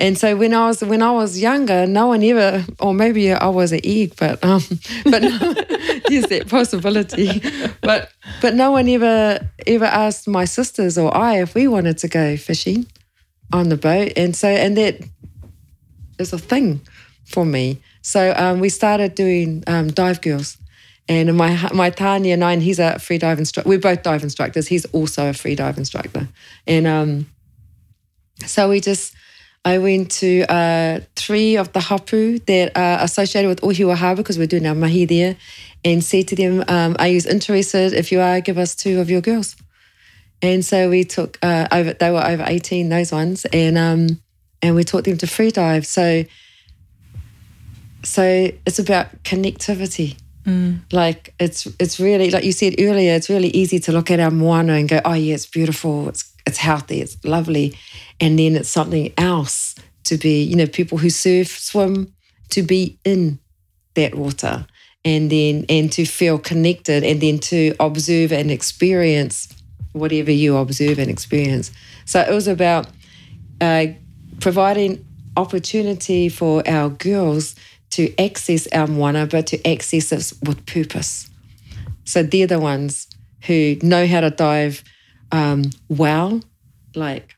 And 0.00 0.16
so 0.16 0.34
when 0.34 0.54
I 0.54 0.66
was 0.66 0.82
when 0.82 1.02
I 1.02 1.10
was 1.10 1.38
younger, 1.38 1.86
no 1.86 2.06
one 2.06 2.24
ever, 2.24 2.64
or 2.80 2.94
maybe 2.94 3.32
I 3.32 3.48
was 3.48 3.70
an 3.70 3.80
egg, 3.84 4.14
but 4.18 4.42
um, 4.42 4.62
but 5.04 5.20
there's 5.20 6.26
that 6.28 6.46
possibility. 6.48 7.42
But 7.82 8.10
but 8.40 8.54
no 8.54 8.70
one 8.70 8.88
ever 8.88 9.46
ever 9.66 9.84
asked 9.84 10.26
my 10.26 10.46
sisters 10.46 10.96
or 10.96 11.14
I 11.14 11.42
if 11.42 11.54
we 11.54 11.68
wanted 11.68 11.98
to 11.98 12.08
go 12.08 12.38
fishing 12.38 12.86
on 13.52 13.68
the 13.68 13.76
boat, 13.76 14.14
and 14.16 14.34
so 14.34 14.48
and 14.48 14.74
that 14.78 15.02
is 16.18 16.32
a 16.32 16.38
thing 16.38 16.80
for 17.26 17.44
me. 17.44 17.78
So 18.00 18.32
um, 18.36 18.60
we 18.60 18.70
started 18.70 19.14
doing 19.14 19.62
um, 19.66 19.88
dive 19.88 20.22
girls. 20.22 20.56
And 21.08 21.36
my 21.36 21.68
my 21.74 21.90
Tanya 21.90 22.34
and 22.34 22.44
I, 22.44 22.52
and 22.52 22.62
he's 22.62 22.78
a 22.78 22.98
free 23.00 23.18
dive 23.18 23.38
instructor. 23.40 23.68
We're 23.68 23.80
both 23.80 24.02
dive 24.02 24.22
instructors. 24.22 24.68
He's 24.68 24.84
also 24.86 25.30
a 25.30 25.32
free 25.32 25.56
dive 25.56 25.76
instructor. 25.76 26.28
And 26.68 26.86
um, 26.86 27.26
so 28.46 28.70
we 28.70 28.80
just, 28.80 29.14
I 29.64 29.78
went 29.78 30.10
to 30.12 30.50
uh, 30.50 31.00
three 31.16 31.56
of 31.56 31.72
the 31.72 31.80
hapu 31.80 32.38
that 32.40 32.72
are 32.76 33.04
associated 33.04 33.48
with 33.48 33.60
Ohiwa 33.60 33.94
Harbour 33.94 34.22
because 34.22 34.38
we're 34.38 34.46
doing 34.46 34.66
our 34.66 34.74
mahi 34.74 35.04
there, 35.04 35.36
and 35.84 36.02
said 36.02 36.28
to 36.28 36.36
them, 36.36 36.64
um, 36.68 36.96
"Are 36.98 37.08
you 37.08 37.20
interested? 37.28 37.92
If 37.92 38.10
you 38.10 38.20
are, 38.20 38.40
give 38.40 38.56
us 38.56 38.74
two 38.74 39.00
of 39.00 39.10
your 39.10 39.20
girls." 39.20 39.56
And 40.42 40.64
so 40.64 40.88
we 40.88 41.04
took 41.04 41.38
uh, 41.42 41.68
over. 41.70 41.92
They 41.92 42.10
were 42.10 42.24
over 42.24 42.44
eighteen, 42.46 42.88
those 42.88 43.12
ones, 43.12 43.44
and 43.52 43.76
um, 43.76 44.20
and 44.62 44.74
we 44.74 44.84
taught 44.84 45.04
them 45.04 45.18
to 45.18 45.26
free 45.26 45.50
dive. 45.50 45.86
So, 45.86 46.24
so 48.02 48.22
it's 48.66 48.78
about 48.78 49.22
connectivity. 49.24 50.16
Like 50.90 51.34
it's 51.38 51.66
it's 51.78 52.00
really 52.00 52.30
like 52.30 52.44
you 52.44 52.52
said 52.52 52.76
earlier. 52.78 53.12
It's 53.14 53.28
really 53.28 53.48
easy 53.48 53.78
to 53.80 53.92
look 53.92 54.10
at 54.10 54.20
our 54.20 54.30
moana 54.30 54.72
and 54.72 54.88
go, 54.88 55.02
"Oh 55.04 55.12
yeah, 55.12 55.34
it's 55.34 55.44
beautiful. 55.44 56.08
It's 56.08 56.32
it's 56.50 56.58
healthy. 56.58 57.00
It's 57.00 57.16
lovely," 57.24 57.76
and 58.20 58.38
then 58.38 58.56
it's 58.56 58.68
something 58.68 59.12
else 59.16 59.74
to 60.04 60.16
be. 60.16 60.42
You 60.42 60.56
know, 60.56 60.66
people 60.66 60.98
who 60.98 61.10
surf, 61.10 61.48
swim, 61.58 62.12
to 62.50 62.62
be 62.62 62.98
in 63.04 63.38
that 63.94 64.14
water, 64.14 64.66
and 65.04 65.30
then 65.30 65.64
and 65.68 65.90
to 65.92 66.04
feel 66.04 66.38
connected, 66.38 67.04
and 67.04 67.20
then 67.20 67.38
to 67.38 67.74
observe 67.80 68.32
and 68.32 68.50
experience 68.50 69.48
whatever 69.92 70.30
you 70.30 70.56
observe 70.56 70.98
and 70.98 71.10
experience. 71.10 71.70
So 72.04 72.20
it 72.20 72.32
was 72.32 72.48
about 72.48 72.86
uh, 73.60 73.86
providing 74.40 75.04
opportunity 75.36 76.28
for 76.28 76.66
our 76.68 76.88
girls 76.90 77.54
to 77.90 78.14
access 78.18 78.66
our 78.68 78.86
moana, 78.86 79.26
but 79.26 79.46
to 79.48 79.56
access 79.66 80.12
it 80.12 80.32
with 80.46 80.64
purpose. 80.66 81.28
So 82.04 82.22
they're 82.22 82.46
the 82.46 82.60
ones 82.60 83.08
who 83.46 83.76
know 83.82 84.06
how 84.06 84.20
to 84.20 84.30
dive 84.30 84.84
um, 85.32 85.70
well, 85.88 86.40
like 86.94 87.36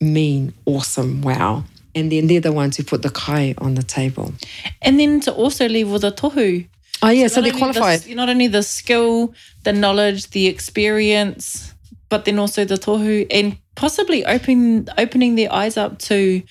mean, 0.00 0.52
awesome, 0.66 1.22
wow. 1.22 1.64
And 1.94 2.10
then 2.10 2.26
they're 2.26 2.40
the 2.40 2.52
ones 2.52 2.76
who 2.76 2.84
put 2.84 3.02
the 3.02 3.10
kai 3.10 3.54
on 3.58 3.74
the 3.74 3.82
table. 3.82 4.34
And 4.82 4.98
then 4.98 5.20
to 5.20 5.32
also 5.32 5.68
leave 5.68 5.90
with 5.90 6.02
the 6.02 6.12
tohu. 6.12 6.68
Oh, 7.02 7.10
yeah, 7.10 7.26
so, 7.28 7.40
not 7.40 7.44
they're 7.44 7.54
only 7.54 7.58
qualified. 7.58 8.00
The, 8.00 8.14
not 8.14 8.28
only 8.28 8.46
the 8.48 8.62
skill, 8.62 9.34
the 9.62 9.72
knowledge, 9.72 10.30
the 10.30 10.46
experience, 10.46 11.74
but 12.08 12.24
then 12.24 12.38
also 12.38 12.64
the 12.64 12.76
tohu 12.76 13.26
and 13.30 13.58
possibly 13.74 14.24
opening 14.24 14.88
opening 14.98 15.34
their 15.34 15.52
eyes 15.52 15.76
up 15.76 15.98
to 15.98 16.42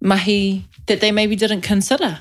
mahi 0.00 0.64
that 0.86 1.00
they 1.00 1.12
maybe 1.12 1.36
didn't 1.36 1.62
consider. 1.62 2.20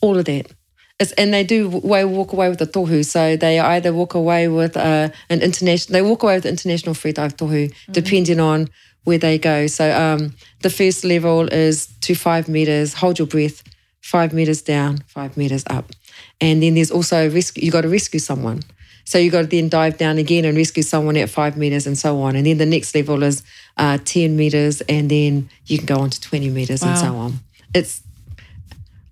all 0.00 0.18
of 0.18 0.24
that. 0.26 0.52
It's, 0.98 1.12
and 1.12 1.32
they 1.32 1.44
do 1.44 1.68
way, 1.68 2.04
walk 2.06 2.32
away 2.32 2.48
with 2.48 2.58
the 2.58 2.66
tohu. 2.66 3.04
So 3.04 3.36
they 3.36 3.60
either 3.60 3.92
walk 3.92 4.14
away 4.14 4.48
with 4.48 4.76
uh, 4.76 5.10
an 5.28 5.42
international, 5.42 5.92
they 5.92 6.02
walk 6.02 6.22
away 6.22 6.36
with 6.36 6.46
international 6.46 6.94
free 6.94 7.12
dive 7.12 7.36
tohu, 7.36 7.74
depending 7.90 8.40
on 8.40 8.68
where 9.04 9.18
they 9.18 9.38
go. 9.38 9.66
So 9.66 9.94
um, 9.94 10.34
the 10.62 10.70
first 10.70 11.04
level 11.04 11.48
is 11.52 11.86
to 12.02 12.14
five 12.14 12.48
meters, 12.48 12.94
hold 12.94 13.18
your 13.18 13.28
breath, 13.28 13.62
five 14.00 14.32
meters 14.32 14.62
down, 14.62 14.98
five 15.06 15.36
meters 15.36 15.64
up. 15.68 15.92
And 16.40 16.62
then 16.62 16.74
there's 16.74 16.90
also 16.90 17.30
rescue, 17.30 17.64
you 17.64 17.70
got 17.70 17.82
to 17.82 17.88
rescue 17.88 18.20
someone. 18.20 18.62
So 19.04 19.18
you 19.18 19.30
got 19.30 19.42
to 19.42 19.46
then 19.46 19.68
dive 19.68 19.98
down 19.98 20.18
again 20.18 20.44
and 20.44 20.56
rescue 20.56 20.82
someone 20.82 21.16
at 21.16 21.30
five 21.30 21.56
meters 21.56 21.86
and 21.86 21.96
so 21.96 22.20
on. 22.22 22.34
And 22.34 22.44
then 22.46 22.58
the 22.58 22.66
next 22.66 22.94
level 22.94 23.22
is 23.22 23.42
uh, 23.76 23.98
10 24.04 24.36
meters, 24.36 24.80
and 24.82 25.08
then 25.08 25.48
you 25.66 25.78
can 25.78 25.86
go 25.86 25.98
on 26.00 26.10
to 26.10 26.20
20 26.20 26.50
meters 26.50 26.82
and 26.82 26.98
so 26.98 27.14
on. 27.16 27.34
It's, 27.72 28.02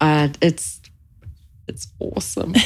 uh, 0.01 0.28
it's, 0.43 0.80
it's 1.69 1.89
awesome. 1.99 2.55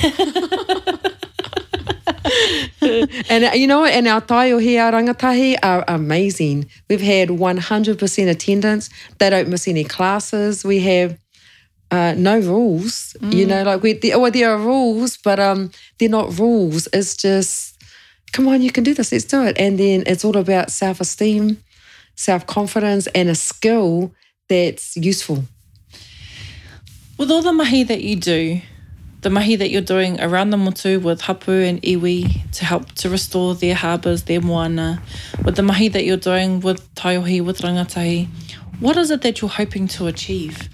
and 2.81 3.45
uh, 3.45 3.51
you 3.55 3.67
know, 3.67 3.85
and 3.85 4.07
our 4.07 4.21
taio 4.21 4.61
here, 4.61 4.83
rangatahi 4.91 5.57
are 5.63 5.85
amazing. 5.89 6.69
We've 6.89 7.01
had 7.01 7.29
100% 7.29 8.31
attendance. 8.31 8.91
They 9.19 9.31
don't 9.31 9.49
miss 9.49 9.69
any 9.69 9.85
classes. 9.85 10.65
We 10.65 10.81
have 10.81 11.19
uh, 11.91 12.15
no 12.17 12.39
rules. 12.39 13.17
You 13.23 13.47
know, 13.47 13.63
like 13.63 13.83
we, 13.83 13.95
the, 13.95 14.17
well, 14.17 14.31
there 14.31 14.53
are 14.53 14.59
rules, 14.59 15.17
but 15.17 15.41
um, 15.41 15.71
they're 15.99 16.09
not 16.09 16.39
rules. 16.39 16.89
It's 16.93 17.17
just, 17.17 17.83
come 18.33 18.49
on, 18.49 18.63
you 18.63 18.71
can 18.71 18.85
do 18.85 18.95
this. 18.95 19.13
Let's 19.13 19.25
do 19.25 19.45
it. 19.45 19.59
And 19.59 19.79
then 19.79 20.05
it's 20.07 20.25
all 20.25 20.37
about 20.37 20.71
self-esteem, 20.71 21.63
self-confidence, 22.15 23.07
and 23.09 23.29
a 23.29 23.35
skill 23.35 24.13
that's 24.49 24.97
useful. 24.97 25.45
With 27.17 27.31
all 27.31 27.43
the 27.43 27.53
mahi 27.53 27.83
that 27.85 28.03
you 28.03 28.17
do, 28.17 28.61
the 29.21 29.31
mahi 29.31 29.57
that 29.57 29.71
you're 29.71 29.81
doing 29.83 30.21
around 30.21 30.51
the 30.51 30.57
motu 30.57 31.01
with 31.01 31.21
hapu 31.23 31.53
and 31.53 31.83
iwi 31.83 32.51
to 32.53 32.65
help 32.65 32.93
to 32.93 33.09
restore 33.11 33.55
their 33.55 33.75
harbours, 33.75 34.25
their 34.25 34.41
moana, 34.41 35.03
with 35.45 35.57
the 35.57 35.63
mahi 35.63 35.89
that 35.89 36.05
you're 36.05 36.17
doing 36.17 36.61
with 36.61 36.93
taiohi, 36.95 37.45
with 37.45 37.61
rangatahi, 37.63 38.29
what 38.81 38.97
is 38.97 39.11
it 39.11 39.23
that 39.23 39.41
you're 39.41 39.51
hoping 39.51 39.89
to 39.89 40.07
achieve 40.07 40.69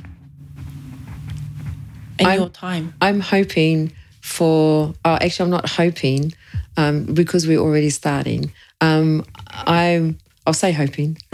in 2.18 2.26
I'm- 2.26 2.38
your 2.40 2.49
time? 2.51 2.95
I'm 3.01 3.20
hoping 3.20 3.92
for, 4.20 4.95
oh, 5.05 5.14
actually, 5.14 5.45
I'm 5.45 5.51
not 5.51 5.68
hoping 5.68 6.32
um, 6.76 7.05
because 7.14 7.47
we're 7.47 7.59
already 7.59 7.90
starting. 7.90 8.53
Um, 8.80 9.24
I'm, 9.49 10.18
I'll 10.47 10.53
say 10.55 10.72
hoping. 10.72 11.16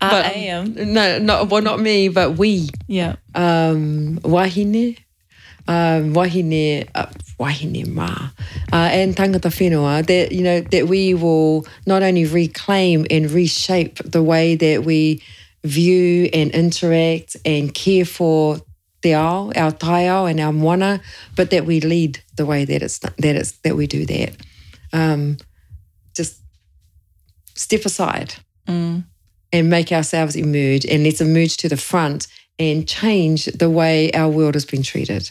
I 0.00 0.32
am. 0.36 0.74
No, 0.92 1.18
not, 1.18 1.48
well, 1.48 1.62
not 1.62 1.80
me, 1.80 2.08
but 2.08 2.32
we. 2.32 2.68
Yeah. 2.86 3.16
Um, 3.34 4.18
wahine, 4.22 4.96
um, 5.68 6.12
wahine, 6.14 6.88
uh, 6.94 7.06
wahine 7.38 7.86
ma, 7.88 8.30
uh, 8.72 8.88
and 8.90 9.16
tangata 9.16 9.50
whenua, 9.50 10.04
that, 10.06 10.32
you 10.32 10.42
know, 10.42 10.60
that 10.60 10.88
we 10.88 11.14
will 11.14 11.66
not 11.86 12.02
only 12.02 12.24
reclaim 12.24 13.06
and 13.10 13.30
reshape 13.30 13.98
the 13.98 14.22
way 14.22 14.54
that 14.56 14.84
we 14.84 15.22
view 15.64 16.28
and 16.32 16.50
interact 16.50 17.36
and 17.44 17.72
care 17.74 18.04
for 18.04 18.58
te 19.02 19.14
ao, 19.14 19.52
our 19.56 19.72
taiao 19.72 20.30
and 20.30 20.40
our 20.40 20.52
moana, 20.52 21.00
but 21.36 21.50
that 21.50 21.64
we 21.66 21.80
lead 21.80 22.20
the 22.36 22.46
way 22.46 22.64
that 22.64 22.82
it's 22.82 22.98
that 22.98 23.36
it's 23.36 23.52
that 23.62 23.76
we 23.76 23.86
do 23.86 24.06
that. 24.06 24.36
Um, 24.92 25.36
just 26.14 26.40
step 27.54 27.84
aside 27.84 28.34
and 29.52 29.70
make 29.70 29.92
ourselves 29.92 30.36
emerge, 30.36 30.84
and 30.86 31.04
let's 31.04 31.20
emerge 31.20 31.56
to 31.58 31.68
the 31.68 31.76
front 31.76 32.26
and 32.58 32.86
change 32.86 33.46
the 33.46 33.70
way 33.70 34.10
our 34.12 34.28
world 34.28 34.54
has 34.54 34.64
been 34.64 34.82
treated. 34.82 35.30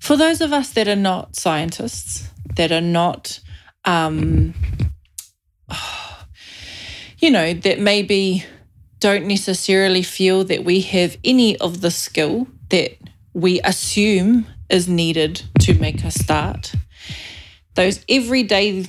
For 0.00 0.16
those 0.16 0.40
of 0.40 0.52
us 0.52 0.70
that 0.70 0.88
are 0.88 0.96
not 0.96 1.36
scientists, 1.36 2.28
that 2.56 2.72
are 2.72 2.80
not, 2.80 3.40
um, 3.84 4.54
you 7.18 7.30
know, 7.30 7.54
that 7.54 7.78
maybe 7.78 8.44
don't 9.00 9.26
necessarily 9.26 10.02
feel 10.02 10.44
that 10.44 10.64
we 10.64 10.80
have 10.80 11.16
any 11.24 11.56
of 11.58 11.80
the 11.80 11.90
skill 11.90 12.46
that 12.70 12.96
we 13.32 13.60
assume 13.62 14.46
is 14.70 14.88
needed 14.88 15.42
to 15.60 15.74
make 15.74 16.02
a 16.04 16.10
start. 16.10 16.72
Those 17.74 18.04
everyday 18.08 18.86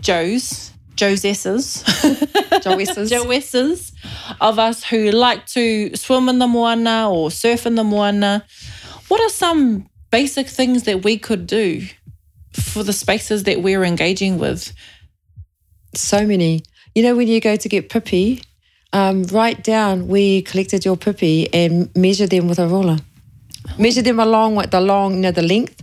Joes, 0.00 0.72
Josesses, 0.96 1.84
Joesses. 2.62 3.10
Joesses 3.10 3.92
of 4.40 4.58
us 4.58 4.82
who 4.82 5.10
like 5.10 5.46
to 5.46 5.94
swim 5.94 6.28
in 6.28 6.38
the 6.38 6.46
moana 6.46 7.10
or 7.10 7.30
surf 7.30 7.66
in 7.66 7.74
the 7.74 7.84
moana, 7.84 8.44
what 9.08 9.20
are 9.20 9.28
some 9.28 9.88
basic 10.10 10.48
things 10.48 10.84
that 10.84 11.04
we 11.04 11.18
could 11.18 11.46
do 11.46 11.86
for 12.52 12.82
the 12.82 12.92
spaces 12.92 13.44
that 13.44 13.62
we're 13.62 13.84
engaging 13.84 14.38
with? 14.38 14.72
so 15.98 16.26
many. 16.26 16.62
You 16.94 17.02
know, 17.02 17.16
when 17.16 17.28
you 17.28 17.40
go 17.40 17.56
to 17.56 17.68
get 17.68 17.88
pipi, 17.88 18.42
um, 18.92 19.24
write 19.24 19.64
down 19.64 20.08
where 20.08 20.20
you 20.20 20.42
collected 20.42 20.84
your 20.84 20.96
pipi 20.96 21.48
and 21.52 21.94
measure 21.96 22.26
them 22.26 22.48
with 22.48 22.58
a 22.58 22.66
ruler. 22.66 22.98
Measure 23.78 24.02
them 24.02 24.20
along 24.20 24.54
with 24.54 24.70
the 24.70 24.80
long, 24.80 25.14
you 25.14 25.20
know, 25.20 25.32
the 25.32 25.42
length, 25.42 25.82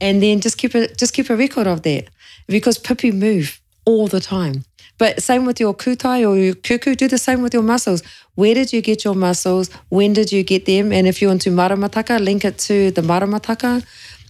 and 0.00 0.22
then 0.22 0.40
just 0.40 0.58
keep 0.58 0.74
a 0.74 0.92
just 0.94 1.14
keep 1.14 1.30
a 1.30 1.36
record 1.36 1.66
of 1.68 1.82
that 1.82 2.08
because 2.48 2.76
pipi 2.76 3.12
move 3.12 3.59
all 3.90 4.06
the 4.08 4.20
time. 4.20 4.64
But 4.98 5.22
same 5.22 5.46
with 5.46 5.58
your 5.58 5.74
kutai 5.74 6.28
or 6.28 6.36
your 6.36 6.54
kuku, 6.54 6.96
do 6.96 7.08
the 7.08 7.18
same 7.18 7.40
with 7.42 7.54
your 7.54 7.62
mussels. 7.62 8.02
Where 8.34 8.54
did 8.54 8.72
you 8.72 8.82
get 8.82 9.04
your 9.04 9.14
mussels? 9.14 9.70
When 9.88 10.12
did 10.12 10.30
you 10.30 10.42
get 10.42 10.66
them? 10.66 10.92
And 10.92 11.06
if 11.06 11.20
you're 11.20 11.32
into 11.32 11.50
maramataka, 11.50 12.22
link 12.22 12.44
it 12.44 12.58
to 12.68 12.90
the 12.90 13.00
maramataka. 13.02 13.84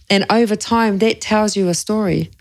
And 0.09 0.25
over 0.29 0.55
time, 0.55 0.99
that 0.99 1.21
tells 1.21 1.55
you 1.57 1.67
a 1.67 1.73
story 1.73 2.31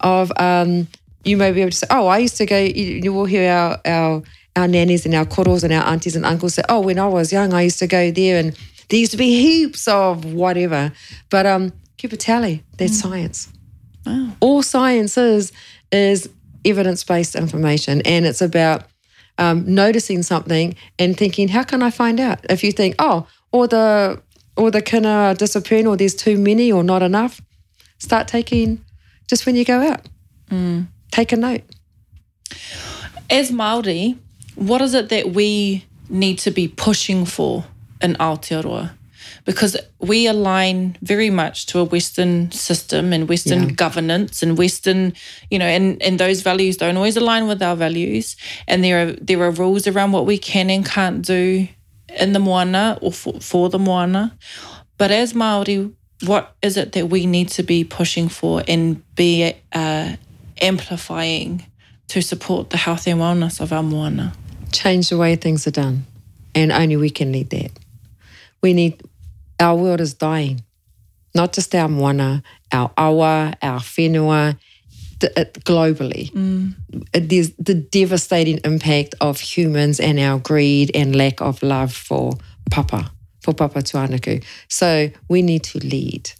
of 0.00 0.32
um, 0.38 0.88
you 1.24 1.36
may 1.36 1.52
be 1.52 1.60
able 1.60 1.70
to 1.70 1.76
say, 1.76 1.86
oh, 1.90 2.06
I 2.06 2.18
used 2.18 2.36
to 2.38 2.46
go, 2.46 2.58
you, 2.58 3.00
you 3.04 3.12
will 3.12 3.26
hear 3.26 3.50
our, 3.50 3.80
our, 3.84 4.22
our 4.56 4.68
nannies 4.68 5.04
and 5.04 5.14
our 5.14 5.26
koros 5.26 5.62
and 5.62 5.72
our 5.72 5.84
aunties 5.84 6.16
and 6.16 6.24
uncles 6.24 6.54
say, 6.54 6.62
oh, 6.68 6.80
when 6.80 6.98
I 6.98 7.08
was 7.08 7.32
young, 7.32 7.52
I 7.52 7.62
used 7.62 7.78
to 7.80 7.86
go 7.86 8.10
there 8.10 8.38
and 8.38 8.56
there 8.88 9.00
used 9.00 9.12
to 9.12 9.18
be 9.18 9.30
heaps 9.30 9.86
of 9.88 10.24
whatever. 10.24 10.92
But 11.28 11.44
um, 11.46 11.72
keep 11.98 12.12
a 12.12 12.16
tally. 12.16 12.64
That's 12.78 12.98
science. 12.98 13.52
Wow. 14.06 14.32
All 14.40 14.62
science 14.62 15.18
is, 15.18 15.52
is 15.90 16.28
evidence-based 16.66 17.34
information. 17.34 18.02
And 18.02 18.26
it's 18.26 18.42
about 18.42 18.84
um, 19.38 19.64
noticing 19.74 20.22
something 20.22 20.74
and 20.98 21.16
thinking, 21.16 21.48
how 21.48 21.62
can 21.62 21.82
I 21.82 21.90
find 21.90 22.20
out? 22.20 22.44
If 22.50 22.64
you 22.64 22.72
think, 22.72 22.94
oh, 22.98 23.26
or 23.52 23.66
the 23.68 24.20
or 24.56 24.70
the 24.70 24.80
kina 24.80 25.08
are 25.08 25.34
disappearing 25.34 25.86
or 25.86 25.96
there's 25.96 26.14
too 26.14 26.38
many 26.38 26.72
or 26.72 26.82
not 26.82 27.02
enough, 27.02 27.40
start 27.98 28.26
taking 28.26 28.82
just 29.28 29.44
when 29.44 29.54
you 29.54 29.64
go 29.64 29.80
out. 29.80 30.06
Take 31.10 31.32
a 31.32 31.36
note. 31.36 31.62
As 33.28 33.50
Māori, 33.50 34.16
what 34.54 34.80
is 34.80 34.94
it 34.94 35.10
that 35.10 35.30
we 35.30 35.84
need 36.08 36.38
to 36.38 36.50
be 36.50 36.68
pushing 36.68 37.26
for 37.26 37.64
in 38.00 38.14
Aotearoa? 38.14 38.92
Because 39.46 39.76
we 39.98 40.26
align 40.26 40.98
very 41.02 41.30
much 41.30 41.66
to 41.66 41.78
a 41.78 41.84
Western 41.84 42.50
system 42.50 43.12
and 43.12 43.28
Western 43.28 43.62
Yeah. 43.62 43.70
governance 43.70 44.42
and 44.42 44.58
Western, 44.58 45.12
you 45.50 45.58
know, 45.58 45.66
and, 45.66 46.02
and 46.02 46.18
those 46.18 46.42
values 46.42 46.76
don't 46.76 46.96
always 46.96 47.16
align 47.16 47.46
with 47.48 47.62
our 47.62 47.76
values. 47.76 48.36
And 48.68 48.82
there 48.84 48.98
are 49.02 49.12
there 49.12 49.40
are 49.42 49.52
rules 49.52 49.86
around 49.86 50.12
what 50.12 50.26
we 50.26 50.36
can 50.36 50.68
and 50.68 50.84
can't 50.84 51.22
do 51.24 51.68
in 52.20 52.32
the 52.32 52.40
moana 52.40 52.98
or 53.00 53.12
for, 53.12 53.40
for 53.40 53.70
the 53.70 53.78
moana. 53.78 54.36
But 54.98 55.10
as 55.10 55.32
Māori, 55.32 55.92
what 56.26 56.54
is 56.62 56.76
it 56.76 56.92
that 56.92 57.08
we 57.08 57.26
need 57.26 57.48
to 57.50 57.62
be 57.62 57.84
pushing 57.84 58.28
for 58.28 58.62
and 58.68 59.02
be 59.14 59.54
uh, 59.72 60.16
amplifying 60.60 61.66
to 62.08 62.20
support 62.20 62.70
the 62.70 62.76
health 62.76 63.06
and 63.06 63.20
wellness 63.20 63.60
of 63.60 63.72
our 63.72 63.82
moana? 63.82 64.32
change 64.72 65.08
the 65.08 65.16
way 65.16 65.36
things 65.36 65.66
are 65.66 65.70
done. 65.70 66.04
And 66.54 66.72
only 66.72 66.96
we 66.96 67.08
can 67.10 67.32
lead 67.32 67.50
that. 67.50 67.70
We 68.62 68.72
need, 68.72 69.00
our 69.60 69.76
world 69.76 70.00
is 70.00 70.14
dying. 70.14 70.62
Not 71.34 71.52
just 71.52 71.74
our 71.74 71.88
moana, 71.88 72.42
our 72.72 72.90
awa, 72.96 73.54
our 73.62 73.80
whenua, 73.80 74.58
uh, 75.22 75.44
globally. 75.64 76.30
Mm. 76.32 76.74
There's 77.12 77.50
the 77.52 77.74
devastating 77.74 78.60
impact 78.64 79.14
of 79.20 79.40
humans 79.40 80.00
and 80.00 80.18
our 80.18 80.38
greed 80.38 80.90
and 80.94 81.16
lack 81.16 81.40
of 81.40 81.62
love 81.62 81.92
for 81.92 82.34
papa, 82.70 83.10
for 83.40 83.54
Papatūānuku. 83.54 84.44
So 84.68 85.10
we 85.28 85.42
need 85.42 85.62
to 85.64 85.78
lead. 85.78 86.30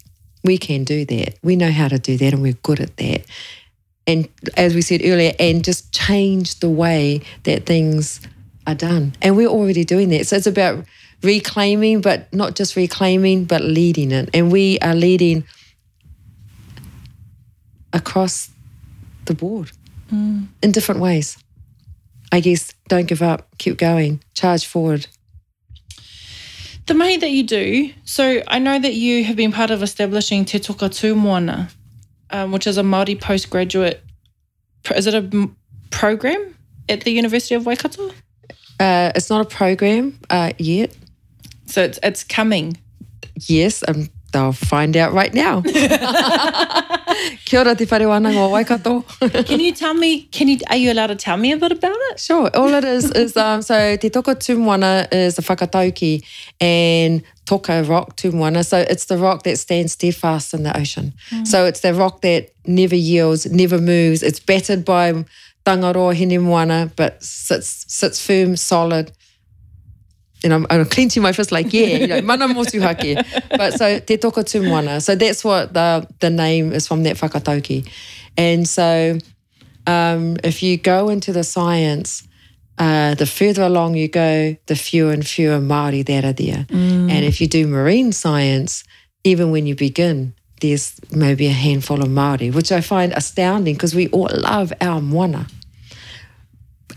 We 0.43 0.57
can 0.57 0.83
do 0.83 1.05
that. 1.05 1.37
We 1.41 1.55
know 1.55 1.71
how 1.71 1.87
to 1.87 1.97
do 1.97 2.17
that 2.17 2.33
and 2.33 2.41
we're 2.41 2.53
good 2.53 2.79
at 2.79 2.97
that. 2.97 3.25
And 4.05 4.29
as 4.55 4.73
we 4.73 4.81
said 4.81 5.01
earlier, 5.03 5.33
and 5.39 5.63
just 5.63 5.91
change 5.93 6.59
the 6.59 6.69
way 6.69 7.21
that 7.43 7.65
things 7.65 8.21
are 8.65 8.75
done. 8.75 9.13
And 9.21 9.35
we're 9.35 9.49
already 9.49 9.83
doing 9.83 10.09
that. 10.09 10.27
So 10.27 10.37
it's 10.37 10.47
about 10.47 10.85
reclaiming, 11.23 12.01
but 12.01 12.31
not 12.33 12.55
just 12.55 12.75
reclaiming, 12.75 13.45
but 13.45 13.61
leading 13.61 14.11
it. 14.11 14.29
And 14.33 14.51
we 14.51 14.79
are 14.79 14.95
leading 14.95 15.43
across 17.93 18.49
the 19.25 19.33
board 19.33 19.71
mm. 20.11 20.47
in 20.61 20.71
different 20.71 21.01
ways. 21.01 21.37
I 22.31 22.39
guess 22.39 22.73
don't 22.87 23.07
give 23.07 23.21
up, 23.21 23.47
keep 23.57 23.77
going, 23.77 24.21
charge 24.33 24.65
forward. 24.65 25.07
The 26.87 26.93
mahi 26.93 27.17
that 27.17 27.31
you 27.31 27.43
do, 27.43 27.91
so 28.05 28.41
I 28.47 28.59
know 28.59 28.79
that 28.79 28.93
you 28.93 29.23
have 29.25 29.35
been 29.35 29.51
part 29.51 29.71
of 29.71 29.83
establishing 29.83 30.45
Te 30.45 30.59
Toka 30.59 30.85
Tū 30.85 31.17
Moana, 31.17 31.69
um, 32.29 32.51
which 32.51 32.65
is 32.65 32.77
a 32.77 32.81
Māori 32.81 33.19
postgraduate, 33.19 34.01
is 34.95 35.07
it 35.07 35.13
a 35.13 35.49
program 35.89 36.55
at 36.87 37.01
the 37.01 37.11
University 37.11 37.55
of 37.55 37.65
Waikato? 37.65 38.11
Uh, 38.79 39.11
it's 39.15 39.29
not 39.29 39.41
a 39.41 39.49
program 39.49 40.17
uh, 40.29 40.53
yet. 40.57 40.95
So 41.67 41.83
it's 41.83 41.99
it's 42.03 42.23
coming. 42.23 42.77
Yes, 43.47 43.83
um, 43.87 44.09
they'll 44.31 44.51
find 44.51 44.97
out 44.97 45.13
right 45.13 45.33
now. 45.33 45.61
Kia 47.45 47.59
ora 47.59 47.75
te 47.75 47.85
whare 47.85 48.49
Waikato. 48.49 49.01
can 49.45 49.59
you 49.59 49.73
tell 49.73 49.93
me, 49.93 50.23
can 50.23 50.47
you, 50.47 50.57
are 50.69 50.75
you 50.75 50.91
allowed 50.91 51.07
to 51.07 51.15
tell 51.15 51.37
me 51.37 51.51
a 51.51 51.57
bit 51.57 51.71
about 51.71 51.95
it? 52.11 52.19
Sure. 52.19 52.49
All 52.55 52.73
it 52.73 52.83
is, 52.83 53.09
is 53.11 53.37
um, 53.45 53.61
so 53.61 53.95
Te 53.97 54.09
Toka 54.09 54.35
Tū 54.35 54.57
Moana 54.57 55.07
is 55.11 55.39
a 55.39 55.41
whakatauki 55.41 56.23
and 56.59 57.23
Toka 57.45 57.83
rock 57.83 58.17
Tū 58.17 58.33
Moana. 58.33 58.63
So 58.63 58.77
it's 58.77 59.05
the 59.05 59.17
rock 59.17 59.43
that 59.43 59.57
stands 59.57 59.93
steadfast 59.93 60.53
in 60.53 60.63
the 60.63 60.77
ocean. 60.77 61.13
Mm. 61.29 61.47
So 61.47 61.65
it's 61.65 61.79
the 61.79 61.93
rock 61.93 62.21
that 62.21 62.53
never 62.65 62.95
yields, 62.95 63.49
never 63.49 63.79
moves. 63.79 64.23
It's 64.23 64.39
battered 64.39 64.83
by 64.83 65.25
tangaroa 65.65 66.15
hine 66.15 66.41
moana, 66.41 66.91
but 66.95 67.21
sits, 67.23 67.85
sits 67.87 68.25
firm, 68.25 68.55
solid, 68.55 69.11
and 70.43 70.53
I'm, 70.53 70.67
I'm 70.69 70.85
clenching 70.85 71.23
my 71.23 71.31
fist 71.31 71.51
like, 71.51 71.73
yeah, 71.73 71.97
you 71.97 72.07
know, 72.07 72.21
mana 72.21 72.47
motuhake. 72.47 73.25
But 73.49 73.73
so 73.73 73.99
Te 73.99 74.17
Toka 74.17 74.41
Tū 74.41 74.63
Moana. 74.63 75.01
So 75.01 75.15
that's 75.15 75.43
what 75.43 75.73
the, 75.73 76.07
the 76.19 76.29
name 76.29 76.73
is 76.73 76.87
from 76.87 77.03
that 77.03 77.17
whakatauki. 77.17 77.89
And 78.37 78.67
so 78.67 79.17
um, 79.87 80.37
if 80.43 80.61
you 80.61 80.77
go 80.77 81.09
into 81.09 81.33
the 81.33 81.43
science, 81.43 82.27
uh, 82.77 83.15
the 83.15 83.25
further 83.25 83.63
along 83.63 83.95
you 83.95 84.07
go, 84.07 84.55
the 84.67 84.75
fewer 84.75 85.11
and 85.11 85.25
fewer 85.25 85.59
Māori 85.59 86.05
that 86.05 86.23
are 86.23 86.33
there. 86.33 86.65
Mm. 86.69 87.09
And 87.09 87.25
if 87.25 87.41
you 87.41 87.47
do 87.47 87.65
marine 87.65 88.11
science, 88.11 88.83
even 89.23 89.49
when 89.49 89.65
you 89.65 89.75
begin, 89.75 90.35
there's 90.61 90.99
maybe 91.11 91.47
a 91.47 91.51
handful 91.51 92.01
of 92.01 92.09
Māori, 92.09 92.53
which 92.53 92.71
I 92.71 92.81
find 92.81 93.13
astounding 93.13 93.75
because 93.75 93.95
we 93.95 94.07
all 94.09 94.29
love 94.31 94.73
our 94.81 95.01
moana 95.01 95.47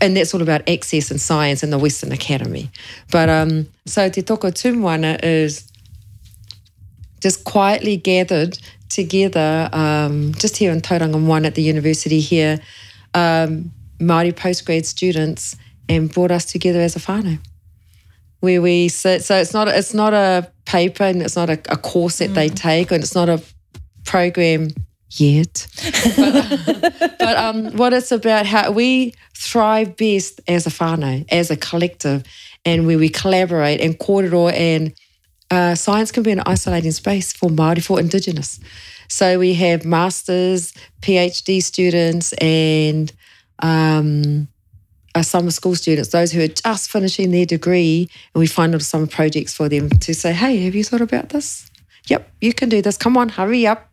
and 0.01 0.17
that's 0.17 0.33
all 0.33 0.41
about 0.41 0.67
access 0.67 1.11
and 1.11 1.21
science 1.21 1.63
in 1.63 1.69
the 1.69 1.77
Western 1.77 2.11
Academy. 2.11 2.69
But 3.11 3.29
um, 3.29 3.67
so 3.85 4.09
Te 4.09 4.23
Toka 4.23 4.47
Tū 4.47 4.75
Moana 4.75 5.17
is 5.21 5.71
just 7.21 7.43
quietly 7.45 7.97
gathered 7.97 8.57
together, 8.89 9.69
um, 9.71 10.33
just 10.33 10.57
here 10.57 10.71
in 10.71 10.81
Tauranga 10.81 11.23
1 11.23 11.45
at 11.45 11.55
the 11.55 11.61
university 11.61 12.19
here, 12.19 12.59
um, 13.13 13.71
Māori 13.99 14.33
postgrad 14.33 14.85
students, 14.85 15.55
and 15.87 16.11
brought 16.11 16.31
us 16.31 16.45
together 16.45 16.79
as 16.79 16.95
a 16.95 16.99
whānau. 16.99 17.39
Where 18.39 18.61
we 18.61 18.87
sit, 18.87 19.23
so 19.23 19.37
it's 19.37 19.53
not 19.53 19.67
it's 19.67 19.93
not 19.93 20.13
a 20.13 20.51
paper 20.65 21.03
and 21.03 21.21
it's 21.21 21.35
not 21.35 21.51
a, 21.51 21.59
a 21.69 21.77
course 21.77 22.17
that 22.17 22.31
mm. 22.31 22.33
they 22.33 22.49
take, 22.49 22.91
and 22.91 23.03
it's 23.03 23.13
not 23.13 23.29
a 23.29 23.39
program 24.03 24.69
yet. 25.19 25.67
but, 26.15 27.15
but 27.19 27.37
um, 27.37 27.75
what 27.75 27.93
it's 27.93 28.11
about, 28.11 28.45
how 28.45 28.71
we 28.71 29.13
thrive 29.35 29.97
best 29.97 30.41
as 30.47 30.67
a 30.67 30.69
whānau, 30.69 31.25
as 31.29 31.51
a 31.51 31.57
collective, 31.57 32.23
and 32.65 32.85
where 32.85 32.97
we 32.97 33.09
collaborate 33.09 33.81
and 33.81 33.97
kōrero 33.97 34.51
and 34.53 34.93
uh, 35.49 35.75
science 35.75 36.11
can 36.11 36.23
be 36.23 36.31
an 36.31 36.41
isolating 36.45 36.91
space 36.91 37.33
for 37.33 37.49
Māori, 37.49 37.83
for 37.83 37.99
Indigenous. 37.99 38.59
So 39.09 39.37
we 39.39 39.53
have 39.55 39.83
masters, 39.83 40.73
PhD 41.01 41.61
students, 41.61 42.31
and 42.33 43.11
um, 43.59 44.47
uh, 45.13 45.21
summer 45.21 45.51
school 45.51 45.75
students, 45.75 46.09
those 46.09 46.31
who 46.31 46.41
are 46.41 46.47
just 46.47 46.89
finishing 46.89 47.31
their 47.31 47.45
degree, 47.45 48.09
and 48.33 48.39
we 48.39 48.47
find 48.47 48.71
little 48.71 48.85
summer 48.85 49.07
projects 49.07 49.53
for 49.53 49.67
them 49.67 49.89
to 49.89 50.13
say, 50.13 50.31
hey, 50.31 50.63
have 50.63 50.75
you 50.75 50.85
thought 50.85 51.01
about 51.01 51.29
this? 51.29 51.69
Yep, 52.07 52.31
you 52.39 52.53
can 52.53 52.69
do 52.69 52.81
this. 52.81 52.95
Come 52.95 53.17
on, 53.17 53.27
hurry 53.27 53.67
up 53.67 53.90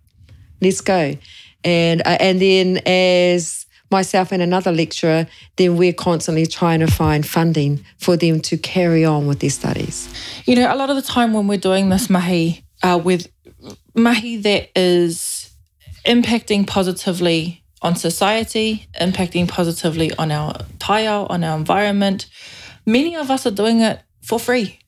let's 0.61 0.81
go. 0.81 1.15
And 1.65 2.01
uh, 2.03 2.17
and 2.21 2.41
then 2.41 2.79
as 2.87 3.67
myself 3.91 4.33
and 4.33 4.43
another 4.43 4.71
lecturer, 4.71 5.27
then 5.57 5.77
we're 5.77 5.93
constantly 5.93 6.47
trying 6.47 6.81
to 6.81 6.87
find 6.87 7.27
funding 7.27 7.85
for 7.99 8.17
them 8.17 8.41
to 8.41 8.59
carry 8.59 9.05
on 9.05 9.27
with 9.27 9.41
their 9.41 9.51
studies. 9.51 10.09
You 10.47 10.57
know, 10.57 10.73
a 10.73 10.77
lot 10.77 10.91
of 10.91 10.97
the 10.97 11.03
time 11.03 11.33
when 11.33 11.47
we're 11.47 11.59
doing 11.59 11.89
this 11.89 12.11
mahi 12.11 12.65
uh, 12.83 13.01
with 13.03 13.31
mahi 13.95 14.37
that 14.39 14.71
is 14.79 15.51
impacting 16.05 16.67
positively 16.67 17.63
on 17.81 17.97
society, 17.97 18.87
impacting 19.01 19.49
positively 19.49 20.13
on 20.15 20.31
our 20.31 20.53
taiao, 20.79 21.31
on 21.31 21.45
our 21.45 21.57
environment, 21.57 22.27
many 22.85 23.17
of 23.17 23.31
us 23.31 23.47
are 23.47 23.53
doing 23.53 23.81
it 23.81 24.01
for 24.21 24.39
free 24.39 24.79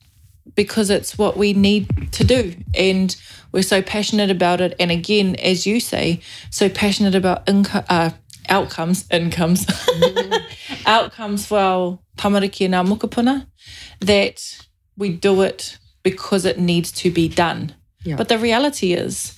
because 0.55 0.89
it's 0.89 1.17
what 1.17 1.37
we 1.37 1.53
need 1.53 2.11
to 2.13 2.23
do. 2.23 2.55
And 2.75 3.15
we're 3.51 3.63
so 3.63 3.81
passionate 3.81 4.31
about 4.31 4.61
it. 4.61 4.75
And 4.79 4.91
again, 4.91 5.35
as 5.35 5.65
you 5.65 5.79
say, 5.79 6.21
so 6.49 6.69
passionate 6.69 7.15
about 7.15 7.45
inco- 7.45 7.85
uh, 7.89 8.11
outcomes, 8.49 9.05
incomes, 9.11 9.65
outcomes 10.85 11.45
for 11.45 11.57
our 11.57 11.99
tamariki 12.17 12.65
and 12.65 12.75
our 12.75 12.83
mokopuna, 12.83 13.47
that 13.99 14.67
we 14.97 15.09
do 15.09 15.41
it 15.41 15.77
because 16.03 16.45
it 16.45 16.59
needs 16.59 16.91
to 16.91 17.11
be 17.11 17.27
done. 17.27 17.73
Yeah. 18.03 18.15
But 18.15 18.29
the 18.29 18.37
reality 18.37 18.93
is, 18.93 19.37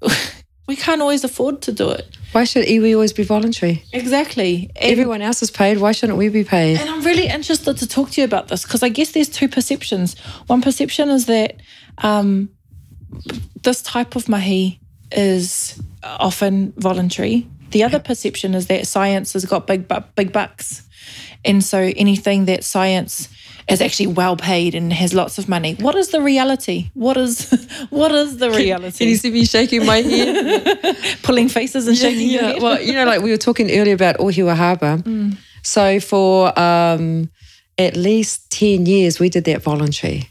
we 0.66 0.76
can't 0.76 1.00
always 1.00 1.24
afford 1.24 1.62
to 1.62 1.72
do 1.72 1.90
it. 1.90 2.15
Why 2.32 2.44
should 2.44 2.66
iwi 2.66 2.94
always 2.94 3.12
be 3.12 3.22
voluntary? 3.22 3.84
Exactly. 3.92 4.70
And, 4.76 4.92
Everyone 4.92 5.22
else 5.22 5.42
is 5.42 5.50
paid. 5.50 5.78
Why 5.78 5.92
shouldn't 5.92 6.18
we 6.18 6.28
be 6.28 6.44
paid? 6.44 6.78
And 6.78 6.90
I'm 6.90 7.02
really 7.02 7.28
interested 7.28 7.78
to 7.78 7.86
talk 7.86 8.10
to 8.10 8.20
you 8.20 8.24
about 8.24 8.48
this 8.48 8.62
because 8.62 8.82
I 8.82 8.88
guess 8.88 9.12
there's 9.12 9.28
two 9.28 9.48
perceptions. 9.48 10.18
One 10.46 10.60
perception 10.60 11.08
is 11.08 11.26
that 11.26 11.56
um, 11.98 12.50
this 13.62 13.82
type 13.82 14.16
of 14.16 14.28
mahi 14.28 14.80
is 15.12 15.80
often 16.02 16.72
voluntary. 16.76 17.48
The 17.70 17.84
other 17.84 17.98
perception 17.98 18.54
is 18.54 18.66
that 18.66 18.86
science 18.86 19.32
has 19.32 19.44
got 19.44 19.66
big 19.66 19.90
big 20.14 20.32
bucks, 20.32 20.82
and 21.44 21.64
so 21.64 21.78
anything 21.96 22.44
that 22.46 22.64
science 22.64 23.28
is 23.68 23.80
actually 23.80 24.06
well 24.06 24.36
paid 24.36 24.74
and 24.74 24.92
has 24.92 25.12
lots 25.12 25.38
of 25.38 25.48
money. 25.48 25.74
What 25.74 25.94
is 25.96 26.08
the 26.08 26.20
reality? 26.20 26.90
What 26.94 27.16
is 27.16 27.50
what 27.90 28.12
is 28.12 28.38
the 28.38 28.50
reality? 28.50 28.98
Can 28.98 29.08
you 29.08 29.16
see 29.16 29.30
me 29.30 29.44
shaking 29.44 29.84
my 29.84 29.98
head, 29.98 30.96
pulling 31.22 31.48
faces 31.48 31.88
and 31.88 31.96
shaking? 31.96 32.28
Yeah, 32.28 32.52
yeah. 32.52 32.62
well, 32.62 32.80
you 32.80 32.92
know, 32.92 33.04
like 33.04 33.22
we 33.22 33.30
were 33.30 33.36
talking 33.36 33.70
earlier 33.70 33.94
about 33.94 34.16
Ohiwa 34.18 34.56
Harbour. 34.56 35.02
Mm. 35.16 35.36
So 35.62 35.98
for 35.98 36.56
um, 36.58 37.30
at 37.76 37.96
least 37.96 38.50
ten 38.50 38.86
years, 38.86 39.18
we 39.18 39.28
did 39.28 39.44
that 39.44 39.62
voluntary, 39.62 40.28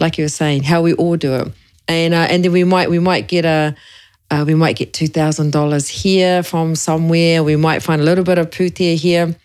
like 0.00 0.18
you 0.18 0.24
were 0.24 0.28
saying, 0.28 0.64
how 0.64 0.82
we 0.82 0.92
all 0.94 1.16
do 1.16 1.34
it 1.34 1.52
and 1.88 2.14
uh, 2.14 2.26
and 2.28 2.44
then 2.44 2.52
we 2.52 2.64
might 2.64 2.90
we 2.90 2.98
might 2.98 3.28
get 3.28 3.44
a 3.44 3.74
uh, 4.30 4.44
we 4.46 4.54
might 4.54 4.76
get 4.76 4.92
two 4.92 5.06
thousand 5.06 5.52
dollars 5.52 5.88
here 5.88 6.42
from 6.42 6.74
somewhere. 6.74 7.42
We 7.42 7.56
might 7.56 7.82
find 7.82 8.00
a 8.00 8.04
little 8.04 8.24
bit 8.24 8.38
of 8.38 8.50
pūtea 8.50 8.96
here, 8.96 9.36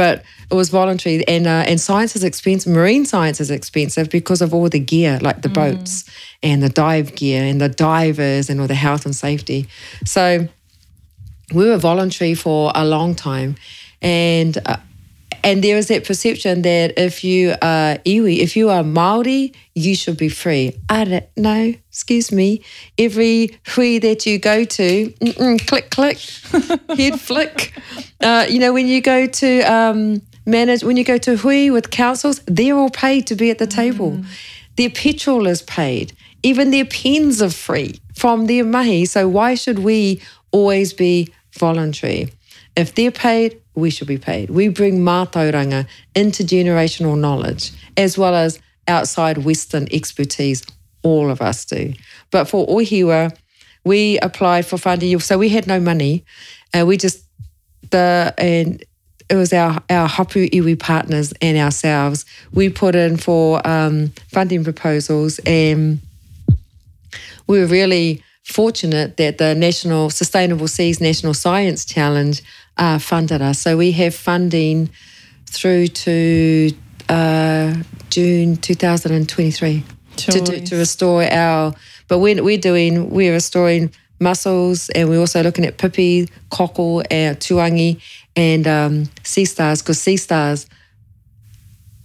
but 0.00 0.24
it 0.50 0.54
was 0.54 0.70
voluntary. 0.70 1.22
And 1.28 1.46
uh, 1.46 1.64
and 1.70 1.78
science 1.78 2.16
is 2.16 2.24
expensive. 2.24 2.72
Marine 2.72 3.04
science 3.04 3.38
is 3.38 3.50
expensive 3.50 4.08
because 4.08 4.40
of 4.40 4.54
all 4.54 4.66
the 4.70 4.78
gear, 4.78 5.18
like 5.20 5.42
the 5.42 5.50
mm. 5.50 5.60
boats 5.60 6.08
and 6.42 6.62
the 6.62 6.70
dive 6.70 7.14
gear 7.14 7.44
and 7.44 7.60
the 7.60 7.68
divers 7.68 8.48
and 8.48 8.62
all 8.62 8.66
the 8.66 8.82
health 8.86 9.04
and 9.04 9.14
safety. 9.14 9.68
So 10.06 10.48
we 11.52 11.68
were 11.68 11.76
voluntary 11.76 12.34
for 12.34 12.72
a 12.74 12.86
long 12.86 13.14
time, 13.14 13.56
and 14.00 14.56
uh, 14.64 14.78
and 15.42 15.62
there 15.62 15.76
is 15.76 15.88
that 15.88 16.04
perception 16.04 16.62
that 16.62 16.94
if 16.98 17.24
you 17.24 17.50
are 17.62 17.96
iwi, 18.04 18.38
if 18.38 18.56
you 18.56 18.70
are 18.70 18.82
Maori, 18.82 19.52
you 19.74 19.94
should 19.94 20.16
be 20.16 20.28
free. 20.28 20.76
I 20.88 21.04
don't 21.04 21.36
know. 21.36 21.74
Excuse 21.88 22.32
me. 22.32 22.62
Every 22.98 23.58
hui 23.68 23.98
that 23.98 24.26
you 24.26 24.38
go 24.38 24.64
to, 24.64 25.12
click, 25.66 25.90
click, 25.90 26.18
head 26.96 27.20
flick. 27.20 27.72
Uh, 28.20 28.46
you 28.48 28.58
know, 28.58 28.72
when 28.72 28.86
you 28.86 29.00
go 29.00 29.26
to 29.26 29.60
um, 29.62 30.22
manage, 30.46 30.82
when 30.82 30.96
you 30.96 31.04
go 31.04 31.18
to 31.18 31.36
hui 31.36 31.70
with 31.70 31.90
councils, 31.90 32.40
they're 32.46 32.76
all 32.76 32.90
paid 32.90 33.26
to 33.28 33.34
be 33.34 33.50
at 33.50 33.58
the 33.58 33.66
table. 33.66 34.12
Mm. 34.12 34.26
Their 34.76 34.90
petrol 34.90 35.46
is 35.46 35.62
paid. 35.62 36.12
Even 36.42 36.70
their 36.70 36.86
pens 36.86 37.42
are 37.42 37.50
free 37.50 38.00
from 38.14 38.46
their 38.46 38.64
mahi. 38.64 39.04
So 39.04 39.28
why 39.28 39.54
should 39.54 39.80
we 39.80 40.22
always 40.52 40.92
be 40.92 41.28
voluntary. 41.58 42.32
If 42.76 42.94
they're 42.94 43.10
paid, 43.10 43.60
we 43.74 43.90
should 43.90 44.08
be 44.08 44.18
paid. 44.18 44.50
We 44.50 44.68
bring 44.68 45.00
mātauranga, 45.00 45.86
intergenerational 46.14 47.18
knowledge, 47.18 47.72
as 47.96 48.16
well 48.16 48.34
as 48.34 48.60
outside 48.88 49.38
Western 49.38 49.88
expertise. 49.92 50.64
All 51.02 51.30
of 51.30 51.40
us 51.40 51.64
do. 51.64 51.94
But 52.30 52.44
for 52.46 52.66
Ohiwa, 52.66 53.34
we 53.84 54.18
applied 54.18 54.66
for 54.66 54.76
funding. 54.76 55.18
So 55.20 55.38
we 55.38 55.48
had 55.48 55.66
no 55.66 55.80
money. 55.80 56.24
And 56.74 56.86
we 56.86 56.96
just, 56.96 57.24
the, 57.90 58.34
and 58.36 58.84
it 59.28 59.36
was 59.36 59.52
our, 59.52 59.82
our 59.88 60.08
hapu 60.08 60.48
iwi 60.48 60.78
partners 60.78 61.32
and 61.40 61.56
ourselves. 61.56 62.26
We 62.52 62.68
put 62.68 62.94
in 62.94 63.16
for 63.16 63.66
um, 63.66 64.08
funding 64.28 64.64
proposals 64.64 65.38
and 65.46 66.00
we 67.46 67.60
were 67.60 67.66
really 67.66 68.22
fortunate 68.50 69.16
that 69.16 69.38
the 69.38 69.54
National 69.54 70.10
Sustainable 70.10 70.68
Seas 70.68 71.00
National 71.00 71.34
Science 71.34 71.84
Challenge 71.84 72.42
uh, 72.76 72.98
funded 72.98 73.40
us. 73.40 73.60
So 73.60 73.76
we 73.76 73.92
have 73.92 74.14
funding 74.14 74.90
through 75.46 75.88
to 75.88 76.70
uh, 77.08 77.74
June 78.10 78.56
2023 78.56 79.84
to, 80.16 80.32
to, 80.32 80.60
to, 80.60 80.76
restore 80.76 81.24
our. 81.24 81.74
But 82.08 82.18
we're, 82.18 82.42
we're 82.42 82.58
doing, 82.58 83.10
we're 83.10 83.32
restoring 83.32 83.92
mussels 84.18 84.90
and 84.90 85.08
we're 85.08 85.20
also 85.20 85.42
looking 85.42 85.64
at 85.64 85.78
pipi, 85.78 86.28
cockle, 86.50 87.02
and 87.10 87.38
tuangi 87.38 88.00
and 88.36 88.66
um, 88.66 89.08
sea 89.22 89.44
stars 89.44 89.82
because 89.82 90.00
sea 90.00 90.16
stars 90.16 90.66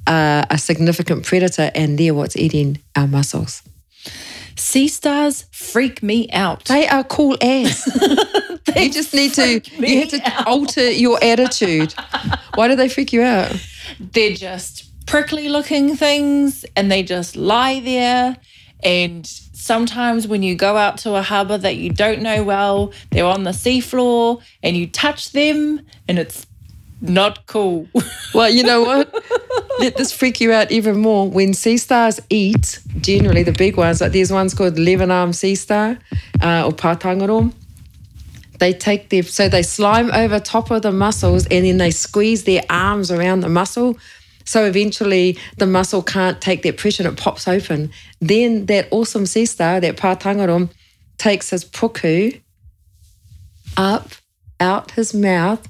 are 0.08 0.46
a 0.50 0.58
significant 0.58 1.26
predator 1.26 1.72
and 1.76 1.98
they're 1.98 2.14
what's 2.14 2.36
eating 2.36 2.80
our 2.96 3.08
mussels. 3.08 3.64
Sea 4.58 4.88
stars 4.88 5.46
freak 5.52 6.02
me 6.02 6.30
out. 6.32 6.66
They 6.66 6.88
are 6.88 7.04
cool 7.04 7.38
ass. 7.42 7.86
you 8.76 8.90
just 8.90 9.14
need 9.14 9.34
to 9.34 9.62
you 9.78 10.00
have 10.00 10.10
to 10.10 10.22
out. 10.24 10.48
alter 10.48 10.90
your 10.90 11.22
attitude. 11.24 11.94
Why 12.56 12.68
do 12.68 12.76
they 12.76 12.90
freak 12.90 13.12
you 13.14 13.22
out? 13.22 13.56
They're 14.00 14.36
just 14.36 15.06
prickly 15.06 15.50
looking 15.50 15.96
things 15.96 16.66
and 16.76 16.92
they 16.92 17.04
just 17.04 17.36
lie 17.36 17.80
there 17.80 18.38
and 18.84 19.26
sometimes 19.26 20.28
when 20.28 20.44
you 20.44 20.56
go 20.56 20.78
out 20.78 21.00
to 21.00 21.16
a 21.16 21.22
harbour 21.22 21.58
that 21.58 21.76
you 21.76 21.90
don't 21.90 22.22
know 22.22 22.44
well, 22.44 22.94
they're 23.10 23.26
on 23.26 23.44
the 23.44 23.52
seafloor 23.52 24.42
and 24.62 24.78
you 24.78 24.88
touch 24.88 25.32
them 25.32 25.82
and 26.08 26.20
it's 26.20 26.46
not 27.10 27.46
cool. 27.48 27.88
Well, 28.34 28.50
you 28.50 28.64
know 28.64 28.82
what? 28.82 29.14
Let 29.80 29.98
this 29.98 30.12
freak 30.12 30.42
you 30.42 30.52
out 30.52 30.72
even 30.72 31.00
more. 31.00 31.30
When 31.30 31.54
sea 31.54 31.78
stars 31.78 32.20
eat, 32.30 32.80
generally 33.02 33.44
the 33.44 33.52
big 33.52 33.78
ones, 33.78 34.02
like 34.02 34.12
there's 34.12 34.32
ones 34.32 34.54
called 34.54 34.78
eleven 34.78 35.12
arm 35.12 35.34
sea 35.34 35.56
star 35.56 35.98
uh, 36.42 36.66
or 36.66 36.72
pātangaroa. 36.72 37.54
They 38.60 38.74
take 38.74 39.10
their 39.10 39.24
so 39.24 39.50
they 39.50 39.64
slime 39.64 40.12
over 40.12 40.40
top 40.40 40.72
of 40.72 40.82
the 40.82 40.92
mussels 40.92 41.46
and 41.48 41.66
then 41.66 41.78
they 41.78 41.92
squeeze 41.92 42.46
their 42.46 42.64
arms 42.70 43.12
around 43.12 43.42
the 43.42 43.50
mussel. 43.50 43.98
so 44.46 44.64
eventually 44.64 45.38
the 45.58 45.66
mussel 45.66 46.02
can't 46.02 46.40
take 46.40 46.62
that 46.64 46.78
pressure 46.78 47.04
and 47.04 47.18
it 47.18 47.22
pops 47.22 47.48
open. 47.48 47.92
Then 48.22 48.68
that 48.68 48.88
awesome 48.92 49.26
sea 49.26 49.46
star, 49.46 49.80
that 49.82 49.98
pātangaroa, 49.98 50.70
takes 51.18 51.50
his 51.50 51.66
puku 51.66 52.42
up, 53.76 54.12
out 54.60 54.92
his 54.92 55.14
mouth, 55.14 55.68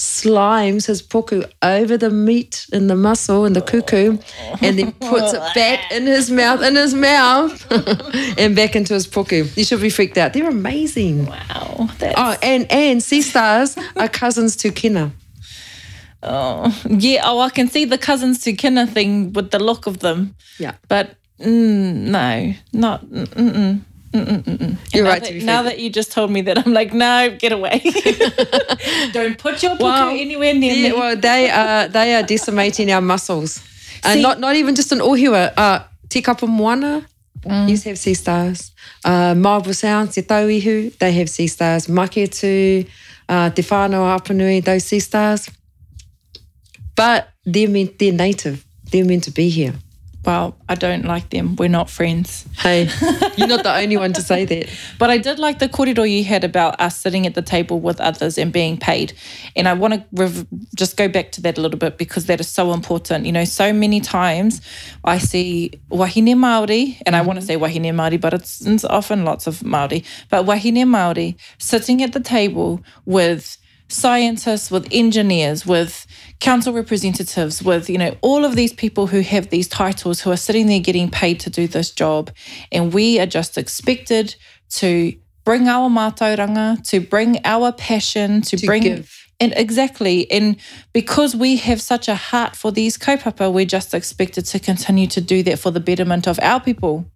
slimes 0.00 0.86
his 0.86 1.02
puku 1.02 1.44
over 1.60 1.98
the 1.98 2.08
meat 2.08 2.66
and 2.72 2.88
the 2.88 2.96
mussel 2.96 3.44
and 3.44 3.54
the 3.54 3.60
kuku 3.60 4.18
and 4.62 4.78
then 4.78 4.92
puts 4.92 5.34
it 5.34 5.42
back 5.54 5.92
in 5.92 6.06
his 6.06 6.30
mouth, 6.30 6.62
in 6.62 6.74
his 6.74 6.94
mouth, 6.94 7.66
and 8.38 8.56
back 8.56 8.74
into 8.74 8.94
his 8.94 9.06
puku. 9.06 9.54
You 9.58 9.62
should 9.62 9.82
be 9.82 9.90
freaked 9.90 10.16
out. 10.16 10.32
They're 10.32 10.48
amazing. 10.48 11.26
Wow. 11.26 11.90
That's... 11.98 12.14
Oh, 12.16 12.34
and, 12.42 12.66
and 12.72 13.02
sea 13.02 13.20
stars 13.20 13.76
are 13.94 14.08
cousins 14.08 14.56
to 14.56 14.70
kina. 14.70 15.12
Oh, 16.22 16.74
yeah. 16.88 17.20
Oh, 17.24 17.40
I 17.40 17.50
can 17.50 17.68
see 17.68 17.84
the 17.84 17.98
cousins 17.98 18.40
to 18.44 18.54
kina 18.54 18.86
thing 18.86 19.34
with 19.34 19.50
the 19.50 19.58
look 19.58 19.86
of 19.86 19.98
them. 19.98 20.34
Yeah. 20.58 20.76
But 20.88 21.14
mm, 21.38 21.94
no, 22.08 22.54
not. 22.72 23.04
Mm-mm. 23.04 23.82
Mm-mm-mm. 24.12 24.76
You're 24.92 25.04
now 25.04 25.10
right. 25.10 25.22
That, 25.22 25.42
now 25.42 25.62
that 25.62 25.78
you 25.78 25.88
just 25.90 26.10
told 26.10 26.30
me 26.30 26.40
that, 26.42 26.58
I'm 26.58 26.72
like, 26.72 26.92
no, 26.92 27.36
get 27.38 27.52
away! 27.52 27.78
Don't 29.12 29.38
put 29.38 29.62
your 29.62 29.76
puku 29.76 29.80
well, 29.80 30.08
anywhere 30.08 30.52
near 30.54 30.74
yeah, 30.74 30.88
me. 30.90 30.92
Well, 30.98 31.16
they 31.16 31.48
are 31.50 31.88
they 31.88 32.14
are 32.16 32.22
decimating 32.22 32.90
our 32.90 33.00
mussels, 33.00 33.58
and 34.04 34.14
See, 34.14 34.22
not 34.22 34.40
not 34.40 34.56
even 34.56 34.74
just 34.74 34.90
in 34.90 34.98
Ohiwa. 34.98 35.52
Uh, 35.56 35.84
Tīkapa 36.08 36.48
Moana 36.48 37.06
mm. 37.42 37.82
to 37.82 37.88
have 37.88 37.98
sea 37.98 38.14
stars. 38.14 38.72
Uh, 39.04 39.34
Marlborough 39.36 39.72
Sound, 39.72 40.12
Te 40.12 40.22
Tauihu, 40.22 40.96
they 40.98 41.12
have 41.12 41.30
sea 41.30 41.46
stars. 41.46 41.86
Maketu, 41.86 42.88
uh, 43.28 43.50
Te 43.50 43.62
Whānau 43.62 44.18
Apanui, 44.18 44.64
those 44.64 44.84
sea 44.84 44.98
stars 44.98 45.48
but 47.00 47.30
they're 47.46 47.66
meant 47.66 47.98
they're 47.98 48.12
native. 48.12 48.62
They're 48.90 49.06
meant 49.06 49.24
to 49.24 49.30
be 49.30 49.48
here. 49.48 49.72
Well, 50.30 50.56
I 50.68 50.76
don't 50.76 51.06
like 51.06 51.30
them. 51.30 51.56
We're 51.56 51.68
not 51.68 51.90
friends. 51.90 52.46
Hey, 52.56 52.84
you're 53.36 53.48
not 53.48 53.64
the 53.64 53.74
only 53.74 53.96
one 53.96 54.12
to 54.12 54.22
say 54.22 54.44
that. 54.44 54.68
But 54.96 55.10
I 55.10 55.18
did 55.18 55.40
like 55.40 55.58
the 55.58 55.68
korero 55.68 56.08
you 56.08 56.22
had 56.22 56.44
about 56.44 56.80
us 56.80 56.96
sitting 56.96 57.26
at 57.26 57.34
the 57.34 57.42
table 57.42 57.80
with 57.80 58.00
others 58.00 58.38
and 58.38 58.52
being 58.52 58.76
paid. 58.76 59.12
And 59.56 59.66
I 59.66 59.72
want 59.72 59.94
to 59.94 60.04
rev- 60.12 60.46
just 60.76 60.96
go 60.96 61.08
back 61.08 61.32
to 61.32 61.40
that 61.40 61.58
a 61.58 61.60
little 61.60 61.80
bit 61.80 61.98
because 61.98 62.26
that 62.26 62.38
is 62.38 62.46
so 62.46 62.72
important. 62.72 63.26
You 63.26 63.32
know, 63.32 63.44
so 63.44 63.72
many 63.72 64.00
times 64.00 64.60
I 65.02 65.18
see 65.18 65.72
wahine 65.90 66.36
Māori, 66.36 67.02
and 67.06 67.16
I 67.16 67.22
want 67.22 67.40
to 67.40 67.44
mm-hmm. 67.44 67.64
say 67.64 67.80
wahine 67.80 67.92
Māori, 67.92 68.20
but 68.20 68.32
it's, 68.32 68.64
it's 68.64 68.84
often 68.84 69.24
lots 69.24 69.48
of 69.48 69.58
Māori, 69.62 70.06
but 70.28 70.46
wahine 70.46 70.86
Māori 70.86 71.34
sitting 71.58 72.04
at 72.04 72.12
the 72.12 72.20
table 72.20 72.84
with 73.04 73.58
scientists, 73.90 74.70
with 74.70 74.88
engineers, 74.90 75.66
with 75.66 76.06
council 76.38 76.72
representatives, 76.72 77.62
with, 77.62 77.90
you 77.90 77.98
know, 77.98 78.16
all 78.22 78.44
of 78.44 78.56
these 78.56 78.72
people 78.72 79.06
who 79.06 79.20
have 79.20 79.50
these 79.50 79.68
titles 79.68 80.20
who 80.20 80.30
are 80.30 80.36
sitting 80.36 80.66
there 80.66 80.80
getting 80.80 81.10
paid 81.10 81.40
to 81.40 81.50
do 81.50 81.66
this 81.66 81.90
job. 81.90 82.30
And 82.72 82.92
we 82.92 83.20
are 83.20 83.26
just 83.26 83.58
expected 83.58 84.34
to 84.70 85.14
bring 85.44 85.68
our 85.68 85.88
mātauranga, 85.88 86.82
to 86.88 87.00
bring 87.00 87.40
our 87.44 87.72
passion, 87.72 88.40
to, 88.42 88.56
to 88.56 88.66
bring 88.66 88.82
give. 88.82 89.16
And 89.40 89.54
exactly. 89.56 90.30
And 90.30 90.56
because 90.92 91.34
we 91.34 91.56
have 91.56 91.80
such 91.80 92.08
a 92.08 92.14
heart 92.14 92.54
for 92.54 92.70
these 92.70 92.98
kaupapa, 92.98 93.50
we're 93.52 93.64
just 93.64 93.94
expected 93.94 94.44
to 94.46 94.58
continue 94.58 95.06
to 95.08 95.20
do 95.20 95.42
that 95.44 95.58
for 95.58 95.70
the 95.70 95.80
betterment 95.80 96.28
of 96.28 96.38
our 96.40 96.60
people. 96.60 97.06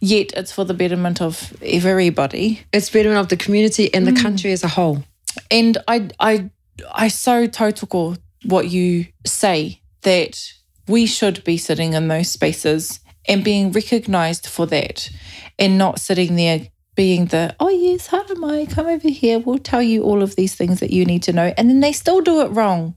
Yet 0.00 0.32
it's 0.36 0.52
for 0.52 0.64
the 0.64 0.74
betterment 0.74 1.20
of 1.20 1.56
everybody. 1.62 2.60
It's 2.72 2.90
betterment 2.90 3.20
of 3.20 3.28
the 3.28 3.36
community 3.36 3.92
and 3.92 4.06
the 4.06 4.12
mm. 4.12 4.22
country 4.22 4.52
as 4.52 4.62
a 4.62 4.68
whole. 4.68 5.02
And 5.50 5.78
I 5.88 6.08
I 6.20 6.50
I 6.92 7.08
so 7.08 7.46
tautoko 7.46 8.18
what 8.44 8.68
you 8.68 9.06
say 9.24 9.80
that 10.02 10.52
we 10.88 11.06
should 11.06 11.42
be 11.44 11.56
sitting 11.56 11.94
in 11.94 12.08
those 12.08 12.30
spaces 12.30 13.00
and 13.28 13.42
being 13.42 13.72
recognized 13.72 14.46
for 14.46 14.66
that 14.66 15.10
and 15.58 15.78
not 15.78 15.98
sitting 16.00 16.36
there 16.36 16.68
being 16.94 17.26
the, 17.26 17.54
oh 17.60 17.68
yes, 17.68 18.08
Haramai, 18.08 18.70
come 18.70 18.86
over 18.86 19.08
here. 19.08 19.38
We'll 19.38 19.58
tell 19.58 19.82
you 19.82 20.02
all 20.02 20.22
of 20.22 20.36
these 20.36 20.54
things 20.54 20.80
that 20.80 20.90
you 20.90 21.04
need 21.04 21.22
to 21.24 21.32
know. 21.32 21.52
And 21.56 21.68
then 21.68 21.80
they 21.80 21.92
still 21.92 22.20
do 22.20 22.40
it 22.40 22.48
wrong. 22.48 22.96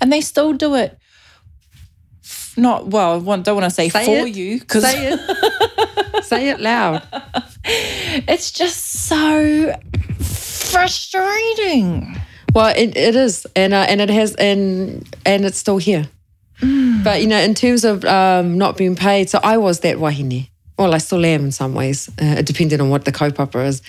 And 0.00 0.12
they 0.12 0.20
still 0.20 0.52
do 0.52 0.74
it 0.74 0.98
not 2.56 2.86
well, 2.86 3.16
I 3.30 3.36
don't 3.38 3.56
want 3.56 3.64
to 3.64 3.70
say, 3.70 3.88
say 3.88 4.04
for 4.04 4.26
it. 4.26 4.36
you 4.36 4.60
because 4.60 4.84
say 4.84 5.12
it. 5.12 6.24
say 6.24 6.48
it 6.50 6.60
loud. 6.60 7.02
It's 7.64 8.52
just 8.52 8.92
so 9.08 9.74
frustrating. 10.74 12.20
Well, 12.54 12.74
it, 12.76 12.96
it 12.96 13.16
is, 13.16 13.46
and 13.56 13.72
uh, 13.72 13.86
and 13.88 14.00
it 14.00 14.10
has, 14.10 14.34
and 14.36 15.08
and 15.24 15.44
it's 15.44 15.58
still 15.58 15.78
here. 15.78 16.06
Mm. 16.60 17.02
But 17.02 17.20
you 17.20 17.28
know, 17.28 17.38
in 17.38 17.54
terms 17.54 17.84
of 17.84 18.04
um, 18.04 18.58
not 18.58 18.76
being 18.76 18.96
paid, 18.96 19.30
so 19.30 19.40
I 19.42 19.56
was 19.56 19.80
that 19.80 19.98
wahine. 19.98 20.48
Well, 20.78 20.94
I 20.94 20.98
still 20.98 21.24
am 21.24 21.44
in 21.44 21.52
some 21.52 21.74
ways, 21.74 22.10
uh, 22.20 22.42
depending 22.42 22.80
on 22.80 22.90
what 22.90 23.04
the 23.04 23.12
kaupapa 23.12 23.64
is. 23.66 23.80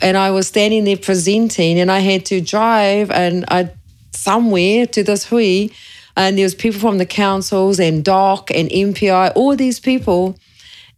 And 0.00 0.16
I 0.16 0.30
was 0.30 0.48
standing 0.48 0.84
there 0.84 0.96
presenting, 0.96 1.78
and 1.78 1.90
I 1.90 1.98
had 1.98 2.24
to 2.26 2.40
drive 2.40 3.10
and 3.10 3.44
I 3.48 3.70
somewhere 4.12 4.86
to 4.86 5.02
this 5.02 5.24
hui, 5.26 5.68
and 6.16 6.38
there 6.38 6.44
was 6.44 6.54
people 6.54 6.80
from 6.80 6.98
the 6.98 7.06
councils 7.06 7.78
and 7.78 8.04
DOC 8.04 8.50
and 8.52 8.70
MPI, 8.70 9.32
all 9.34 9.56
these 9.56 9.80
people. 9.80 10.38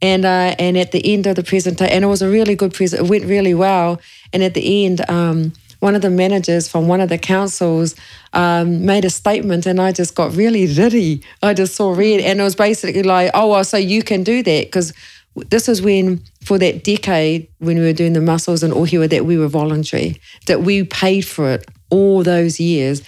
And 0.03 0.25
uh, 0.25 0.55
and 0.59 0.77
at 0.77 0.91
the 0.93 1.01
end 1.13 1.27
of 1.27 1.37
the 1.37 1.45
presentation, 1.45 1.95
and 1.95 2.05
it 2.05 2.09
was 2.09 2.23
a 2.23 2.29
really 2.29 2.57
good 2.57 2.75
present. 2.75 3.07
It 3.07 3.09
went 3.09 3.25
really 3.25 3.55
well. 3.55 4.01
And 4.33 4.43
at 4.43 4.55
the 4.55 4.85
end, 4.85 5.09
um, 5.09 5.53
one 5.79 5.95
of 5.95 6.03
the 6.03 6.11
managers 6.11 6.69
from 6.69 6.89
one 6.89 7.01
of 7.01 7.09
the 7.09 7.19
councils 7.19 7.95
um, 8.33 8.85
made 8.85 9.05
a 9.05 9.11
statement, 9.11 9.65
and 9.65 9.81
I 9.81 9.93
just 9.93 10.15
got 10.15 10.35
really 10.35 10.67
riddy. 10.67 11.23
I 11.43 11.55
just 11.55 11.77
saw 11.77 11.93
red, 11.93 12.21
and 12.21 12.41
it 12.41 12.43
was 12.43 12.57
basically 12.57 13.05
like, 13.05 13.31
"Oh, 13.33 13.49
well, 13.49 13.65
so 13.65 13.77
you 13.77 14.03
can 14.03 14.23
do 14.23 14.43
that 14.43 14.67
because." 14.67 14.93
This 15.35 15.67
is 15.67 15.81
when, 15.81 16.21
for 16.45 16.59
that 16.59 16.85
decade, 16.85 17.49
when 17.57 17.79
we 17.79 17.85
were 17.85 17.95
doing 17.95 18.13
the 18.13 18.21
mussels 18.21 18.63
and 18.63 18.71
Ohiwa, 18.75 19.09
that 19.09 19.25
we 19.25 19.39
were 19.39 19.49
voluntary, 19.49 20.21
that 20.45 20.61
we 20.61 20.85
paid 20.85 21.23
for 21.23 21.53
it 21.53 21.67
all 21.89 22.23
those 22.23 22.61
years. 22.61 23.03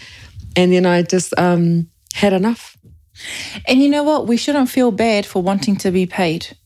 And 0.56 0.72
then 0.72 0.86
I 0.86 1.02
just 1.02 1.38
um, 1.38 1.90
had 2.14 2.32
enough. 2.32 2.78
And 3.66 3.82
you 3.82 3.90
know 3.90 4.02
what? 4.02 4.26
We 4.26 4.38
shouldn't 4.38 4.70
feel 4.70 4.90
bad 4.90 5.26
for 5.26 5.42
wanting 5.42 5.76
to 5.76 5.90
be 5.90 6.06
paid. 6.06 6.56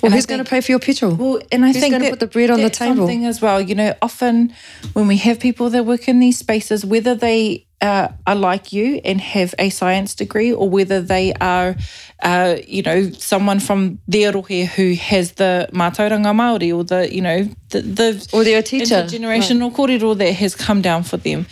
Well, 0.00 0.06
And 0.08 0.14
who's 0.14 0.26
going 0.26 0.42
to 0.42 0.48
pay 0.48 0.60
for 0.60 0.72
your 0.72 0.78
petrol? 0.78 1.14
Well, 1.14 1.40
and 1.52 1.64
I 1.64 1.68
Who's 1.68 1.80
think 1.80 1.92
gonna 1.92 2.04
that 2.04 2.10
put 2.10 2.20
the 2.20 2.26
bread 2.26 2.50
on 2.50 2.60
the 2.62 2.70
table? 2.70 2.96
Something 2.96 3.26
as 3.26 3.40
well, 3.42 3.60
you 3.60 3.74
know, 3.74 3.94
often 4.00 4.52
when 4.94 5.06
we 5.06 5.16
have 5.18 5.38
people 5.40 5.68
that 5.70 5.84
work 5.84 6.08
in 6.08 6.20
these 6.20 6.38
spaces, 6.38 6.84
whether 6.86 7.14
they 7.14 7.66
uh, 7.82 8.08
are 8.26 8.34
like 8.34 8.72
you 8.72 9.00
and 9.04 9.20
have 9.20 9.54
a 9.58 9.70
science 9.70 10.14
degree, 10.14 10.52
or 10.52 10.68
whether 10.68 11.00
they 11.00 11.32
are, 11.34 11.76
uh, 12.22 12.56
you 12.66 12.82
know, 12.82 13.10
someone 13.12 13.58
from 13.60 13.98
the 14.08 14.22
Arohe 14.24 14.66
who 14.66 14.94
has 14.94 15.32
the 15.32 15.68
mātauranga 15.72 16.32
Māori 16.34 16.74
or 16.74 16.84
the, 16.84 17.14
you 17.14 17.22
know, 17.22 17.48
the, 17.70 17.80
the 17.82 18.28
Or 18.32 18.44
they're 18.44 18.58
a 18.58 18.62
teacher. 18.62 18.94
intergenerational 18.94 19.72
kōrero 19.74 20.16
that 20.16 20.32
has 20.34 20.54
come 20.54 20.80
down 20.82 21.02
for 21.04 21.16
them. 21.16 21.46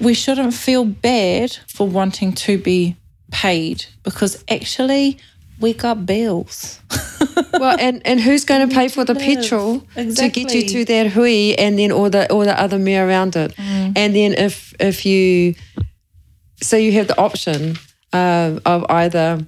We 0.00 0.14
shouldn't 0.14 0.54
feel 0.54 0.84
bad 0.84 1.56
for 1.68 1.86
wanting 1.88 2.32
to 2.32 2.58
be 2.58 2.96
paid 3.32 3.86
because 4.02 4.44
actually 4.48 5.18
we 5.62 5.72
got 5.72 6.04
bills. 6.04 6.80
well, 7.54 7.76
and, 7.78 8.02
and 8.04 8.20
who's 8.20 8.44
going 8.44 8.68
to 8.68 8.74
pay 8.74 8.88
for 8.88 9.04
the 9.04 9.14
petrol 9.14 9.80
to 9.94 10.28
get 10.28 10.52
you 10.52 10.68
to 10.68 10.84
that 10.84 11.06
hui 11.06 11.54
and 11.56 11.78
then 11.78 11.92
all 11.92 12.10
the 12.10 12.30
all 12.30 12.40
the 12.44 12.60
other 12.60 12.78
me 12.78 12.96
around 12.96 13.36
it? 13.36 13.54
Mm. 13.56 13.92
And 13.96 14.14
then 14.14 14.34
if 14.34 14.74
if 14.80 15.06
you 15.06 15.54
so 16.60 16.76
you 16.76 16.92
have 16.92 17.08
the 17.08 17.18
option 17.18 17.76
uh, 18.12 18.58
of 18.66 18.84
either 18.90 19.46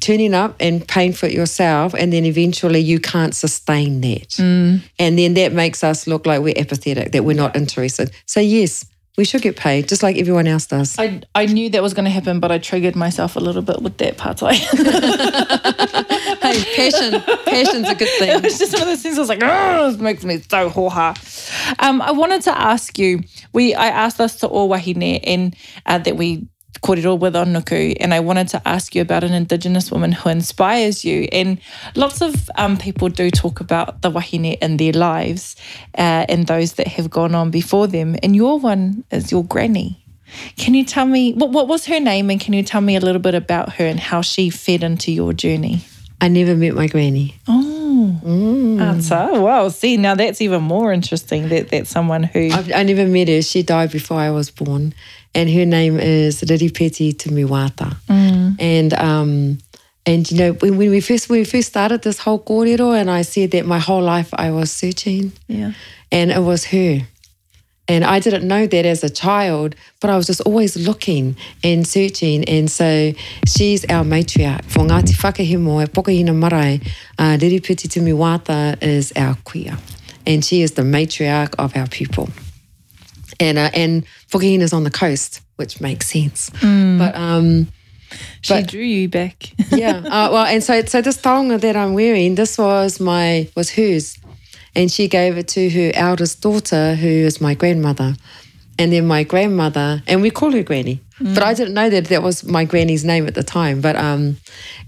turning 0.00 0.34
up 0.34 0.54
and 0.60 0.86
paying 0.86 1.12
for 1.12 1.26
it 1.26 1.32
yourself, 1.32 1.94
and 1.94 2.12
then 2.12 2.24
eventually 2.26 2.80
you 2.80 3.00
can't 3.00 3.34
sustain 3.34 4.00
that, 4.02 4.28
Mm. 4.38 4.82
and 4.98 5.18
then 5.18 5.34
that 5.34 5.52
makes 5.52 5.82
us 5.82 6.06
look 6.06 6.26
like 6.26 6.42
we're 6.42 6.58
apathetic, 6.58 7.12
that 7.12 7.24
we're 7.24 7.36
not 7.36 7.56
interested. 7.56 8.10
So 8.26 8.40
yes, 8.40 8.84
we 9.16 9.24
should 9.24 9.42
get 9.42 9.56
paid 9.56 9.88
just 9.88 10.02
like 10.02 10.16
everyone 10.16 10.46
else 10.46 10.66
does. 10.66 10.98
I, 10.98 11.22
I 11.34 11.46
knew 11.46 11.70
that 11.70 11.82
was 11.82 11.94
going 11.94 12.04
to 12.04 12.10
happen, 12.10 12.40
but 12.40 12.50
I 12.50 12.58
triggered 12.58 12.96
myself 12.96 13.36
a 13.36 13.40
little 13.40 13.62
bit 13.62 13.80
with 13.82 13.98
that 13.98 14.16
part. 14.16 14.40
Hey, 16.44 16.62
passion, 16.76 17.22
passion's 17.46 17.88
a 17.88 17.94
good 17.94 18.06
it 18.08 18.18
thing. 18.18 18.42
was 18.42 18.58
just 18.58 18.74
one 18.74 18.82
of 18.82 18.88
those 18.88 19.02
things 19.02 19.16
I 19.16 19.20
was 19.20 19.30
like, 19.30 19.40
oh, 19.42 19.90
this 19.90 19.98
makes 19.98 20.24
me 20.26 20.38
so 20.40 20.68
hoha. 20.68 21.16
Um, 21.82 22.02
I 22.02 22.10
wanted 22.10 22.42
to 22.42 22.56
ask 22.56 22.98
you, 22.98 23.20
we 23.54 23.74
I 23.74 23.86
asked 23.86 24.20
us 24.20 24.36
to 24.40 24.46
all 24.46 24.68
wahine 24.68 25.20
and 25.24 25.56
uh, 25.86 25.98
that 25.98 26.18
we 26.18 26.46
kōrero 26.84 27.18
with 27.18 27.34
on 27.34 27.54
Nuku, 27.54 27.96
and 27.98 28.12
I 28.12 28.20
wanted 28.20 28.48
to 28.48 28.68
ask 28.68 28.94
you 28.94 29.00
about 29.00 29.24
an 29.24 29.32
Indigenous 29.32 29.90
woman 29.90 30.12
who 30.12 30.28
inspires 30.28 31.02
you. 31.02 31.26
And 31.32 31.58
lots 31.94 32.20
of 32.20 32.50
um, 32.56 32.76
people 32.76 33.08
do 33.08 33.30
talk 33.30 33.60
about 33.60 34.02
the 34.02 34.10
wahine 34.10 34.58
in 34.60 34.76
their 34.76 34.92
lives 34.92 35.56
uh, 35.96 36.26
and 36.28 36.46
those 36.46 36.74
that 36.74 36.86
have 36.88 37.08
gone 37.08 37.34
on 37.34 37.50
before 37.50 37.86
them. 37.86 38.16
And 38.22 38.36
your 38.36 38.58
one 38.58 39.04
is 39.10 39.32
your 39.32 39.44
granny. 39.44 40.04
Can 40.56 40.74
you 40.74 40.84
tell 40.84 41.06
me 41.06 41.32
what, 41.32 41.50
what 41.50 41.68
was 41.68 41.86
her 41.86 42.00
name, 42.00 42.28
and 42.28 42.38
can 42.38 42.52
you 42.52 42.62
tell 42.62 42.82
me 42.82 42.96
a 42.96 43.00
little 43.00 43.20
bit 43.20 43.34
about 43.34 43.74
her 43.74 43.86
and 43.86 43.98
how 43.98 44.20
she 44.20 44.50
fed 44.50 44.82
into 44.82 45.10
your 45.10 45.32
journey? 45.32 45.80
I 46.20 46.28
never 46.28 46.54
met 46.54 46.74
my 46.74 46.86
granny. 46.86 47.36
Oh, 47.48 47.73
Mm. 48.12 48.80
answer. 48.80 49.28
Wow. 49.32 49.68
See, 49.68 49.96
now 49.96 50.14
that's 50.14 50.40
even 50.40 50.62
more 50.62 50.92
interesting. 50.92 51.48
That 51.48 51.68
that's 51.68 51.90
someone 51.90 52.22
who. 52.22 52.50
I've, 52.52 52.72
I 52.72 52.82
never 52.82 53.06
met 53.06 53.28
her. 53.28 53.42
She 53.42 53.62
died 53.62 53.90
before 53.90 54.18
I 54.18 54.30
was 54.30 54.50
born, 54.50 54.94
and 55.34 55.50
her 55.50 55.66
name 55.66 55.98
is 55.98 56.40
Riripeti 56.42 57.14
Tumiwata. 57.14 57.96
And 58.58 58.94
um, 58.94 59.58
and 60.06 60.30
you 60.30 60.38
know 60.38 60.52
when, 60.54 60.76
when 60.76 60.90
we 60.90 61.00
first 61.00 61.28
when 61.28 61.40
we 61.40 61.44
first 61.44 61.68
started 61.68 62.02
this 62.02 62.18
whole 62.18 62.40
kōrero, 62.40 62.98
and 62.98 63.10
I 63.10 63.22
said 63.22 63.50
that 63.52 63.66
my 63.66 63.78
whole 63.78 64.02
life 64.02 64.30
I 64.34 64.50
was 64.50 64.70
searching, 64.70 65.32
yeah. 65.48 65.72
and 66.12 66.30
it 66.30 66.40
was 66.40 66.64
her. 66.66 67.00
And 67.86 68.02
I 68.04 68.18
didn't 68.18 68.48
know 68.48 68.66
that 68.66 68.86
as 68.86 69.04
a 69.04 69.10
child, 69.10 69.74
but 70.00 70.08
I 70.08 70.16
was 70.16 70.26
just 70.26 70.40
always 70.42 70.74
looking 70.76 71.36
and 71.62 71.86
searching. 71.86 72.42
And 72.44 72.70
so 72.70 73.12
she's 73.46 73.84
our 73.90 74.04
matriarch. 74.04 74.64
For 74.64 74.80
Ngāti 74.80 75.14
Whakahemo 75.16 75.86
Pukehina 75.88 76.34
Marae, 76.34 76.80
uh, 77.18 77.36
Riripeti 77.38 77.86
Tumiwata 77.88 78.82
is 78.82 79.12
our 79.16 79.36
queer. 79.44 79.76
And 80.26 80.42
she 80.42 80.62
is 80.62 80.72
the 80.72 80.82
matriarch 80.82 81.54
of 81.58 81.76
our 81.76 81.86
people. 81.88 82.30
And 83.38 83.58
uh, 83.58 83.70
and 83.74 84.04
Pukehina's 84.30 84.72
on 84.72 84.84
the 84.84 84.90
coast, 84.90 85.40
which 85.56 85.80
makes 85.80 86.06
sense. 86.08 86.50
But 86.62 87.14
um, 87.14 87.68
She 88.40 88.54
But- 88.54 88.68
drew 88.68 88.80
you 88.82 89.08
back. 89.08 89.50
yeah. 89.70 89.98
Uh, 90.04 90.28
well, 90.32 90.46
and 90.46 90.62
so 90.62 90.80
so 90.86 91.02
this 91.02 91.18
taonga 91.18 91.60
that 91.60 91.76
I'm 91.76 91.92
wearing, 91.94 92.36
this 92.36 92.56
was 92.56 92.98
my 93.00 93.48
was 93.56 93.70
hers, 93.70 94.16
and 94.76 94.90
she 94.90 95.08
gave 95.08 95.36
it 95.38 95.48
to 95.48 95.68
her 95.70 95.90
eldest 95.94 96.40
daughter, 96.40 96.94
who 96.94 97.08
is 97.08 97.40
my 97.40 97.54
grandmother, 97.54 98.14
and 98.78 98.92
then 98.92 99.06
my 99.06 99.22
grandmother, 99.22 100.02
and 100.06 100.20
we 100.22 100.30
call 100.30 100.52
her 100.52 100.62
Granny, 100.62 101.00
but 101.20 101.42
I 101.44 101.54
didn't 101.54 101.74
know 101.74 101.88
that 101.90 102.06
that 102.06 102.22
was 102.22 102.42
my 102.44 102.64
granny's 102.64 103.04
name 103.04 103.26
at 103.26 103.34
the 103.34 103.42
time. 103.44 103.80
But 103.80 103.94
um, 103.96 104.36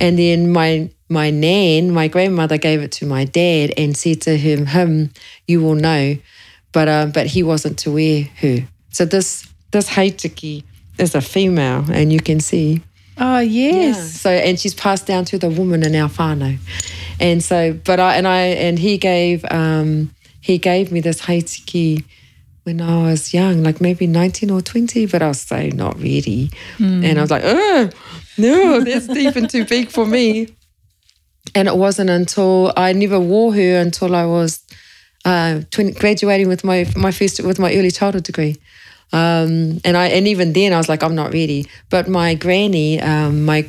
and 0.01 0.19
then 0.19 0.51
my 0.53 0.91
my 1.09 1.31
nan, 1.31 1.93
my 1.93 2.09
grandmother, 2.09 2.59
gave 2.59 2.83
it 2.83 2.91
to 2.93 3.07
my 3.07 3.25
dad 3.25 3.73
and 3.77 3.97
said 3.97 4.23
to 4.23 4.37
him, 4.37 4.67
"Him, 4.67 5.13
you 5.47 5.61
will 5.63 5.77
know," 5.77 6.17
but 6.73 6.89
um, 6.89 7.13
but 7.13 7.27
he 7.27 7.43
wasn't 7.45 7.79
to 7.81 7.93
wear 7.93 8.25
her. 8.41 8.67
So 8.91 9.05
this 9.05 9.47
this 9.71 9.89
heitiki 9.89 10.65
is 10.99 11.15
a 11.15 11.21
female, 11.21 11.85
and 11.93 12.13
you 12.13 12.19
can 12.21 12.41
see. 12.41 12.83
oh 13.19 13.39
yes. 13.39 13.97
Yeah. 13.97 14.03
So 14.03 14.31
and 14.31 14.59
she's 14.59 14.75
passed 14.75 15.07
down 15.07 15.25
to 15.27 15.39
the 15.39 15.49
woman 15.49 15.85
in 15.85 15.95
our 15.95 16.09
whānau. 16.09 16.59
And 17.21 17.43
so 17.43 17.73
but 17.73 17.99
I 18.01 18.17
and 18.17 18.27
I 18.29 18.41
and 18.41 18.79
he 18.79 18.99
gave 18.99 19.45
um 19.51 20.11
he 20.41 20.59
gave 20.59 20.93
me 20.93 21.01
this 21.01 21.23
heitiki 21.23 22.05
when 22.65 22.81
I 22.81 23.11
was 23.11 23.33
young, 23.33 23.63
like 23.63 23.81
maybe 23.81 24.09
19 24.09 24.51
or 24.51 24.61
20, 24.61 25.07
but 25.07 25.23
I 25.23 25.29
was 25.29 25.41
so 25.41 25.69
not 25.69 25.97
ready. 26.01 26.51
And 27.05 27.17
I 27.19 27.21
was 27.21 27.31
like, 27.31 27.43
oh 27.45 27.91
no, 28.37 28.81
that's 28.81 29.07
deep 29.07 29.37
and 29.37 29.49
too 29.49 29.65
big 29.65 29.89
for 29.89 30.05
me. 30.05 30.49
And 31.55 31.69
it 31.69 31.77
wasn't 31.77 32.11
until 32.11 32.73
I 32.77 32.93
never 32.93 33.21
wore 33.21 33.55
her 33.55 33.81
until 33.81 34.17
I 34.17 34.27
was 34.27 34.61
uh, 35.25 35.61
20, 35.71 35.93
graduating 35.93 36.49
with 36.49 36.65
my 36.65 36.87
my 36.97 37.13
first 37.13 37.41
with 37.43 37.59
my 37.59 37.73
early 37.75 37.91
childhood 37.91 38.25
degree. 38.25 38.57
Um, 39.13 39.81
and 39.85 39.97
I 39.97 40.07
and 40.09 40.27
even 40.27 40.53
then 40.53 40.73
I 40.73 40.77
was 40.77 40.89
like, 40.89 41.03
I'm 41.05 41.15
not 41.15 41.33
ready. 41.33 41.67
But 41.89 42.09
my 42.09 42.35
granny, 42.35 43.01
um, 43.01 43.45
my 43.45 43.69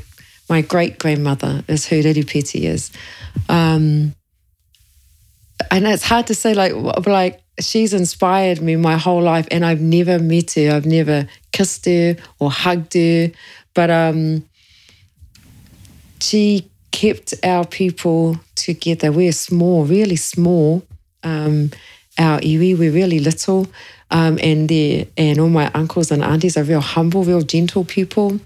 my 0.50 0.62
great 0.62 1.00
grandmother 1.00 1.64
is 1.68 1.86
who 1.86 2.02
Petty 2.24 2.68
is. 2.68 2.92
Um, 3.50 4.16
and 5.72 5.88
it's 5.88 6.04
hard 6.04 6.28
to 6.28 6.36
say, 6.36 6.54
like, 6.54 6.74
like 7.06 7.42
she's 7.60 7.94
inspired 7.94 8.62
me 8.62 8.76
my 8.76 8.98
whole 8.98 9.22
life, 9.22 9.48
and 9.52 9.66
I've 9.66 9.82
never 9.82 10.20
met 10.20 10.52
her. 10.52 10.72
I've 10.72 10.86
never 10.86 11.28
kissed 11.52 11.86
her 11.86 12.16
or 12.40 12.52
hugged 12.52 12.94
her, 12.94 13.32
but 13.74 13.90
um, 13.90 14.48
she 16.20 16.70
kept 16.92 17.34
our 17.44 17.66
people 17.66 18.40
together. 18.56 19.12
We're 19.12 19.32
small, 19.32 19.86
really 19.86 20.16
small. 20.16 20.84
Um, 21.24 21.72
our 22.18 22.40
iwi, 22.40 22.78
we're 22.78 22.92
really 22.92 23.20
little. 23.20 23.68
Um, 24.10 24.40
and 24.42 24.72
and 25.18 25.40
all 25.40 25.50
my 25.50 25.70
uncles 25.74 26.12
and 26.12 26.24
aunties 26.24 26.56
are 26.58 26.64
real 26.64 26.80
humble, 26.80 27.24
real 27.24 27.42
gentle 27.42 27.84
people. 27.84 28.40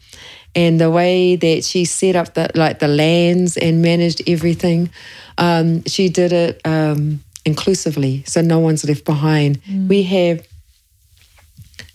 And 0.53 0.81
the 0.81 0.89
way 0.89 1.37
that 1.37 1.63
she 1.63 1.85
set 1.85 2.15
up 2.15 2.33
the 2.33 2.49
like 2.55 2.79
the 2.79 2.87
lands 2.87 3.57
and 3.57 3.81
managed 3.81 4.21
everything, 4.27 4.89
um, 5.37 5.83
she 5.85 6.09
did 6.09 6.33
it 6.33 6.61
um, 6.65 7.23
inclusively, 7.45 8.23
so 8.25 8.41
no 8.41 8.59
one's 8.59 8.83
left 8.83 9.05
behind. 9.05 9.61
We 9.87 10.03
have 10.03 10.45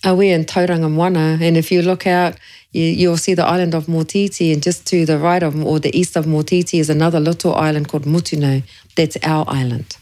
uh, 0.06 0.14
we're 0.14 0.34
in 0.34 0.44
Tauranga 0.44 0.90
Moana, 0.90 1.38
and 1.40 1.56
if 1.56 1.70
you 1.72 1.82
look 1.82 2.06
out, 2.06 2.36
you, 2.72 2.84
you'll 2.84 3.16
see 3.16 3.34
the 3.34 3.44
island 3.44 3.74
of 3.74 3.86
Motiti, 3.86 4.52
and 4.52 4.62
just 4.62 4.86
to 4.88 5.04
the 5.04 5.18
right 5.18 5.42
of 5.42 5.62
or 5.64 5.78
the 5.80 5.96
east 5.96 6.16
of 6.16 6.26
Motiti 6.26 6.78
is 6.78 6.90
another 6.90 7.20
little 7.20 7.54
island 7.54 7.88
called 7.88 8.04
Motunau. 8.04 8.62
That's 8.96 9.16
our 9.22 9.44
island. 9.48 9.96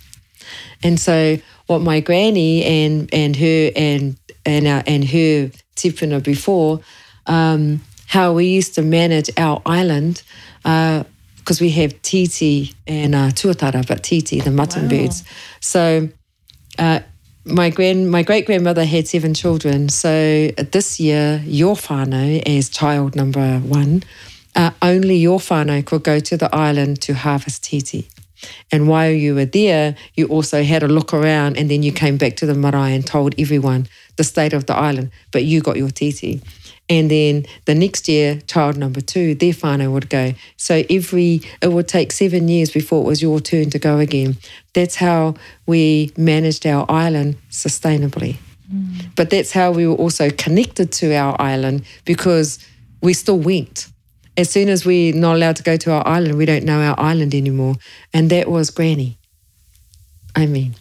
And 0.82 1.00
so, 1.00 1.38
what 1.66 1.80
my 1.80 2.00
granny 2.00 2.64
and 2.64 3.08
and 3.12 3.36
her 3.36 3.70
and 3.74 4.16
and 4.44 4.66
uh, 4.66 4.82
and 4.86 5.04
her 5.04 5.50
tipuna 5.76 6.22
before, 6.22 6.80
um, 7.26 7.80
how 8.06 8.32
we 8.32 8.46
used 8.46 8.74
to 8.74 8.82
manage 8.82 9.30
our 9.36 9.60
island, 9.66 10.22
because 10.62 11.60
we 11.60 11.70
have 11.70 12.00
titi 12.02 12.74
and 12.86 13.14
uh, 13.14 13.30
tuatara, 13.30 13.86
but 13.86 14.02
titi 14.02 14.40
the 14.40 14.50
mutton 14.50 14.88
birds. 14.88 15.24
So. 15.60 16.08
Uh, 16.78 17.00
my 17.44 17.68
grand 17.68 18.10
my 18.10 18.22
great 18.22 18.46
grandmother 18.46 18.84
had 18.84 19.06
seven 19.06 19.34
children. 19.34 19.88
So 19.88 20.48
this 20.72 20.98
year, 20.98 21.42
your 21.44 21.74
whānau 21.74 22.42
as 22.46 22.68
child 22.70 23.14
number 23.14 23.58
one, 23.58 24.02
uh, 24.56 24.70
only 24.80 25.16
your 25.16 25.38
whānau 25.38 25.84
could 25.84 26.02
go 26.02 26.20
to 26.20 26.36
the 26.36 26.52
island 26.54 27.02
to 27.02 27.14
harvest 27.14 27.64
titi. 27.64 28.08
And 28.72 28.88
while 28.88 29.10
you 29.10 29.34
were 29.34 29.44
there, 29.44 29.96
you 30.14 30.26
also 30.26 30.62
had 30.62 30.82
a 30.82 30.88
look 30.88 31.14
around 31.14 31.56
and 31.56 31.70
then 31.70 31.82
you 31.82 31.92
came 31.92 32.16
back 32.16 32.36
to 32.36 32.46
the 32.46 32.54
marae 32.54 32.94
and 32.94 33.06
told 33.06 33.34
everyone 33.38 33.88
the 34.16 34.24
state 34.24 34.52
of 34.52 34.66
the 34.66 34.74
island, 34.74 35.10
but 35.30 35.44
you 35.44 35.60
got 35.60 35.76
your 35.76 35.90
titi. 35.90 36.40
And 36.88 37.10
then 37.10 37.46
the 37.64 37.74
next 37.74 38.08
year, 38.08 38.40
child 38.46 38.76
number 38.76 39.00
two, 39.00 39.34
their 39.34 39.52
whānau 39.52 39.90
would 39.92 40.10
go. 40.10 40.34
So 40.56 40.82
every, 40.90 41.40
it 41.62 41.72
would 41.72 41.88
take 41.88 42.12
seven 42.12 42.48
years 42.48 42.70
before 42.70 43.02
it 43.02 43.06
was 43.06 43.22
your 43.22 43.40
turn 43.40 43.70
to 43.70 43.78
go 43.78 43.98
again. 43.98 44.36
That's 44.74 44.96
how 44.96 45.34
we 45.66 46.12
managed 46.16 46.66
our 46.66 46.84
island 46.90 47.36
sustainably. 47.50 48.36
But 49.14 49.30
that's 49.30 49.52
how 49.52 49.70
we 49.70 49.86
were 49.86 49.94
also 49.94 50.30
connected 50.30 50.90
to 50.92 51.14
our 51.14 51.40
island 51.40 51.84
because 52.04 52.58
we 53.00 53.12
still 53.12 53.38
went. 53.38 53.88
as 54.36 54.50
soon 54.50 54.68
as 54.68 54.84
we're 54.84 55.14
not 55.14 55.36
allowed 55.36 55.56
to 55.56 55.62
go 55.62 55.76
to 55.76 55.92
our 55.92 56.06
island, 56.06 56.36
we 56.36 56.46
don't 56.46 56.64
know 56.64 56.80
our 56.80 56.98
island 56.98 57.34
anymore. 57.34 57.76
And 58.12 58.30
that 58.30 58.50
was 58.50 58.70
Granny. 58.70 59.16
I 60.34 60.46
mean, 60.46 60.74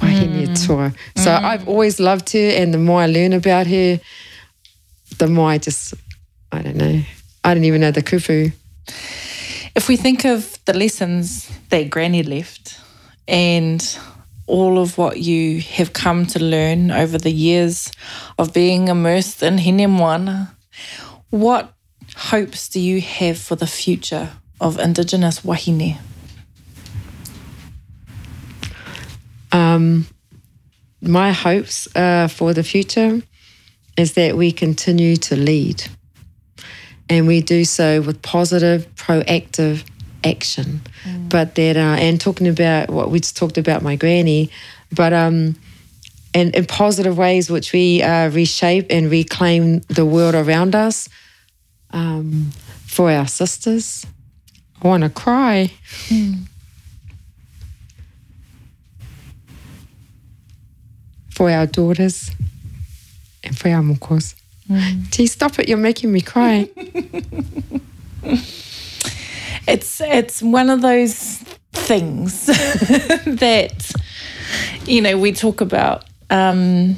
wahine 0.00 0.46
mm. 0.46 0.66
tour. 0.66 0.94
So 1.16 1.30
mm. 1.30 1.44
I've 1.44 1.68
always 1.68 2.00
loved 2.00 2.32
her, 2.32 2.38
and 2.38 2.72
the 2.72 2.78
more 2.78 3.02
I 3.02 3.06
learn 3.06 3.34
about 3.34 3.66
her, 3.66 4.00
the 5.18 5.28
more 5.28 5.50
I 5.50 5.58
just, 5.58 5.94
I 6.52 6.62
don't 6.62 6.76
know, 6.76 7.02
I 7.42 7.54
don't 7.54 7.64
even 7.64 7.80
know 7.80 7.90
the 7.90 8.02
kupu. 8.02 8.52
If 9.74 9.88
we 9.88 9.96
think 9.96 10.24
of 10.24 10.58
the 10.66 10.72
lessons 10.72 11.50
that 11.70 11.90
Granny 11.90 12.22
left 12.22 12.78
and 13.26 13.98
all 14.46 14.78
of 14.78 14.98
what 14.98 15.18
you 15.18 15.60
have 15.60 15.92
come 15.92 16.26
to 16.26 16.38
learn 16.38 16.90
over 16.90 17.18
the 17.18 17.32
years 17.32 17.90
of 18.38 18.52
being 18.52 18.88
immersed 18.88 19.42
in 19.42 19.58
Hine 19.58 19.90
Moana, 19.90 20.54
what 21.30 21.72
hopes 22.16 22.68
do 22.68 22.78
you 22.78 23.00
have 23.00 23.38
for 23.38 23.56
the 23.56 23.66
future 23.66 24.30
of 24.60 24.78
Indigenous 24.78 25.44
wahine? 25.44 25.98
Um, 29.50 30.06
my 31.00 31.32
hopes 31.32 31.88
uh, 31.96 32.28
for 32.28 32.52
the 32.52 32.62
future 32.62 33.22
is 33.96 34.14
that 34.14 34.36
we 34.36 34.52
continue 34.52 35.16
to 35.16 35.36
lead 35.36 35.84
and 37.08 37.26
we 37.26 37.40
do 37.40 37.64
so 37.64 38.00
with 38.00 38.22
positive, 38.22 38.92
proactive 38.94 39.84
action. 40.24 40.80
Mm. 41.04 41.28
But 41.28 41.54
that, 41.54 41.76
uh, 41.76 41.96
and 42.00 42.20
talking 42.20 42.48
about 42.48 42.90
what 42.90 43.10
we 43.10 43.20
just 43.20 43.36
talked 43.36 43.58
about 43.58 43.82
my 43.82 43.96
granny, 43.96 44.50
but 44.90 45.12
um, 45.12 45.56
and 46.32 46.54
in 46.56 46.64
positive 46.66 47.16
ways 47.16 47.50
which 47.50 47.72
we 47.72 48.02
uh, 48.02 48.30
reshape 48.30 48.86
and 48.90 49.10
reclaim 49.10 49.80
the 49.80 50.04
world 50.04 50.34
around 50.34 50.74
us 50.74 51.08
um, 51.90 52.50
for 52.86 53.10
our 53.10 53.26
sisters. 53.26 54.06
I 54.82 54.88
want 54.88 55.02
to 55.04 55.10
cry. 55.10 55.70
Mm. 56.08 56.48
for 61.34 61.50
our 61.50 61.66
daughters 61.66 62.30
and 63.44 63.56
for 63.56 63.68
our 63.68 63.82
mokos. 63.82 64.34
Mm. 64.70 65.10
Gee, 65.10 65.26
stop 65.26 65.58
it! 65.58 65.68
You're 65.68 65.78
making 65.78 66.10
me 66.12 66.20
cry. 66.20 66.68
it's 69.66 70.00
it's 70.00 70.42
one 70.42 70.70
of 70.70 70.80
those 70.80 71.44
things 71.72 72.46
that 72.46 73.92
you 74.86 75.02
know 75.02 75.18
we 75.18 75.32
talk 75.32 75.60
about 75.60 76.04
um, 76.30 76.96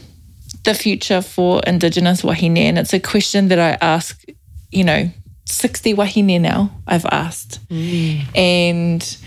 the 0.62 0.74
future 0.74 1.22
for 1.22 1.60
Indigenous 1.66 2.22
wahine, 2.22 2.58
and 2.58 2.78
it's 2.78 2.92
a 2.92 3.00
question 3.00 3.48
that 3.48 3.58
I 3.58 3.76
ask. 3.84 4.24
You 4.70 4.84
know, 4.84 5.10
sixty 5.44 5.94
wahine 5.94 6.40
now. 6.40 6.70
I've 6.86 7.06
asked, 7.06 7.66
mm. 7.68 8.24
and 8.36 9.18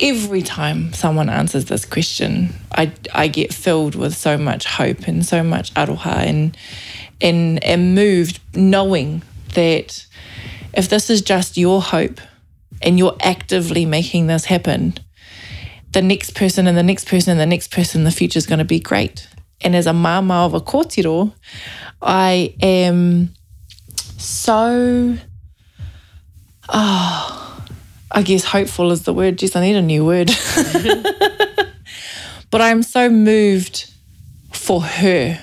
every 0.00 0.42
time 0.42 0.92
someone 0.92 1.28
answers 1.28 1.66
this 1.66 1.84
question, 1.84 2.54
I, 2.72 2.92
I 3.14 3.28
get 3.28 3.52
filled 3.52 3.94
with 3.94 4.14
so 4.16 4.38
much 4.38 4.66
hope 4.66 5.06
and 5.06 5.24
so 5.24 5.42
much 5.42 5.72
aroha 5.74 6.16
and, 6.26 6.56
and, 7.20 7.62
and 7.62 7.94
moved 7.94 8.40
knowing 8.54 9.22
that 9.54 10.06
if 10.74 10.88
this 10.88 11.10
is 11.10 11.22
just 11.22 11.56
your 11.56 11.82
hope 11.82 12.20
and 12.82 12.98
you're 12.98 13.16
actively 13.20 13.84
making 13.84 14.26
this 14.26 14.46
happen, 14.46 14.94
the 15.92 16.02
next 16.02 16.34
person 16.34 16.66
and 16.66 16.78
the 16.78 16.82
next 16.82 17.06
person 17.06 17.32
and 17.32 17.40
the 17.40 17.46
next 17.46 17.70
person, 17.70 18.04
the 18.04 18.10
future 18.10 18.38
is 18.38 18.46
going 18.46 18.60
to 18.60 18.64
be 18.64 18.80
great. 18.80 19.28
And 19.60 19.76
as 19.76 19.86
a 19.86 19.92
mama 19.92 20.46
of 20.46 20.54
a 20.54 20.60
kōtiro, 20.60 21.32
I 22.00 22.54
am 22.62 23.34
so, 24.16 25.16
oh, 26.68 27.49
I 28.12 28.22
guess 28.22 28.44
hopeful 28.44 28.90
is 28.90 29.04
the 29.04 29.14
word. 29.14 29.38
Just 29.38 29.56
I 29.56 29.60
need 29.60 29.76
a 29.76 29.82
new 29.82 30.04
word. 30.04 30.30
but 32.50 32.60
I'm 32.60 32.82
so 32.82 33.08
moved 33.08 33.92
for 34.52 34.82
her 34.82 35.38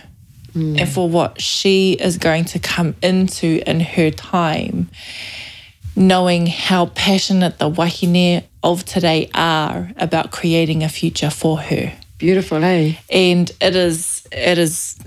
mm. 0.54 0.80
and 0.80 0.90
for 0.90 1.08
what 1.08 1.42
she 1.42 1.94
is 1.94 2.18
going 2.18 2.46
to 2.46 2.60
come 2.60 2.96
into 3.02 3.62
in 3.70 3.80
her 3.80 4.12
time, 4.12 4.90
knowing 5.96 6.48
how 6.48 6.88
passionate 6.88 7.60
the 7.60 7.70
wahine 7.70 8.44
of 8.64 8.84
today 8.84 9.30
are 9.34 9.92
about 9.98 10.32
creating 10.32 10.84
a 10.84 10.90
future 10.90 11.30
for 11.30 11.60
her. 11.60 11.94
Beautiful, 12.18 12.64
eh? 12.64 12.96
And 13.10 13.50
it 13.62 13.76
is, 13.76 14.28
it 14.32 14.58
is, 14.58 14.98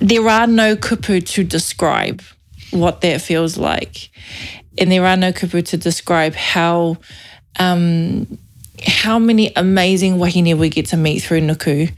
there 0.00 0.26
are 0.28 0.46
no 0.46 0.74
kupu 0.74 1.24
to 1.24 1.44
describe 1.44 2.22
what 2.70 3.00
that 3.02 3.20
feels 3.20 3.56
like 3.56 4.10
and 4.78 4.90
there 4.90 5.04
are 5.04 5.16
no 5.16 5.32
kupu 5.32 5.64
to 5.66 5.76
describe 5.76 6.34
how 6.34 6.98
um, 7.58 8.38
how 8.86 9.18
many 9.18 9.52
amazing 9.56 10.18
wahine 10.18 10.56
we 10.58 10.68
get 10.68 10.86
to 10.86 10.96
meet 10.96 11.20
through 11.20 11.40
Nuku, 11.40 11.92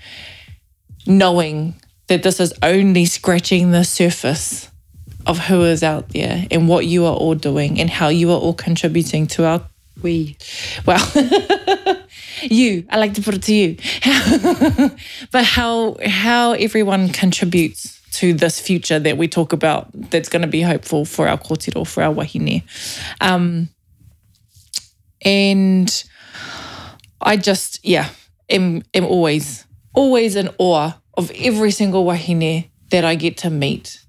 knowing 1.07 1.75
that 2.07 2.23
this 2.23 2.41
is 2.41 2.53
only 2.63 3.05
scratching 3.05 3.71
the 3.71 3.85
surface 3.85 4.71
of 5.27 5.39
who 5.39 5.63
is 5.63 5.83
out 5.83 6.09
there 6.11 6.47
and 6.51 6.69
what 6.69 6.87
you 6.87 7.05
are 7.05 7.15
all 7.15 7.35
doing 7.35 7.79
and 7.79 7.91
how 7.91 8.09
you 8.09 8.31
are 8.31 8.39
all 8.39 8.55
contributing 8.55 9.27
to 9.29 9.45
our 9.45 9.63
we. 10.03 10.37
Well 10.87 10.99
you 12.43 12.87
i 12.89 12.97
like 12.97 13.13
to 13.15 13.23
put 13.23 13.35
it 13.35 13.43
to 13.43 13.55
you. 13.55 13.77
But 15.31 15.45
how 15.45 15.97
how 16.05 16.53
everyone 16.53 17.11
contributes 17.11 18.00
to 18.13 18.33
this 18.33 18.61
future 18.61 18.99
that 18.99 19.17
we 19.17 19.29
talk 19.29 19.53
about 19.53 19.89
that's 19.93 20.29
going 20.29 20.43
to 20.43 20.49
be 20.49 20.63
hopeful 20.63 21.05
for 21.05 21.29
our 21.29 21.39
kōtiro, 21.39 21.87
for 21.87 22.03
our 22.03 22.13
wahine. 22.13 22.63
Um, 23.21 23.69
and 25.25 26.05
I 27.21 27.37
just, 27.37 27.85
yeah, 27.85 28.09
am, 28.49 28.83
am 28.95 29.05
always, 29.05 29.65
always 29.95 30.37
in 30.37 30.51
awe 30.59 30.93
of 31.15 31.31
every 31.33 31.71
single 31.71 32.05
wahine 32.05 32.71
that 32.91 33.05
I 33.05 33.15
get 33.15 33.37
to 33.39 33.51
meet. 33.51 34.01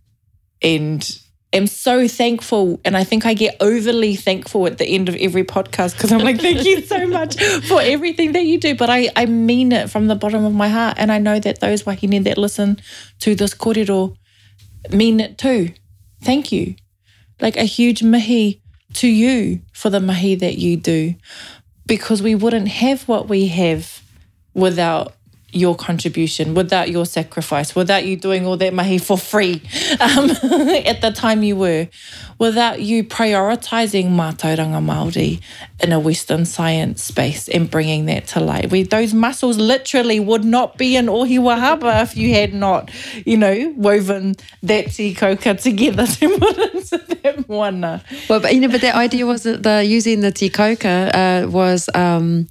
And 0.62 1.20
am 1.54 1.68
so 1.68 2.08
thankful. 2.08 2.80
And 2.86 2.95
I 2.95 3.04
think 3.04 3.26
I 3.26 3.34
get 3.34 3.58
overly 3.60 4.16
thankful 4.16 4.68
at 4.68 4.78
the 4.78 4.86
end 4.86 5.10
of 5.10 5.16
every 5.16 5.43
podcast 5.43 5.93
because 5.93 6.12
I'm 6.12 6.20
like, 6.20 6.39
thank 6.39 6.66
you 6.66 6.82
so 6.82 7.06
much 7.20 7.41
for 7.66 7.82
everything 7.82 8.34
that 8.34 8.45
you 8.45 8.58
do. 8.60 8.76
But 8.76 8.89
I, 8.89 9.10
I 9.16 9.26
mean 9.26 9.72
it 9.72 9.89
from 9.89 10.08
the 10.08 10.16
bottom 10.16 10.45
of 10.45 10.54
my 10.54 10.70
heart. 10.70 10.97
And 10.97 11.12
I 11.12 11.18
know 11.18 11.39
that 11.39 11.60
those 11.60 11.84
wahine 11.84 12.24
that 12.24 12.38
listen 12.38 12.80
to 13.20 13.36
this 13.36 13.54
kōrero 13.54 14.16
mean 14.91 15.20
it 15.20 15.38
too. 15.38 15.74
Thank 16.24 16.52
you. 16.52 16.76
Like 17.39 17.58
a 17.58 17.64
huge 17.64 18.04
mihi 18.04 18.62
to 18.93 19.08
you 19.08 19.62
for 19.74 19.89
the 19.89 19.99
mahi 19.99 20.36
that 20.36 20.58
you 20.58 20.78
do 20.78 21.16
because 21.86 22.22
we 22.22 22.36
wouldn't 22.36 22.68
have 22.68 23.08
what 23.08 23.28
we 23.28 23.47
have 23.47 24.02
without 24.54 25.14
your 25.54 25.76
contribution, 25.76 26.54
without 26.54 26.89
your 26.89 27.06
sacrifice, 27.06 27.76
without 27.76 28.06
you 28.06 28.16
doing 28.16 28.45
all 28.45 28.58
that 28.58 28.74
mahi 28.74 28.97
for 28.97 29.18
free 29.18 29.62
um, 29.99 30.30
at 30.86 31.02
the 31.02 31.12
time 31.14 31.43
you 31.43 31.56
were, 31.56 31.88
without 32.38 32.82
you 32.82 33.04
prioritizing 33.04 34.10
mātauranga 34.10 34.82
Māori 34.84 35.41
in 35.80 35.91
a 35.91 35.99
Western 35.99 36.45
science 36.45 37.04
space 37.04 37.47
and 37.47 37.70
bringing 37.70 38.06
that 38.06 38.28
to 38.28 38.39
light. 38.39 38.72
We, 38.72 38.84
those 38.84 39.14
mussels 39.14 39.58
literally 39.58 40.20
would 40.20 40.43
not 40.43 40.78
be 40.78 40.95
in 40.95 41.08
Ohiwa 41.08 41.60
Harbour 41.60 41.91
if 41.97 42.16
you 42.16 42.34
had 42.34 42.54
not, 42.54 42.89
you 43.26 43.38
know, 43.38 43.74
woven 43.78 44.36
that 44.64 44.88
tī 44.88 45.16
kōuka 45.16 45.62
together 45.62 46.08
to 46.08 46.39
put 46.39 46.58
into 46.76 46.97
that 46.97 47.47
moana. 47.49 48.04
Well, 48.30 48.39
but, 48.39 48.54
you 48.54 48.62
know, 48.62 48.70
but 48.70 48.82
that 48.82 48.95
idea 48.95 49.26
was 49.26 49.43
that 49.43 49.64
the 49.64 49.84
using 49.84 50.22
the 50.22 50.32
tī 50.32 50.49
kōuka 50.49 51.45
uh, 51.45 51.49
was... 51.49 51.89
Um, 51.93 52.47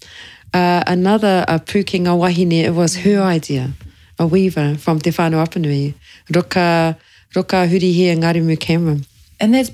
uh, 0.53 0.83
another 0.87 1.45
uh, 1.49 1.59
Pukenga 1.59 2.17
Wahine, 2.17 2.65
it 2.65 2.75
was 2.75 2.97
her 2.97 3.21
idea, 3.21 3.73
a 4.19 4.27
weaver 4.27 4.77
from 4.77 4.99
Te 4.99 5.11
Whānau 5.11 5.45
Apanui, 5.47 5.95
Roka, 6.35 6.97
Roka 7.35 7.67
Hurihi 7.67 8.07
and 8.07 8.23
Ngarimu 8.23 8.59
Cameron. 8.59 9.07
And 9.39 9.55
that's 9.55 9.71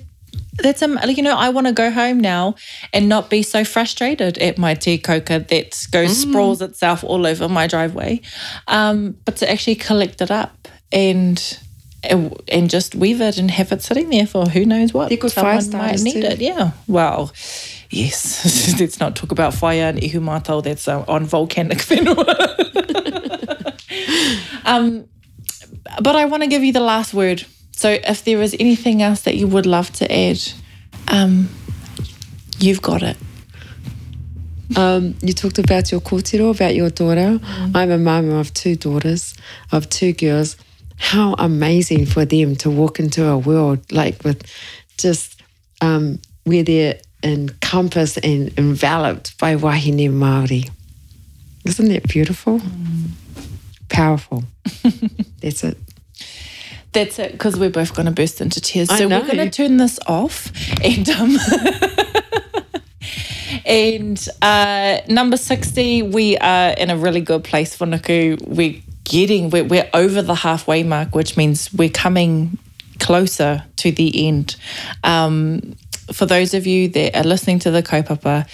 that's 0.58 0.82
um, 0.82 0.98
you 1.06 1.22
know 1.22 1.36
I 1.36 1.50
want 1.50 1.66
to 1.66 1.72
go 1.72 1.90
home 1.90 2.20
now 2.20 2.54
and 2.92 3.08
not 3.08 3.28
be 3.30 3.42
so 3.42 3.64
frustrated 3.64 4.38
at 4.38 4.58
my 4.58 4.74
tī 4.74 5.00
kōuka 5.00 5.48
that 5.48 5.86
goes 5.90 6.10
mm. 6.10 6.28
sprawls 6.30 6.62
itself 6.62 7.04
all 7.04 7.26
over 7.26 7.48
my 7.48 7.66
driveway, 7.66 8.20
um, 8.68 9.16
but 9.24 9.36
to 9.36 9.50
actually 9.50 9.74
collect 9.76 10.20
it 10.20 10.30
up 10.30 10.68
and 10.92 11.58
and 12.02 12.70
just 12.70 12.94
weave 12.94 13.20
it 13.20 13.36
and 13.36 13.50
have 13.50 13.72
it 13.72 13.82
sitting 13.82 14.10
there 14.10 14.26
for 14.26 14.46
who 14.46 14.64
knows 14.64 14.94
what. 14.94 15.08
They 15.08 15.16
could 15.16 15.32
Someone 15.32 15.70
might 15.72 16.00
need 16.00 16.12
too. 16.12 16.20
it. 16.20 16.40
Yeah. 16.40 16.72
Well, 16.86 17.32
Yes, 17.90 18.74
let's 18.80 19.00
not 19.00 19.16
talk 19.16 19.32
about 19.32 19.54
fire 19.54 19.84
and 19.84 19.98
ihumātao 19.98 20.62
that's 20.62 20.88
uh, 20.88 21.04
on 21.08 21.24
volcanic 21.24 21.78
whenua. 21.88 22.26
um, 24.64 25.08
but 26.02 26.16
I 26.16 26.24
want 26.24 26.42
to 26.42 26.48
give 26.48 26.64
you 26.64 26.72
the 26.72 26.80
last 26.80 27.14
word. 27.14 27.44
So 27.72 27.90
if 27.90 28.24
there 28.24 28.40
is 28.42 28.56
anything 28.58 29.02
else 29.02 29.22
that 29.22 29.36
you 29.36 29.46
would 29.46 29.66
love 29.66 29.92
to 29.94 30.10
add, 30.12 30.40
um, 31.08 31.48
you've 32.58 32.82
got 32.82 33.02
it. 33.02 33.16
Um, 34.74 35.14
you 35.22 35.32
talked 35.32 35.58
about 35.58 35.92
your 35.92 36.00
kōtiro, 36.00 36.54
about 36.54 36.74
your 36.74 36.90
daughter. 36.90 37.38
Mm. 37.38 37.76
I'm 37.76 37.90
a 37.90 37.98
mum 37.98 38.30
of 38.30 38.52
two 38.52 38.74
daughters, 38.74 39.34
of 39.70 39.88
two 39.88 40.12
girls. 40.12 40.56
How 40.98 41.34
amazing 41.38 42.06
for 42.06 42.24
them 42.24 42.56
to 42.56 42.70
walk 42.70 42.98
into 42.98 43.26
a 43.26 43.38
world 43.38 43.92
like 43.92 44.24
with 44.24 44.42
just 44.96 45.40
um, 45.80 46.18
where 46.44 46.62
they're 46.62 46.98
encompassed 47.22 48.18
and 48.22 48.56
enveloped 48.58 49.38
by 49.38 49.56
wahine 49.56 50.10
Māori. 50.10 50.70
Isn't 51.64 51.88
that 51.88 52.08
beautiful? 52.08 52.60
Mm. 52.60 53.10
Powerful. 53.88 54.44
That's 55.40 55.64
it. 55.64 55.78
That's 56.92 57.18
it, 57.18 57.32
because 57.32 57.58
we're 57.58 57.70
both 57.70 57.94
going 57.94 58.06
to 58.06 58.12
burst 58.12 58.40
into 58.40 58.60
tears. 58.60 58.88
I 58.88 58.98
so 58.98 59.08
know. 59.08 59.20
we're 59.20 59.26
going 59.26 59.38
to 59.38 59.50
turn 59.50 59.76
this 59.76 59.98
off 60.06 60.50
and 60.82 61.08
um, 61.10 61.36
and 63.66 64.28
uh, 64.40 65.00
number 65.08 65.36
60, 65.36 66.02
we 66.02 66.38
are 66.38 66.70
in 66.70 66.90
a 66.90 66.96
really 66.96 67.20
good 67.20 67.44
place 67.44 67.74
for 67.74 67.86
Nuku. 67.86 68.40
We're 68.46 68.80
getting, 69.04 69.50
we're, 69.50 69.64
we're 69.64 69.90
over 69.92 70.22
the 70.22 70.34
halfway 70.34 70.84
mark, 70.84 71.14
which 71.14 71.36
means 71.36 71.72
we're 71.72 71.90
coming 71.90 72.58
closer 72.98 73.64
to 73.76 73.92
the 73.92 74.26
end. 74.26 74.56
Um, 75.04 75.76
for 76.12 76.26
those 76.26 76.54
of 76.54 76.66
you 76.66 76.88
that 76.88 77.16
are 77.16 77.24
listening 77.24 77.58
to 77.60 77.70
the 77.70 77.82
kaupapa, 77.82 78.48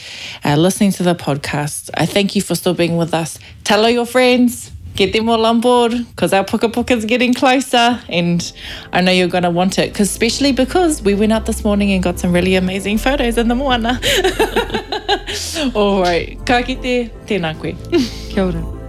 uh, 0.45 0.57
listening 0.57 0.93
to 0.93 1.03
the 1.03 1.15
podcast, 1.15 1.91
I 1.95 2.07
thank 2.07 2.35
you 2.35 2.43
for 2.43 2.55
still 2.55 2.75
being 2.75 2.97
with 2.97 3.15
us. 3.15 3.39
Tell 3.65 3.83
all 3.83 3.91
your 3.91 4.07
friends, 4.07 4.73
get 4.95 5.13
them 5.13 5.29
all 5.29 5.45
on 5.47 5.61
board 5.61 5.93
because 5.93 6.33
our 6.33 6.45
puka 6.45 6.69
puka 6.69 6.95
is 6.95 7.05
getting 7.05 7.35
closer 7.35 8.01
and 8.09 8.53
I 8.93 9.01
know 9.01 9.13
you're 9.13 9.29
going 9.29 9.45
to 9.45 9.51
want 9.51 9.79
it 9.79 9.93
because 9.93 10.11
especially 10.11 10.53
because 10.53 11.03
we 11.03 11.15
went 11.15 11.33
out 11.33 11.47
this 11.47 11.65
morning 11.65 11.93
and 11.93 12.03
got 12.03 12.19
some 12.19 12.33
really 12.33 12.57
amazing 12.57 12.99
photos 12.99 13.39
in 13.39 13.49
the 13.49 13.55
moana. 13.55 14.01
all 15.75 16.03
right, 16.03 16.39
ka 16.47 16.63
kite, 16.63 17.11
tēnā 17.27 17.59
koe. 17.61 17.73
Kia 18.33 18.45
ora. 18.45 18.82